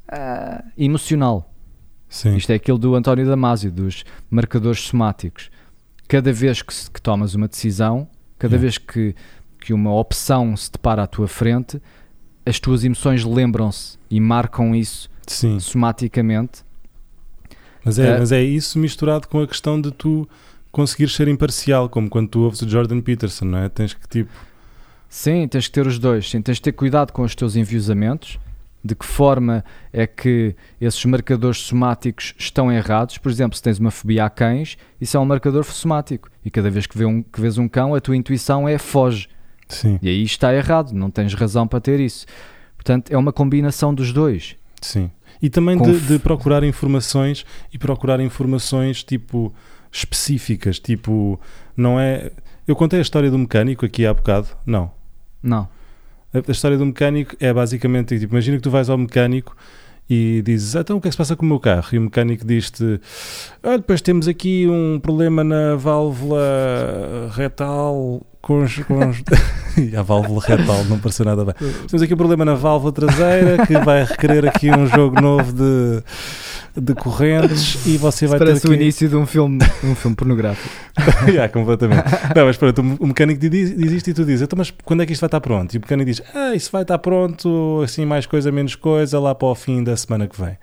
ah, 0.08 0.64
emocional. 0.78 1.52
Sim. 2.08 2.36
Isto 2.36 2.50
é 2.50 2.56
aquilo 2.56 2.78
do 2.78 2.94
António 2.94 3.26
Damasio, 3.26 3.72
dos 3.72 4.04
marcadores 4.30 4.80
somáticos. 4.80 5.50
Cada 6.12 6.32
vez 6.32 6.60
que, 6.60 6.74
que 6.92 7.00
tomas 7.00 7.34
uma 7.34 7.48
decisão, 7.48 8.06
cada 8.38 8.56
Yeah. 8.56 8.60
vez 8.60 8.76
que, 8.76 9.14
que 9.60 9.72
uma 9.72 9.94
opção 9.94 10.54
se 10.56 10.70
depara 10.70 11.04
à 11.04 11.06
tua 11.06 11.26
frente, 11.26 11.80
as 12.44 12.60
tuas 12.60 12.84
emoções 12.84 13.24
lembram-se 13.24 13.96
e 14.10 14.20
marcam 14.20 14.74
isso 14.74 15.08
Sim. 15.26 15.58
somaticamente. 15.58 16.62
Mas 17.82 17.98
é, 17.98 18.08
É. 18.10 18.18
mas 18.18 18.30
é 18.30 18.42
isso 18.42 18.78
misturado 18.78 19.26
com 19.26 19.40
a 19.40 19.46
questão 19.46 19.80
de 19.80 19.90
tu 19.90 20.28
conseguires 20.70 21.14
ser 21.14 21.28
imparcial, 21.28 21.88
como 21.88 22.10
quando 22.10 22.28
tu 22.28 22.40
ouves 22.40 22.60
o 22.60 22.68
Jordan 22.68 23.00
Peterson, 23.00 23.46
não 23.46 23.58
é? 23.58 23.68
Tens 23.70 23.94
que 23.94 24.06
tipo. 24.08 24.30
Sim, 25.08 25.48
tens 25.48 25.66
que 25.66 25.72
ter 25.72 25.86
os 25.86 25.98
dois. 25.98 26.28
Sim, 26.30 26.42
tens 26.42 26.56
de 26.56 26.62
ter 26.62 26.72
cuidado 26.72 27.12
com 27.12 27.22
os 27.22 27.34
teus 27.34 27.56
enviosamentos. 27.56 28.38
De 28.84 28.94
que 28.96 29.06
forma 29.06 29.64
é 29.92 30.06
que 30.06 30.56
esses 30.80 31.04
marcadores 31.04 31.58
somáticos 31.58 32.34
estão 32.36 32.70
errados? 32.70 33.16
Por 33.16 33.30
exemplo, 33.30 33.56
se 33.56 33.62
tens 33.62 33.78
uma 33.78 33.90
fobia 33.92 34.24
a 34.24 34.30
cães, 34.30 34.76
isso 35.00 35.16
é 35.16 35.20
um 35.20 35.24
marcador 35.24 35.64
somático. 35.64 36.28
E 36.44 36.50
cada 36.50 36.68
vez 36.68 36.86
que, 36.86 36.98
vê 36.98 37.04
um, 37.04 37.22
que 37.22 37.40
vês 37.40 37.58
um 37.58 37.68
cão, 37.68 37.94
a 37.94 38.00
tua 38.00 38.16
intuição 38.16 38.68
é 38.68 38.78
foge. 38.78 39.28
Sim, 39.68 39.98
E 40.02 40.08
aí 40.08 40.22
está 40.22 40.52
errado, 40.52 40.92
não 40.92 41.10
tens 41.10 41.32
razão 41.34 41.66
para 41.66 41.80
ter 41.80 42.00
isso. 42.00 42.26
Portanto, 42.76 43.10
é 43.12 43.16
uma 43.16 43.32
combinação 43.32 43.94
dos 43.94 44.12
dois. 44.12 44.56
sim. 44.80 45.10
E 45.40 45.50
também 45.50 45.76
de, 45.76 45.98
de 45.98 46.18
procurar 46.20 46.62
informações 46.62 47.44
e 47.72 47.78
procurar 47.78 48.20
informações 48.20 49.02
tipo 49.02 49.52
específicas, 49.90 50.78
tipo, 50.78 51.38
não 51.76 51.98
é. 51.98 52.30
Eu 52.66 52.76
contei 52.76 53.00
a 53.00 53.02
história 53.02 53.28
do 53.28 53.36
mecânico 53.36 53.84
aqui 53.84 54.06
há 54.06 54.14
bocado? 54.14 54.48
Não. 54.64 54.92
Não. 55.42 55.68
A, 56.34 56.50
história 56.50 56.78
do 56.78 56.86
mecânico 56.86 57.36
é 57.38 57.52
basicamente, 57.52 58.18
tipo, 58.18 58.34
imagina 58.34 58.56
que 58.56 58.62
tu 58.62 58.70
vais 58.70 58.88
ao 58.88 58.96
mecânico 58.96 59.54
e 60.08 60.42
dizes, 60.44 60.74
então 60.74 60.96
o 60.96 61.00
que 61.00 61.08
é 61.08 61.10
que 61.10 61.14
se 61.14 61.18
passa 61.18 61.36
com 61.36 61.44
o 61.44 61.48
meu 61.48 61.60
carro? 61.60 61.88
E 61.92 61.98
o 61.98 62.02
mecânico 62.02 62.44
diz-te, 62.44 63.00
olha, 63.62 63.78
depois 63.78 64.00
temos 64.00 64.28
aqui 64.28 64.66
um 64.68 64.98
problema 65.00 65.44
na 65.44 65.76
válvula 65.76 67.30
retal 67.32 68.20
com 68.40 68.62
os... 68.62 68.76
Com 68.80 69.08
os... 69.08 69.22
a 69.96 70.02
válvula 70.02 70.42
retal 70.44 70.84
não 70.84 70.98
pareceu 70.98 71.24
nada 71.24 71.44
bem. 71.44 71.54
Temos 71.88 72.02
aqui 72.02 72.12
um 72.12 72.16
problema 72.16 72.44
na 72.44 72.54
válvula 72.54 72.92
traseira 72.92 73.66
que 73.66 73.78
vai 73.78 74.04
requerer 74.04 74.46
aqui 74.46 74.70
um 74.70 74.86
jogo 74.86 75.20
novo 75.20 75.52
de, 75.52 76.02
de 76.74 76.94
correntes 76.94 77.86
e 77.86 77.96
você 77.96 78.26
vai 78.26 78.38
Parece 78.38 78.62
ter 78.62 78.68
o 78.68 78.70
que... 78.70 78.76
início 78.76 79.08
de 79.08 79.16
um 79.16 79.26
filme, 79.26 79.58
de 79.58 79.86
um 79.86 79.94
filme 79.94 80.16
pornográfico. 80.16 80.74
yeah, 81.28 81.52
completamente. 81.52 82.04
Não, 82.34 82.46
mas 82.46 82.56
pronto, 82.56 82.80
o 83.00 83.06
mecânico 83.06 83.40
diz, 83.40 83.76
diz 83.76 83.92
isto 83.92 84.10
e 84.10 84.14
tu 84.14 84.24
dizes, 84.24 84.42
então, 84.42 84.56
mas 84.56 84.72
quando 84.84 85.02
é 85.02 85.06
que 85.06 85.12
isto 85.12 85.20
vai 85.20 85.28
estar 85.28 85.40
pronto? 85.40 85.74
E 85.74 85.78
o 85.78 85.80
mecânico 85.80 86.10
diz, 86.10 86.22
ah, 86.34 86.54
isso 86.54 86.70
vai 86.72 86.82
estar 86.82 86.98
pronto, 86.98 87.82
assim, 87.84 88.06
mais 88.06 88.26
coisa, 88.26 88.50
menos 88.50 88.74
coisa, 88.74 89.18
lá 89.20 89.34
para 89.34 89.48
o 89.48 89.54
fim 89.54 89.84
da 89.84 89.96
semana 89.96 90.26
que 90.26 90.40
vem. 90.40 90.56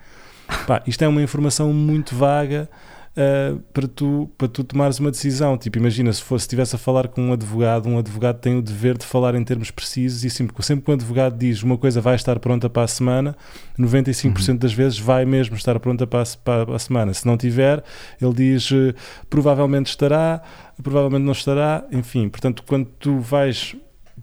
Pá, 0.66 0.82
isto 0.88 1.04
é 1.04 1.08
uma 1.08 1.22
informação 1.22 1.72
muito 1.72 2.16
vaga 2.16 2.68
uh, 3.16 3.60
para, 3.74 3.88
tu, 3.88 4.30
para 4.38 4.48
tu 4.48 4.64
tomares 4.64 5.00
uma 5.00 5.12
decisão. 5.12 5.58
Tipo, 5.58 5.78
imagina 5.78 6.12
se 6.12 6.22
fosse, 6.22 6.44
estivesse 6.44 6.76
a 6.76 6.80
falar 6.80 7.08
com 7.08 7.22
um 7.22 7.34
advogado, 7.34 7.88
um 7.88 7.98
advogado 7.98 8.40
tem 8.40 8.58
o 8.58 8.62
dever 8.62 8.98
de 8.98 9.06
falar 9.06 9.36
em 9.36 9.44
termos 9.44 9.72
precisos 9.72 10.24
e 10.24 10.30
sempre, 10.30 10.56
sempre 10.64 10.86
que 10.86 10.92
um 10.92 10.94
advogado 10.94 11.38
diz 11.38 11.64
uma 11.64 11.78
coisa 11.78 12.02
vai 12.02 12.16
estar 12.16 12.40
pronta 12.40 12.70
para 12.70 12.84
a 12.84 12.88
semana, 12.88 13.36
95% 13.78 14.58
das 14.58 14.74
vezes 14.74 15.00
vai 15.00 15.26
mesmo 15.26 15.56
estar 15.56 15.80
pronta 15.80 16.06
para 16.06 16.24
a, 16.24 16.38
para 16.64 16.76
a 16.76 16.80
semana. 16.80 17.14
Se 17.14 17.26
não 17.26 17.38
tiver, 17.38 17.84
ele 18.22 18.34
diz 18.34 18.72
uh, 18.72 18.94
provavelmente 19.30 19.88
estará, 19.88 20.42
provavelmente 20.82 21.24
não 21.24 21.34
estará, 21.34 21.86
enfim. 21.92 22.30
Portanto, 22.30 22.64
quando 22.66 22.86
tu 22.86 23.20
vais 23.20 23.76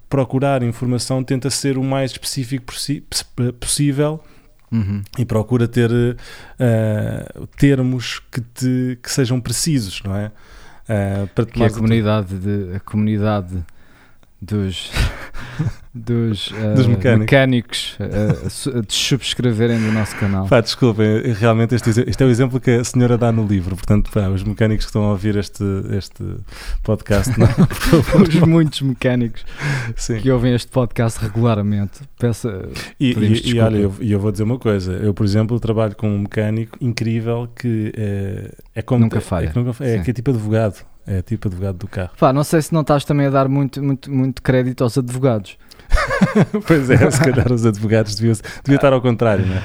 procurar 0.09 0.63
informação, 0.63 1.23
tenta 1.25 1.51
ser 1.51 1.77
o 1.77 1.83
mais 1.83 2.13
específico 2.13 2.67
possi 2.67 3.05
possível 3.59 4.23
Uhum. 4.71 5.03
e 5.17 5.25
procura 5.25 5.69
ter 5.69 5.91
uh, 5.91 7.47
termos 7.57 8.21
que, 8.33 8.41
te, 8.41 8.99
que 9.01 9.11
sejam 9.11 9.41
precisos, 9.41 10.03
não 10.03 10.17
é? 10.17 10.33
Uh, 10.89 11.27
para 11.29 11.47
Que 11.47 11.63
a 11.63 11.71
comunidade, 11.71 12.37
de, 12.37 12.75
a 12.77 12.81
comunidade 12.81 13.65
dos, 14.47 14.91
dos, 15.95 16.49
uh, 16.51 16.55
Dos 16.77 16.87
mecânicos. 16.87 17.19
mecânicos 17.21 17.97
uh, 18.67 18.83
de 18.83 18.93
subscreverem 18.95 19.79
do 19.81 19.93
nosso 19.93 20.15
canal. 20.17 20.47
Pá, 20.47 20.61
desculpem, 20.61 21.33
realmente 21.33 21.75
este, 21.75 21.91
este 21.91 22.23
é 22.23 22.27
o 22.27 22.31
exemplo 22.31 22.61
que 22.61 22.71
a 22.71 22.85
senhora 22.85 23.17
dá 23.19 23.33
no 23.33 23.47
livro, 23.47 23.75
portanto, 23.77 24.11
pá, 24.13 24.29
os 24.29 24.43
mecânicos 24.43 24.85
que 24.87 24.91
estão 24.91 25.05
a 25.05 25.11
ouvir 25.11 25.37
este, 25.37 25.65
este 25.97 26.23
podcast, 26.83 27.33
não, 27.39 27.49
Os 28.23 28.35
muitos 28.47 28.81
mecânicos 28.83 29.45
sim. 29.97 30.21
que 30.21 30.31
ouvem 30.31 30.55
este 30.55 30.71
podcast 30.71 31.21
regularmente. 31.21 32.01
Peço, 32.19 32.49
E, 33.01 33.13
e- 33.13 33.55
e 33.55 33.61
olha, 33.61 33.79
eu, 33.79 33.95
eu 34.01 34.21
vou 34.21 34.31
dizer 34.31 34.45
uma 34.45 34.59
coisa, 34.59 34.93
eu, 34.93 35.13
por 35.15 35.25
exemplo, 35.25 35.59
trabalho 35.59 35.95
com 35.97 36.09
um 36.09 36.21
mecânico 36.21 36.77
incrível 36.81 37.49
que 37.59 37.93
é, 37.97 38.51
é 38.77 38.83
como 38.83 39.01
Nunca 39.05 39.19
é, 39.19 39.21
falha. 39.21 39.51
que 39.51 39.59
nunca- 39.59 39.85
é 39.85 39.99
que 39.99 40.11
é 40.11 40.15
tipo 40.15 40.31
advogado, 40.31 40.85
é 41.07 41.23
tipo 41.23 41.49
advogado 41.49 41.79
do 41.79 41.87
carro. 41.89 42.11
Pá, 42.19 42.33
não 42.33 42.43
sei 42.45 42.61
se 42.63 42.73
não 42.73 42.81
estás 42.83 43.05
também 43.05 43.27
a 43.27 43.31
dar 43.31 43.49
muito, 43.49 43.83
muito, 43.83 44.11
muito 44.13 44.43
crédito 44.43 44.83
aos 44.85 44.97
advogados. 44.99 45.57
pois 46.67 46.91
é, 46.91 47.11
se 47.11 47.21
calhar 47.21 47.53
os 47.53 47.65
advogados 47.65 48.15
deviam, 48.17 48.35
devia 48.65 48.77
estar 48.77 48.93
ao 48.93 49.01
contrário, 49.01 49.47
não 49.47 49.55
é? 49.57 49.63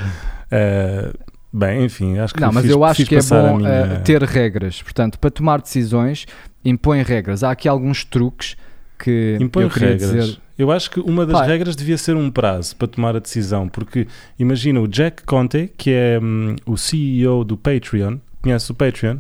Eh, 0.52 1.14
bem, 1.52 1.86
enfim, 1.86 2.18
acho 2.20 2.34
que 2.34 2.42
Não, 2.42 2.52
mas 2.52 2.64
fiz- 2.64 2.72
eu 2.72 2.84
acho 2.84 3.06
que 3.06 3.16
é 3.16 3.22
bom 3.24 3.58
minha- 3.58 3.70
eh, 3.70 4.00
ter 4.04 4.22
regras. 4.24 4.82
Portanto, 4.82 5.18
para 5.20 5.32
tomar 5.32 5.62
decisões, 5.62 6.26
impõe 6.64 7.02
regras. 7.04 7.44
Há 7.44 7.52
aqui 7.52 7.68
alguns 7.68 8.04
truques 8.06 8.56
que 9.00 9.38
Impõe 9.42 9.64
eu 9.64 9.70
regras. 9.70 10.00
dizer. 10.12 10.38
Eu 10.60 10.72
acho 10.72 10.92
que 10.92 11.00
uma 11.00 11.26
das 11.26 11.40
Pá. 11.40 11.46
regras 11.46 11.76
devia 11.76 11.98
ser 11.98 12.16
um 12.16 12.30
prazo 12.30 12.76
para 12.76 12.88
tomar 12.88 13.16
a 13.16 13.20
decisão, 13.20 13.68
porque 13.68 14.08
imagina 14.38 14.80
o 14.80 14.88
Jack 14.88 15.24
Conte, 15.24 15.72
que 15.76 15.90
é 15.92 16.20
hum, 16.22 16.56
o 16.68 16.78
CEO 16.78 17.44
do 17.44 17.58
Patreon, 17.58 18.18
conhece 18.44 18.70
o 18.72 18.76
Patreon? 18.76 19.18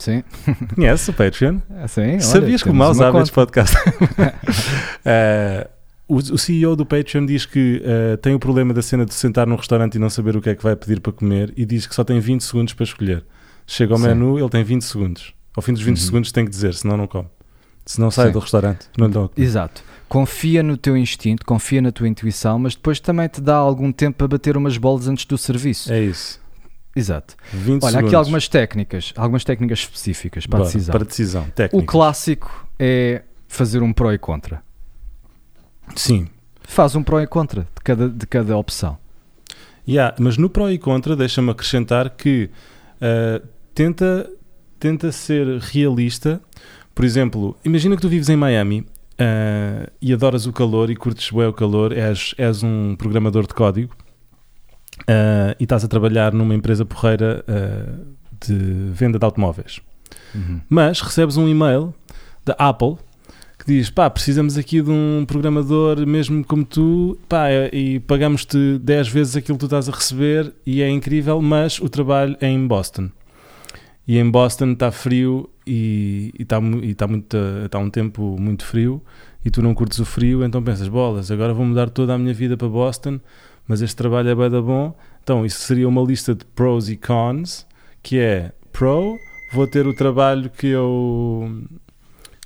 Sim, 0.00 0.22
Conhece 0.74 1.10
o 1.10 1.12
Patreon? 1.12 1.58
assim, 1.84 2.00
olha, 2.02 2.20
Sabias 2.20 2.62
que 2.62 2.68
o 2.70 2.74
Maus 2.74 3.00
abre 3.00 3.22
este 3.22 3.32
podcast? 3.34 3.76
Eh, 5.04 5.68
o, 6.08 6.16
o 6.16 6.38
CEO 6.38 6.74
do 6.76 6.84
Patreon 6.84 7.24
diz 7.24 7.46
que 7.46 7.80
eh, 7.84 8.16
tem 8.16 8.34
o 8.34 8.38
problema 8.38 8.74
da 8.74 8.82
cena 8.82 9.04
de 9.06 9.14
sentar 9.14 9.46
num 9.46 9.56
restaurante 9.56 9.94
e 9.94 9.98
não 9.98 10.10
saber 10.10 10.36
o 10.36 10.40
que 10.42 10.50
é 10.50 10.54
que 10.54 10.62
vai 10.62 10.74
pedir 10.76 11.00
para 11.00 11.12
comer 11.12 11.52
e 11.56 11.64
diz 11.64 11.86
que 11.86 11.94
só 11.94 12.02
tem 12.04 12.18
20 12.20 12.42
segundos 12.42 12.74
para 12.74 12.84
escolher. 12.84 13.24
Chega 13.66 13.94
ao 13.94 13.98
Sim. 13.98 14.08
menu, 14.08 14.38
ele 14.38 14.48
tem 14.48 14.64
20 14.64 14.82
segundos. 14.82 15.32
Ao 15.56 15.62
fim 15.62 15.72
dos 15.72 15.82
20 15.82 15.96
Uhum. 15.98 16.04
segundos 16.04 16.32
tem 16.32 16.44
que 16.44 16.50
dizer, 16.50 16.74
senão 16.74 16.96
não 16.96 17.06
come. 17.06 17.28
Se 17.86 18.00
não 18.00 18.10
sai 18.10 18.26
Sim. 18.26 18.32
do 18.32 18.38
restaurante, 18.40 18.86
não 18.98 19.06
lhe 19.06 19.12
comer. 19.12 19.30
Exato. 19.36 19.82
Confia 20.08 20.62
no 20.62 20.76
teu 20.76 20.96
instinto, 20.96 21.46
confia 21.46 21.80
na 21.80 21.92
tua 21.92 22.08
intuição, 22.08 22.58
mas 22.58 22.74
depois 22.74 22.98
também 22.98 23.28
te 23.28 23.40
dá 23.40 23.54
algum 23.56 23.92
tempo 23.92 24.18
para 24.18 24.26
bater 24.28 24.56
umas 24.56 24.76
bolas 24.76 25.06
antes 25.06 25.24
do 25.24 25.38
serviço. 25.38 25.92
É 25.92 26.00
isso. 26.02 26.40
Exato. 26.94 27.36
20 27.52 27.82
Olha, 27.82 27.90
segundos. 27.92 27.94
aqui 27.94 28.14
algumas 28.14 28.48
técnicas, 28.48 29.12
algumas 29.16 29.44
técnicas 29.44 29.80
específicas 29.80 30.46
para 30.46 30.58
Bora, 30.58 30.70
decisão. 30.70 30.92
Para 30.92 31.04
decisão, 31.04 31.42
O 31.44 31.50
técnica. 31.52 31.86
clássico 31.86 32.68
é 32.78 33.22
fazer 33.46 33.82
um 33.82 33.92
pró 33.92 34.12
e 34.12 34.18
contra. 34.18 34.62
Sim. 35.94 36.28
Faz 36.62 36.94
um 36.94 37.02
pró 37.02 37.20
e 37.20 37.26
contra 37.26 37.62
de 37.62 37.82
cada, 37.82 38.08
de 38.08 38.26
cada 38.26 38.56
opção. 38.56 38.98
Yeah, 39.88 40.14
mas 40.18 40.36
no 40.36 40.48
pró 40.48 40.70
e 40.70 40.78
contra, 40.78 41.16
deixa-me 41.16 41.50
acrescentar 41.50 42.10
que 42.10 42.50
uh, 42.96 43.46
tenta, 43.74 44.28
tenta 44.78 45.10
ser 45.10 45.58
realista. 45.58 46.40
Por 46.94 47.04
exemplo, 47.04 47.56
imagina 47.64 47.96
que 47.96 48.02
tu 48.02 48.08
vives 48.08 48.28
em 48.28 48.36
Miami 48.36 48.80
uh, 48.80 49.90
e 50.00 50.12
adoras 50.12 50.46
o 50.46 50.52
calor 50.52 50.90
e 50.90 50.96
curtes 50.96 51.30
bem 51.30 51.46
o 51.46 51.52
calor, 51.52 51.92
és, 51.92 52.34
és 52.36 52.62
um 52.62 52.94
programador 52.96 53.46
de 53.46 53.54
código 53.54 53.94
uh, 55.02 55.54
e 55.58 55.64
estás 55.64 55.84
a 55.84 55.88
trabalhar 55.88 56.32
numa 56.32 56.54
empresa 56.54 56.84
porreira 56.84 57.44
uh, 57.48 58.06
de 58.44 58.90
venda 58.92 59.18
de 59.18 59.24
automóveis. 59.24 59.80
Uhum. 60.34 60.60
Mas 60.68 61.00
recebes 61.00 61.36
um 61.36 61.48
e-mail 61.48 61.94
da 62.44 62.54
Apple 62.54 62.96
que 63.58 63.66
diz: 63.66 63.90
pá, 63.90 64.08
precisamos 64.08 64.56
aqui 64.56 64.80
de 64.80 64.90
um 64.90 65.24
programador 65.26 66.06
mesmo 66.06 66.44
como 66.44 66.64
tu, 66.64 67.18
pá, 67.28 67.48
e 67.72 68.00
pagamos-te 68.00 68.78
10 68.78 69.08
vezes 69.08 69.36
aquilo 69.36 69.56
que 69.58 69.60
tu 69.60 69.66
estás 69.66 69.88
a 69.88 69.92
receber 69.92 70.52
e 70.64 70.82
é 70.82 70.88
incrível, 70.88 71.40
mas 71.42 71.78
o 71.78 71.88
trabalho 71.88 72.36
é 72.40 72.48
em 72.48 72.66
Boston. 72.66 73.10
E 74.08 74.18
em 74.18 74.28
Boston 74.28 74.72
está 74.72 74.90
frio 74.90 75.48
e 75.66 76.32
está 76.38 76.58
e 76.82 76.94
tá 76.94 77.06
muito 77.06 77.36
está 77.64 77.78
um 77.78 77.90
tempo 77.90 78.36
muito 78.40 78.64
frio 78.64 79.00
e 79.44 79.50
tu 79.50 79.62
não 79.62 79.74
curtes 79.74 79.98
o 79.98 80.04
frio, 80.04 80.44
então 80.44 80.62
pensas, 80.62 80.88
bolas, 80.88 81.30
agora 81.30 81.54
vou 81.54 81.64
mudar 81.64 81.88
toda 81.88 82.14
a 82.14 82.18
minha 82.18 82.34
vida 82.34 82.56
para 82.56 82.68
Boston, 82.68 83.20
mas 83.70 83.80
este 83.82 83.94
trabalho 83.94 84.28
é 84.28 84.34
bem 84.34 84.50
da 84.50 84.60
bom. 84.60 84.92
Então, 85.22 85.46
isso 85.46 85.60
seria 85.60 85.88
uma 85.88 86.02
lista 86.02 86.34
de 86.34 86.44
pros 86.44 86.90
e 86.90 86.96
cons, 86.96 87.64
que 88.02 88.18
é 88.18 88.50
pro, 88.72 89.16
vou 89.52 89.66
ter 89.68 89.86
o 89.86 89.94
trabalho 89.94 90.50
que 90.50 90.66
eu 90.66 91.62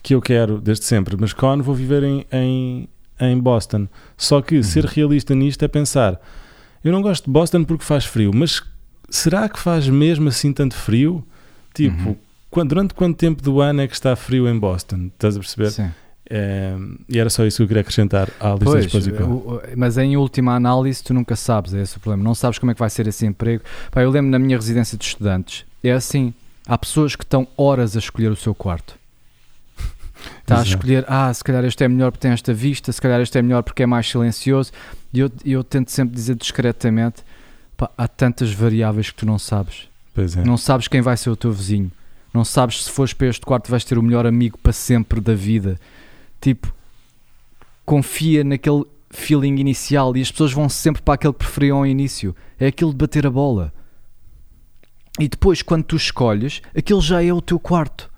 que 0.03 0.15
eu 0.15 0.21
quero 0.21 0.61
desde 0.61 0.85
sempre, 0.85 1.17
mas 1.19 1.33
con 1.33 1.63
vou 1.63 1.75
viver 1.75 2.03
em, 2.03 2.27
em, 2.31 2.89
em 3.19 3.39
Boston. 3.39 3.89
Só 4.19 4.43
que 4.43 4.63
ser 4.63 4.85
realista 4.85 5.35
nisto 5.35 5.63
é 5.65 5.69
pensar, 5.69 6.21
eu 6.85 6.93
não 6.93 7.01
gosto 7.01 7.25
de 7.25 7.31
Boston 7.31 7.65
porque 7.65 7.85
faz 7.85 8.05
frio, 8.05 8.31
mas 8.35 8.63
será 9.09 9.49
que 9.49 9.59
faz 9.59 9.89
mesmo 9.89 10.29
assim 10.29 10.53
tanto 10.53 10.75
frio? 10.75 11.25
Tipo, 11.73 12.11
Uhum. 12.11 12.17
quan- 12.51 12.67
durante 12.67 12.93
quanto 12.93 13.17
tempo 13.17 13.43
do 13.43 13.63
ano 13.63 13.81
é 13.81 13.89
que 13.89 13.95
está 13.95 14.15
frio 14.15 14.47
em 14.47 14.59
Boston? 14.59 15.07
Estás 15.15 15.37
a 15.37 15.41
perceber? 15.41 15.71
Sim. 15.71 15.91
E 17.09 17.19
era 17.19 17.29
só 17.29 17.45
isso 17.45 17.59
que 17.59 17.63
eu 17.65 17.69
queria 17.69 17.81
acrescentar 17.83 18.31
à 18.41 18.51
lista 18.51 18.65
Pois, 18.65 18.85
dos 18.87 18.93
pros 18.93 19.07
e 19.07 19.13
cons. 19.13 19.27
o- 19.27 19.55
o- 19.57 19.63
mas 19.77 19.99
em 19.99 20.17
última 20.17 20.55
análise 20.55 21.03
tu 21.03 21.13
nunca 21.13 21.37
sabes, 21.37 21.75
é 21.75 21.83
esse 21.83 21.97
o 21.97 22.01
problema. 22.01 22.25
Não 22.25 22.35
sabes 22.35 22.59
como 22.59 22.71
é 22.73 22.75
que 22.75 22.81
vai 22.81 22.89
ser 22.91 23.07
esse 23.07 23.27
emprego. 23.27 23.63
Pá, 23.91 24.03
eu 24.03 24.11
lembro 24.11 24.31
na 24.31 24.39
minha 24.39 24.57
residência 24.57 24.97
de 24.97 25.05
estudantes, 25.05 25.65
é 25.83 25.93
assim, 25.93 26.33
há 26.67 26.79
pessoas 26.79 27.15
que 27.15 27.25
estão 27.25 27.47
horas 27.57 27.95
a 27.95 27.99
escolher 27.99 28.31
o 28.31 28.37
seu 28.37 28.55
quarto. 28.55 28.95
Está 30.41 30.61
a 30.61 30.63
escolher, 30.63 31.05
ah, 31.09 31.33
se 31.33 31.45
calhar 31.45 31.65
este 31.65 31.85
é 31.85 31.89
melhor 31.89 32.11
porque 32.11 32.23
tem 32.23 32.31
esta 32.31 32.55
vista, 32.55 32.91
se 32.91 33.01
calhar 33.01 33.21
este 33.21 33.37
é 33.39 33.43
melhor 33.43 33.63
porque 33.63 33.83
é 33.83 33.87
mais 33.87 34.09
silencioso. 34.09 34.73
E 35.13 35.21
eu, 35.21 35.31
eu 35.45 35.63
tento 35.63 35.91
sempre 35.91 36.15
dizer 36.15 36.35
discretamente, 36.37 37.23
pá, 37.77 37.91
há 37.99 38.09
tantas 38.09 38.51
variáveis 38.53 39.11
que 39.11 39.17
tu 39.17 39.27
não 39.27 39.39
sabes. 39.39 39.89
É. 40.17 40.45
Não 40.45 40.57
sabes 40.57 40.89
quem 40.89 41.01
vai 41.03 41.17
ser 41.17 41.29
o 41.31 41.37
teu 41.37 41.53
vizinho. 41.53 41.91
Não 42.33 42.45
sabes 42.45 42.85
se 42.85 42.91
fores 42.91 43.13
para 43.13 43.27
este 43.29 43.45
quarto 43.45 43.71
vais 43.71 43.85
ter 43.85 43.99
o 43.99 44.03
melhor 44.03 44.27
amigo 44.27 44.57
para 44.59 44.73
sempre 44.73 45.21
da 45.21 45.35
vida. 45.35 45.79
Tipo, 46.45 46.75
confia 47.87 48.45
naquele 48.45 48.85
feeling 49.09 49.57
inicial 49.59 50.15
e 50.15 50.21
as 50.21 50.31
pessoas 50.31 50.53
vão 50.53 50.69
sempre 50.69 51.01
para 51.01 51.15
aquele 51.15 51.33
que 51.33 51.39
preferiam 51.39 51.79
ao 51.79 51.87
início. 51.87 52.37
É 52.61 52.67
aquilo 52.67 52.91
de 52.91 52.99
bater 52.99 53.27
a 53.27 53.31
bola. 53.31 53.73
E 55.19 55.27
depois, 55.27 55.63
quando 55.63 55.85
tu 55.85 55.97
escolhes, 55.97 56.61
aquele 56.77 57.01
já 57.01 57.25
é 57.25 57.33
o 57.33 57.41
teu 57.41 57.59
quarto. 57.59 58.13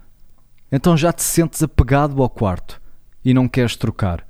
Então 0.72 0.96
já 0.96 1.12
te 1.12 1.22
sentes 1.22 1.62
apegado 1.62 2.20
ao 2.20 2.28
quarto 2.28 2.82
e 3.24 3.32
não 3.32 3.46
queres 3.46 3.76
trocar. 3.76 4.26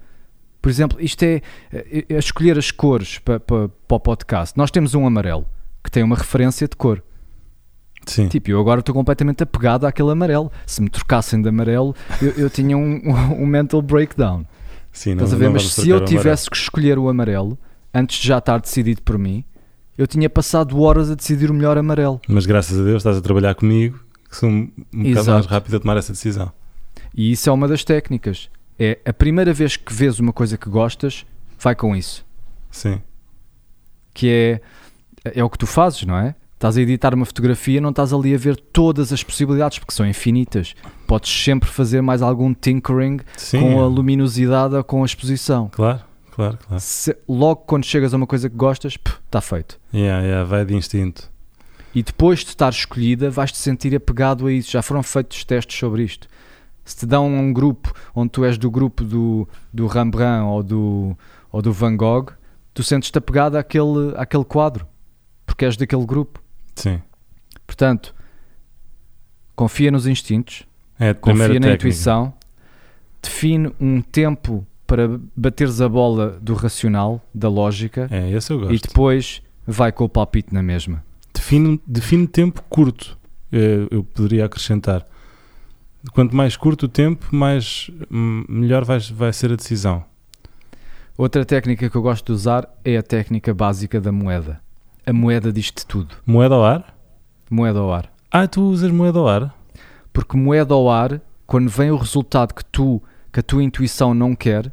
Por 0.61 0.69
exemplo, 0.69 1.01
isto 1.01 1.23
é, 1.23 1.41
é- 1.73 2.05
é 2.11 2.19
escolher 2.19 2.59
as 2.59 2.71
cores 2.71 3.19
para, 3.19 3.41
para, 3.41 3.69
para 3.71 3.97
o 3.97 4.01
podcast. 4.01 4.59
Nós 4.59 4.71
temos 4.71 4.95
um 4.95 5.07
amarelo 5.07 5.47
que 5.83 5.91
tem 5.91 6.03
uma 6.03 6.17
referência 6.17 6.69
de 6.69 6.77
cor. 6.77 7.03
Sim. 8.07 8.29
Tipo, 8.29 8.51
eu 8.51 8.61
agora 8.61 8.81
estou 8.81 8.95
completamente 8.95 9.43
apegado 9.43 9.85
àquele 9.85 10.11
amarelo. 10.11 10.51
Se 10.65 10.81
me 10.81 10.89
trocassem 10.89 11.43
de 11.43 11.49
amarelo, 11.49 11.95
eu, 12.23 12.31
eu 12.33 12.49
tinha 12.49 12.79
um, 12.79 13.03
um 13.37 13.45
mental 13.47 13.83
breakdown. 13.83 14.47
Sim, 14.93 15.11
não, 15.11 15.25
Estás 15.25 15.35
a 15.35 15.37
ver? 15.37 15.51
Mas 15.51 15.75
se 15.75 15.91
eu 15.91 16.05
tivesse 16.05 16.49
que 16.49 16.57
escolher 16.57 16.99
o 16.99 17.09
amarelo, 17.09 17.59
antes 17.93 18.19
de 18.19 18.29
já 18.29 18.39
estar 18.39 18.59
decidido 18.59 19.03
por 19.03 19.19
mim, 19.19 19.45
eu 19.99 20.07
tinha 20.07 20.31
passado 20.31 20.81
horas 20.81 21.11
a 21.11 21.15
decidir 21.15 21.51
o 21.51 21.55
melhor 21.55 21.77
amarelo. 21.77 22.21
Mas 22.29 22.47
graças 22.47 22.79
a 22.79 22.83
Deus 22.83 22.99
estás 22.99 23.17
a 23.17 23.21
trabalhar 23.21 23.55
comigo, 23.55 23.99
que 24.31 24.37
sou 24.37 24.49
um, 24.49 24.71
um 24.95 25.03
bocado 25.03 25.31
mais 25.33 25.47
rápido 25.47 25.77
a 25.77 25.81
tomar 25.81 25.97
essa 25.97 26.13
decisão. 26.13 26.53
E 27.15 27.33
isso 27.33 27.49
é 27.51 27.53
uma 27.53 27.67
das 27.67 27.83
técnicas. 27.83 28.49
É 28.79 28.99
a 29.05 29.13
primeira 29.13 29.53
vez 29.53 29.77
que 29.77 29.93
vês 29.93 30.21
uma 30.21 30.33
coisa 30.33 30.57
que 30.57 30.69
gostas, 30.69 31.27
vai 31.59 31.75
com 31.75 31.97
isso. 31.97 32.25
Sim, 32.71 33.01
Que 34.13 34.61
é, 35.25 35.41
é 35.41 35.43
o 35.43 35.49
que 35.49 35.57
tu 35.59 35.67
fazes, 35.67 36.05
não 36.05 36.19
é? 36.19 36.35
Estás 36.57 36.79
a 36.79 36.81
editar 36.81 37.15
uma 37.15 37.27
fotografia, 37.27 37.83
não 37.83 37.91
estás 37.91 38.15
ali 38.15 38.35
a 38.35 38.39
ver 38.39 38.57
todas 38.57 39.13
as 39.13 39.23
possibilidades, 39.23 39.79
porque 39.79 39.93
são 39.93 40.07
infinitas. 40.07 40.75
Podes 41.07 41.31
sempre 41.31 41.69
fazer 41.69 42.01
mais 42.01 42.23
algum 42.23 42.55
tinkering 42.55 43.21
sim. 43.37 43.61
com 43.61 43.79
a 43.79 43.87
luminosidade 43.87 44.75
ou 44.75 44.83
com 44.83 45.03
a 45.03 45.07
exposição. 45.07 45.69
Claro, 45.71 46.01
claro, 46.35 46.57
claro. 46.67 46.81
Se- 46.81 47.15
logo 47.29 47.57
quando 47.67 47.85
chegas 47.85 48.15
a 48.15 48.17
uma 48.17 48.27
coisa 48.27 48.49
que 48.49 48.57
gostas, 48.57 48.97
está 49.27 49.43
feito. 49.43 49.79
Yeah, 49.93 50.25
yeah, 50.25 50.45
vai 50.49 50.65
de 50.65 50.75
instinto. 50.75 51.31
E 51.95 52.03
depois 52.03 52.39
de 52.39 52.47
estar 52.47 52.71
escolhida, 52.71 53.29
vais-te 53.29 53.59
sentir 53.59 53.95
apegado 53.95 54.47
a 54.47 54.53
isso. 54.53 54.71
Já 54.71 54.81
foram 54.81 55.03
feitos 55.03 55.45
testes 55.45 55.79
sobre 55.79 56.05
isto. 56.05 56.27
Se 56.87 56.97
te 56.97 57.05
dão 57.05 57.27
um 57.27 57.53
grupo 57.53 57.93
onde 58.15 58.31
tu 58.31 58.47
és 58.47 58.57
do 58.57 58.71
grupo 58.71 59.05
do, 59.05 59.47
do 59.75 59.87
Rembrandt 59.87 60.47
ou 60.47 60.63
do, 60.63 61.19
ou 61.53 61.61
do 61.61 61.71
Van 61.71 61.95
Gogh, 61.95 62.31
tu 62.73 62.83
sentes-te 62.83 63.19
apegado 63.19 63.57
àquele, 63.57 64.15
àquele 64.17 64.45
quadro, 64.45 64.87
porque 65.45 65.67
és 65.67 65.77
daquele 65.77 66.07
grupo. 66.07 66.46
Sim. 66.77 67.01
Portanto, 67.67 68.15
confia 69.55 69.91
nos 69.91 70.07
instintos, 70.07 70.65
É 70.99 71.13
confia 71.15 71.43
na 71.49 71.49
técnica. 71.55 71.75
intuição, 71.75 72.33
define 73.23 73.73
um 73.81 74.01
tempo 74.01 74.67
para 74.87 75.19
bateres 75.37 75.81
a 75.81 75.89
bola 75.89 76.39
do 76.41 76.55
racional, 76.55 77.21
da 77.35 77.49
lógica, 77.49 78.07
É, 78.11 78.31
esse 78.31 78.53
eu 78.53 78.59
e 78.59 78.67
gosto. 78.69 78.89
depois 78.89 79.43
vai 79.67 79.91
com 79.91 80.05
o 80.05 80.09
palpite 80.09 80.55
na 80.55 80.63
mesma. 80.63 81.03
Define, 81.35 81.81
define 81.87 82.27
tempo 82.29 82.63
curto, 82.69 83.19
eh, 83.53 83.87
eu 83.91 84.05
poderia 84.05 84.45
acrescentar. 84.45 85.05
Quanto 86.13 86.37
mais 86.37 86.57
curto 86.57 86.85
o 86.87 86.89
tempo, 86.89 87.27
mais 87.35 87.91
hum, 88.11 88.45
melhor 88.49 88.85
vai, 88.85 89.01
vai 89.01 89.33
ser 89.33 89.51
a 89.53 89.57
decisão. 89.57 90.05
Outra 91.19 91.45
técnica 91.45 91.91
que 91.91 91.97
eu 91.97 92.03
gosto 92.03 92.27
de 92.27 92.33
usar 92.33 92.69
é 92.85 92.97
a 92.97 93.03
técnica 93.03 93.53
básica 93.53 94.01
da 94.01 94.13
moeda. 94.13 94.61
A 95.09 95.13
moeda 95.13 95.53
diz-te 95.53 95.87
tudo. 95.87 96.17
Moeda 96.27 96.57
ao 96.57 96.65
ar? 96.65 96.97
Moeda 97.49 97.79
ao 97.79 97.93
ar. 97.93 98.11
Ah, 98.29 98.49
tu 98.49 98.63
usas 98.63 98.91
moeda 98.91 99.21
ao 99.21 99.29
ar? 99.29 99.55
Porque 100.13 100.37
moeda 100.37 100.75
ao 100.75 100.91
ar, 100.91 101.21
quando 101.47 101.69
vem 101.69 101.93
o 101.93 101.97
resultado 101.97 102.53
que 102.53 102.65
tu, 102.65 103.01
que 103.33 103.39
a 103.39 103.43
tua 103.43 103.63
intuição 103.63 104.13
não 104.13 104.35
quer, 104.35 104.73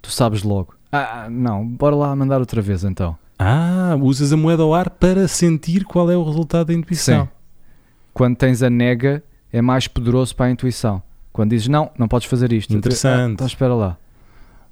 tu 0.00 0.12
sabes 0.12 0.44
logo. 0.44 0.76
Ah, 0.92 1.26
não, 1.28 1.66
bora 1.66 1.96
lá 1.96 2.14
mandar 2.14 2.38
outra 2.38 2.62
vez 2.62 2.84
então. 2.84 3.18
Ah, 3.36 3.96
usas 4.00 4.32
a 4.32 4.36
moeda 4.36 4.62
ao 4.62 4.72
ar 4.72 4.88
para 4.90 5.26
sentir 5.26 5.84
qual 5.84 6.08
é 6.08 6.16
o 6.16 6.22
resultado 6.22 6.68
da 6.68 6.72
intuição. 6.72 7.24
Sim. 7.24 7.30
Quando 8.12 8.36
tens 8.36 8.62
a 8.62 8.70
nega, 8.70 9.24
é 9.52 9.60
mais 9.60 9.88
poderoso 9.88 10.36
para 10.36 10.46
a 10.46 10.50
intuição. 10.50 11.02
Quando 11.32 11.50
dizes 11.50 11.66
não, 11.66 11.90
não 11.98 12.06
podes 12.06 12.28
fazer 12.28 12.52
isto. 12.52 12.72
Interessante. 12.76 13.20
Ah, 13.20 13.32
então 13.32 13.46
espera 13.48 13.74
lá. 13.74 13.98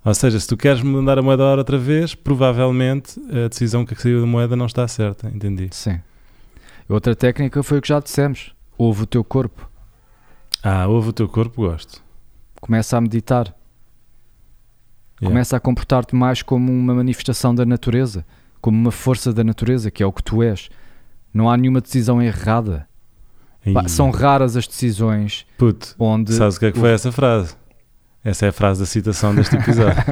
Ou 0.05 0.15
seja, 0.15 0.39
se 0.41 0.49
tu 0.49 0.57
queres 0.57 0.83
mandar 0.83 1.19
a 1.19 1.23
moeda 1.23 1.45
ao 1.45 1.51
ar 1.51 1.59
outra 1.59 1.79
vez, 1.79 2.15
provavelmente 2.15 3.21
a 3.29 3.49
decisão 3.49 3.85
que 3.87 3.95
saiu 3.95 4.21
da 4.21 4.27
moeda 4.27 4.57
não 4.57 4.67
está 4.67 4.87
certa. 4.89 5.29
Entendi. 5.29 5.69
Sim. 5.71 6.01
Outra 6.89 7.15
técnica 7.15 7.63
foi 7.63 7.79
o 7.79 7.83
que 7.83 7.89
já 7.89 8.01
dissemos. 8.01 8.53
Ouve 8.77 9.05
o 9.05 9.07
teu 9.07 9.23
corpo. 9.23 9.71
Ah, 10.63 10.87
ouve 10.89 11.11
o 11.11 11.13
teu 11.13 11.29
corpo, 11.29 11.63
gosto. 11.63 12.03
Começa 12.61 12.97
a 12.97 13.01
meditar. 13.01 13.55
Yeah. 15.21 15.33
Começa 15.33 15.57
a 15.57 15.61
comportar-te 15.61 16.17
mais 16.17 16.43
como 16.43 16.73
uma 16.73 16.95
manifestação 16.95 17.55
da 17.55 17.65
natureza, 17.65 18.27
como 18.61 18.77
uma 18.77 18.91
força 18.91 19.33
da 19.33 19.45
natureza, 19.45 19.91
que 19.91 20.03
é 20.03 20.07
o 20.07 20.13
que 20.13 20.23
tu 20.23 20.43
és. 20.43 20.69
Não 21.33 21.49
há 21.49 21.57
nenhuma 21.57 21.81
decisão 21.81 22.21
errada. 22.21 22.89
Pá, 23.73 23.87
são 23.87 24.11
raras 24.11 24.57
as 24.57 24.67
decisões 24.67 25.47
Puto, 25.57 25.95
onde. 25.97 26.33
sabes 26.33 26.57
o 26.57 26.59
que 26.59 26.67
é 26.67 26.73
que 26.73 26.79
foi 26.81 26.91
essa 26.91 27.13
frase? 27.13 27.55
Essa 28.25 28.47
é 28.47 28.49
a 28.51 28.53
frase 28.53 28.81
da 28.81 28.87
citação 28.87 29.35
deste 29.35 29.57
episódio. 29.57 30.01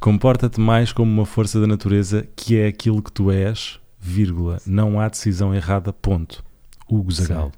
Comporta-te 0.00 0.60
mais 0.60 0.92
como 0.92 1.10
uma 1.10 1.26
força 1.26 1.60
da 1.60 1.66
natureza 1.66 2.26
que 2.36 2.58
é 2.58 2.66
aquilo 2.68 3.02
que 3.02 3.12
tu 3.12 3.30
és, 3.30 3.78
vírgula. 3.98 4.58
Não 4.64 4.98
há 5.00 5.08
decisão 5.08 5.54
errada, 5.54 5.92
ponto. 5.92 6.42
Hugo 6.88 7.10
Zagal. 7.12 7.50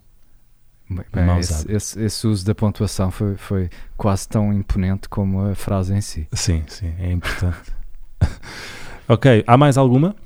Bem, 1.13 1.39
esse, 1.39 1.71
esse- 1.71 2.01
esse 2.03 2.27
uso 2.27 2.47
da 2.47 2.55
pontuação 2.55 3.11
foi, 3.11 3.37
foi 3.37 3.69
quase 3.97 4.27
tão 4.27 4.53
imponente 4.55 5.07
como 5.09 5.43
a 5.47 5.55
frase 5.55 5.95
em 5.95 6.01
si. 6.01 6.27
Sim, 6.33 6.65
sim, 6.67 6.95
é 6.99 7.13
importante. 7.13 7.73
ok, 9.07 9.45
há 9.47 9.57
mais 9.59 9.77
alguma? 9.77 10.17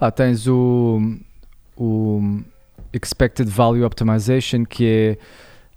Ah, 0.00 0.10
tens 0.12 0.46
o, 0.46 1.00
o 1.76 2.40
Expected 2.92 3.50
Value 3.50 3.84
Optimization, 3.84 4.64
que 4.64 5.18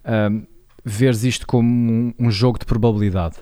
é 0.06 0.30
um, 0.30 0.46
veres 0.84 1.24
isto 1.24 1.46
como 1.48 1.70
um, 1.70 2.14
um 2.20 2.32
jogo 2.32 2.60
de 2.60 2.66
probabilidade. 2.66 3.38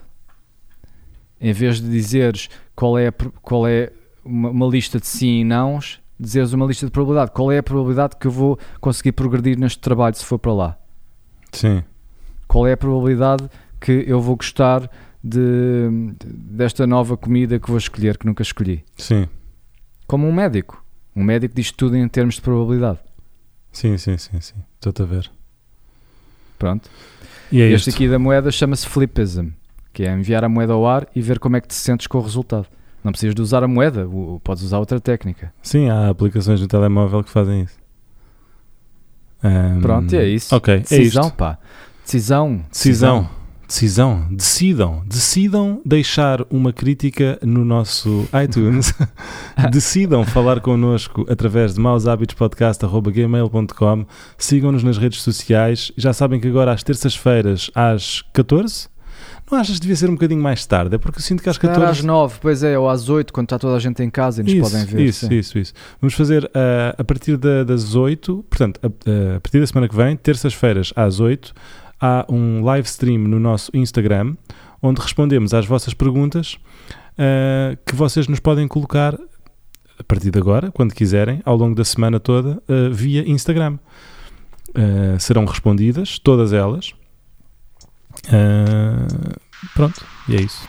Em 1.40 1.52
vez 1.52 1.80
de 1.80 1.90
dizeres 1.90 2.48
qual 2.74 2.96
é, 2.98 3.10
qual 3.10 3.66
é 3.66 3.90
uma, 4.24 4.50
uma 4.50 4.66
lista 4.66 5.00
de 5.00 5.06
sim 5.06 5.40
e 5.40 5.44
nãos, 5.44 6.00
dizeres 6.18 6.52
uma 6.52 6.66
lista 6.66 6.86
de 6.86 6.92
probabilidade. 6.92 7.32
Qual 7.32 7.50
é 7.50 7.58
a 7.58 7.62
probabilidade 7.62 8.16
que 8.16 8.26
eu 8.26 8.30
vou 8.30 8.58
conseguir 8.80 9.12
progredir 9.12 9.58
neste 9.58 9.80
trabalho 9.80 10.14
se 10.14 10.24
for 10.24 10.38
para 10.38 10.52
lá? 10.52 10.78
Sim. 11.50 11.82
Qual 12.46 12.66
é 12.66 12.72
a 12.72 12.76
probabilidade 12.76 13.48
que 13.80 14.04
eu 14.06 14.20
vou 14.20 14.36
gostar 14.36 14.88
de, 15.22 15.88
desta 16.24 16.86
nova 16.86 17.16
comida 17.16 17.58
que 17.58 17.68
vou 17.68 17.78
escolher, 17.78 18.16
que 18.16 18.26
nunca 18.26 18.42
escolhi? 18.42 18.84
Sim, 18.96 19.26
Como 20.06 20.28
um 20.28 20.32
médico. 20.32 20.84
Um 21.16 21.24
médico 21.24 21.54
diz 21.54 21.72
tudo 21.72 21.96
em 21.96 22.06
termos 22.08 22.36
de 22.36 22.40
probabilidade. 22.42 23.00
sim, 23.72 23.98
sim, 23.98 24.16
sim, 24.16 24.40
sim. 24.40 24.54
Estou-te 24.76 25.02
a 25.02 25.04
ver. 25.04 25.30
Pronto. 26.62 26.88
E 27.50 27.60
é 27.60 27.68
este 27.72 27.88
isto. 27.90 27.96
aqui 27.98 28.08
da 28.08 28.20
moeda 28.20 28.52
chama-se 28.52 28.86
flippism, 28.86 29.48
que 29.92 30.04
é 30.04 30.12
enviar 30.12 30.44
a 30.44 30.48
moeda 30.48 30.72
ao 30.74 30.86
ar 30.86 31.08
e 31.14 31.20
ver 31.20 31.40
como 31.40 31.56
é 31.56 31.60
que 31.60 31.66
te 31.66 31.74
sentes 31.74 32.06
com 32.06 32.18
o 32.18 32.22
resultado. 32.22 32.66
Não 33.02 33.10
precisas 33.10 33.34
de 33.34 33.42
usar 33.42 33.64
a 33.64 33.68
moeda, 33.68 34.08
podes 34.44 34.62
usar 34.62 34.78
outra 34.78 35.00
técnica. 35.00 35.52
Sim, 35.60 35.88
há 35.88 36.08
aplicações 36.08 36.60
no 36.60 36.68
telemóvel 36.68 37.24
que 37.24 37.30
fazem 37.30 37.62
isso. 37.62 37.76
Ahm, 39.42 39.80
Pronto, 39.80 40.14
é 40.14 40.24
isso. 40.28 40.54
Ok, 40.54 40.72
é 40.72 40.78
Decisão, 40.78 41.24
isto. 41.26 41.34
pá. 41.34 41.58
Decisão. 42.04 42.64
Decisão. 42.70 43.22
Decisão. 43.22 43.41
Decidam. 43.72 44.28
Decidam 45.06 45.80
deixar 45.84 46.44
uma 46.50 46.72
crítica 46.74 47.38
no 47.42 47.64
nosso 47.64 48.28
iTunes. 48.44 48.92
Decidam 49.72 50.24
falar 50.26 50.60
connosco 50.60 51.24
através 51.28 51.72
de 51.74 51.80
maushabitospodcast.gmail.com 51.80 54.04
Sigam-nos 54.36 54.84
nas 54.84 54.98
redes 54.98 55.22
sociais. 55.22 55.90
Já 55.96 56.12
sabem 56.12 56.38
que 56.38 56.48
agora 56.48 56.70
às 56.72 56.82
terças-feiras 56.82 57.70
às 57.74 58.20
14 58.34 58.88
Não 59.50 59.58
achas 59.58 59.76
que 59.76 59.80
devia 59.80 59.96
ser 59.96 60.10
um 60.10 60.14
bocadinho 60.14 60.42
mais 60.42 60.66
tarde? 60.66 60.94
É 60.94 60.98
porque 60.98 61.18
eu 61.18 61.22
sinto 61.22 61.42
que 61.42 61.48
às 61.48 61.56
Calhar 61.56 61.76
14 61.76 62.00
às 62.00 62.04
9, 62.04 62.38
pois 62.42 62.62
é, 62.62 62.78
ou 62.78 62.90
às 62.90 63.08
8, 63.08 63.32
quando 63.32 63.46
está 63.46 63.58
toda 63.58 63.74
a 63.76 63.80
gente 63.80 64.02
em 64.02 64.10
casa 64.10 64.42
e 64.42 64.44
nos 64.44 64.52
isso, 64.52 64.70
podem 64.70 64.84
ver. 64.86 65.00
Isso, 65.00 65.26
sim. 65.26 65.34
isso, 65.34 65.58
isso. 65.58 65.72
Vamos 66.00 66.12
fazer 66.14 66.50
ah, 66.54 66.94
a 66.98 67.04
partir 67.04 67.38
da- 67.38 67.64
das 67.64 67.94
8, 67.94 68.44
portanto, 68.50 68.78
a, 68.82 68.88
a 69.36 69.40
partir 69.40 69.60
da 69.60 69.66
semana 69.66 69.88
que 69.88 69.96
vem, 69.96 70.14
terças-feiras 70.16 70.92
às 70.94 71.20
8, 71.20 71.54
há 72.02 72.26
um 72.28 72.64
live 72.64 72.86
stream 72.88 73.20
no 73.20 73.38
nosso 73.38 73.70
Instagram 73.72 74.34
onde 74.82 75.00
respondemos 75.00 75.54
às 75.54 75.64
vossas 75.64 75.94
perguntas 75.94 76.58
ah, 77.16 77.76
que 77.86 77.94
vocês 77.94 78.26
nos 78.26 78.40
podem 78.40 78.66
colocar 78.66 79.16
a 79.98 80.04
partir 80.04 80.30
de 80.30 80.38
agora, 80.38 80.72
quando 80.72 80.94
quiserem, 80.94 81.40
ao 81.44 81.56
longo 81.56 81.76
da 81.76 81.84
semana 81.84 82.18
toda, 82.18 82.60
ah, 82.68 82.88
via 82.90 83.28
Instagram. 83.28 83.78
Ah, 84.74 85.18
serão 85.18 85.44
respondidas, 85.44 86.18
todas 86.18 86.52
elas. 86.52 86.92
Pronto, 89.74 90.04
e 90.28 90.36
é 90.36 90.40
isso. 90.40 90.68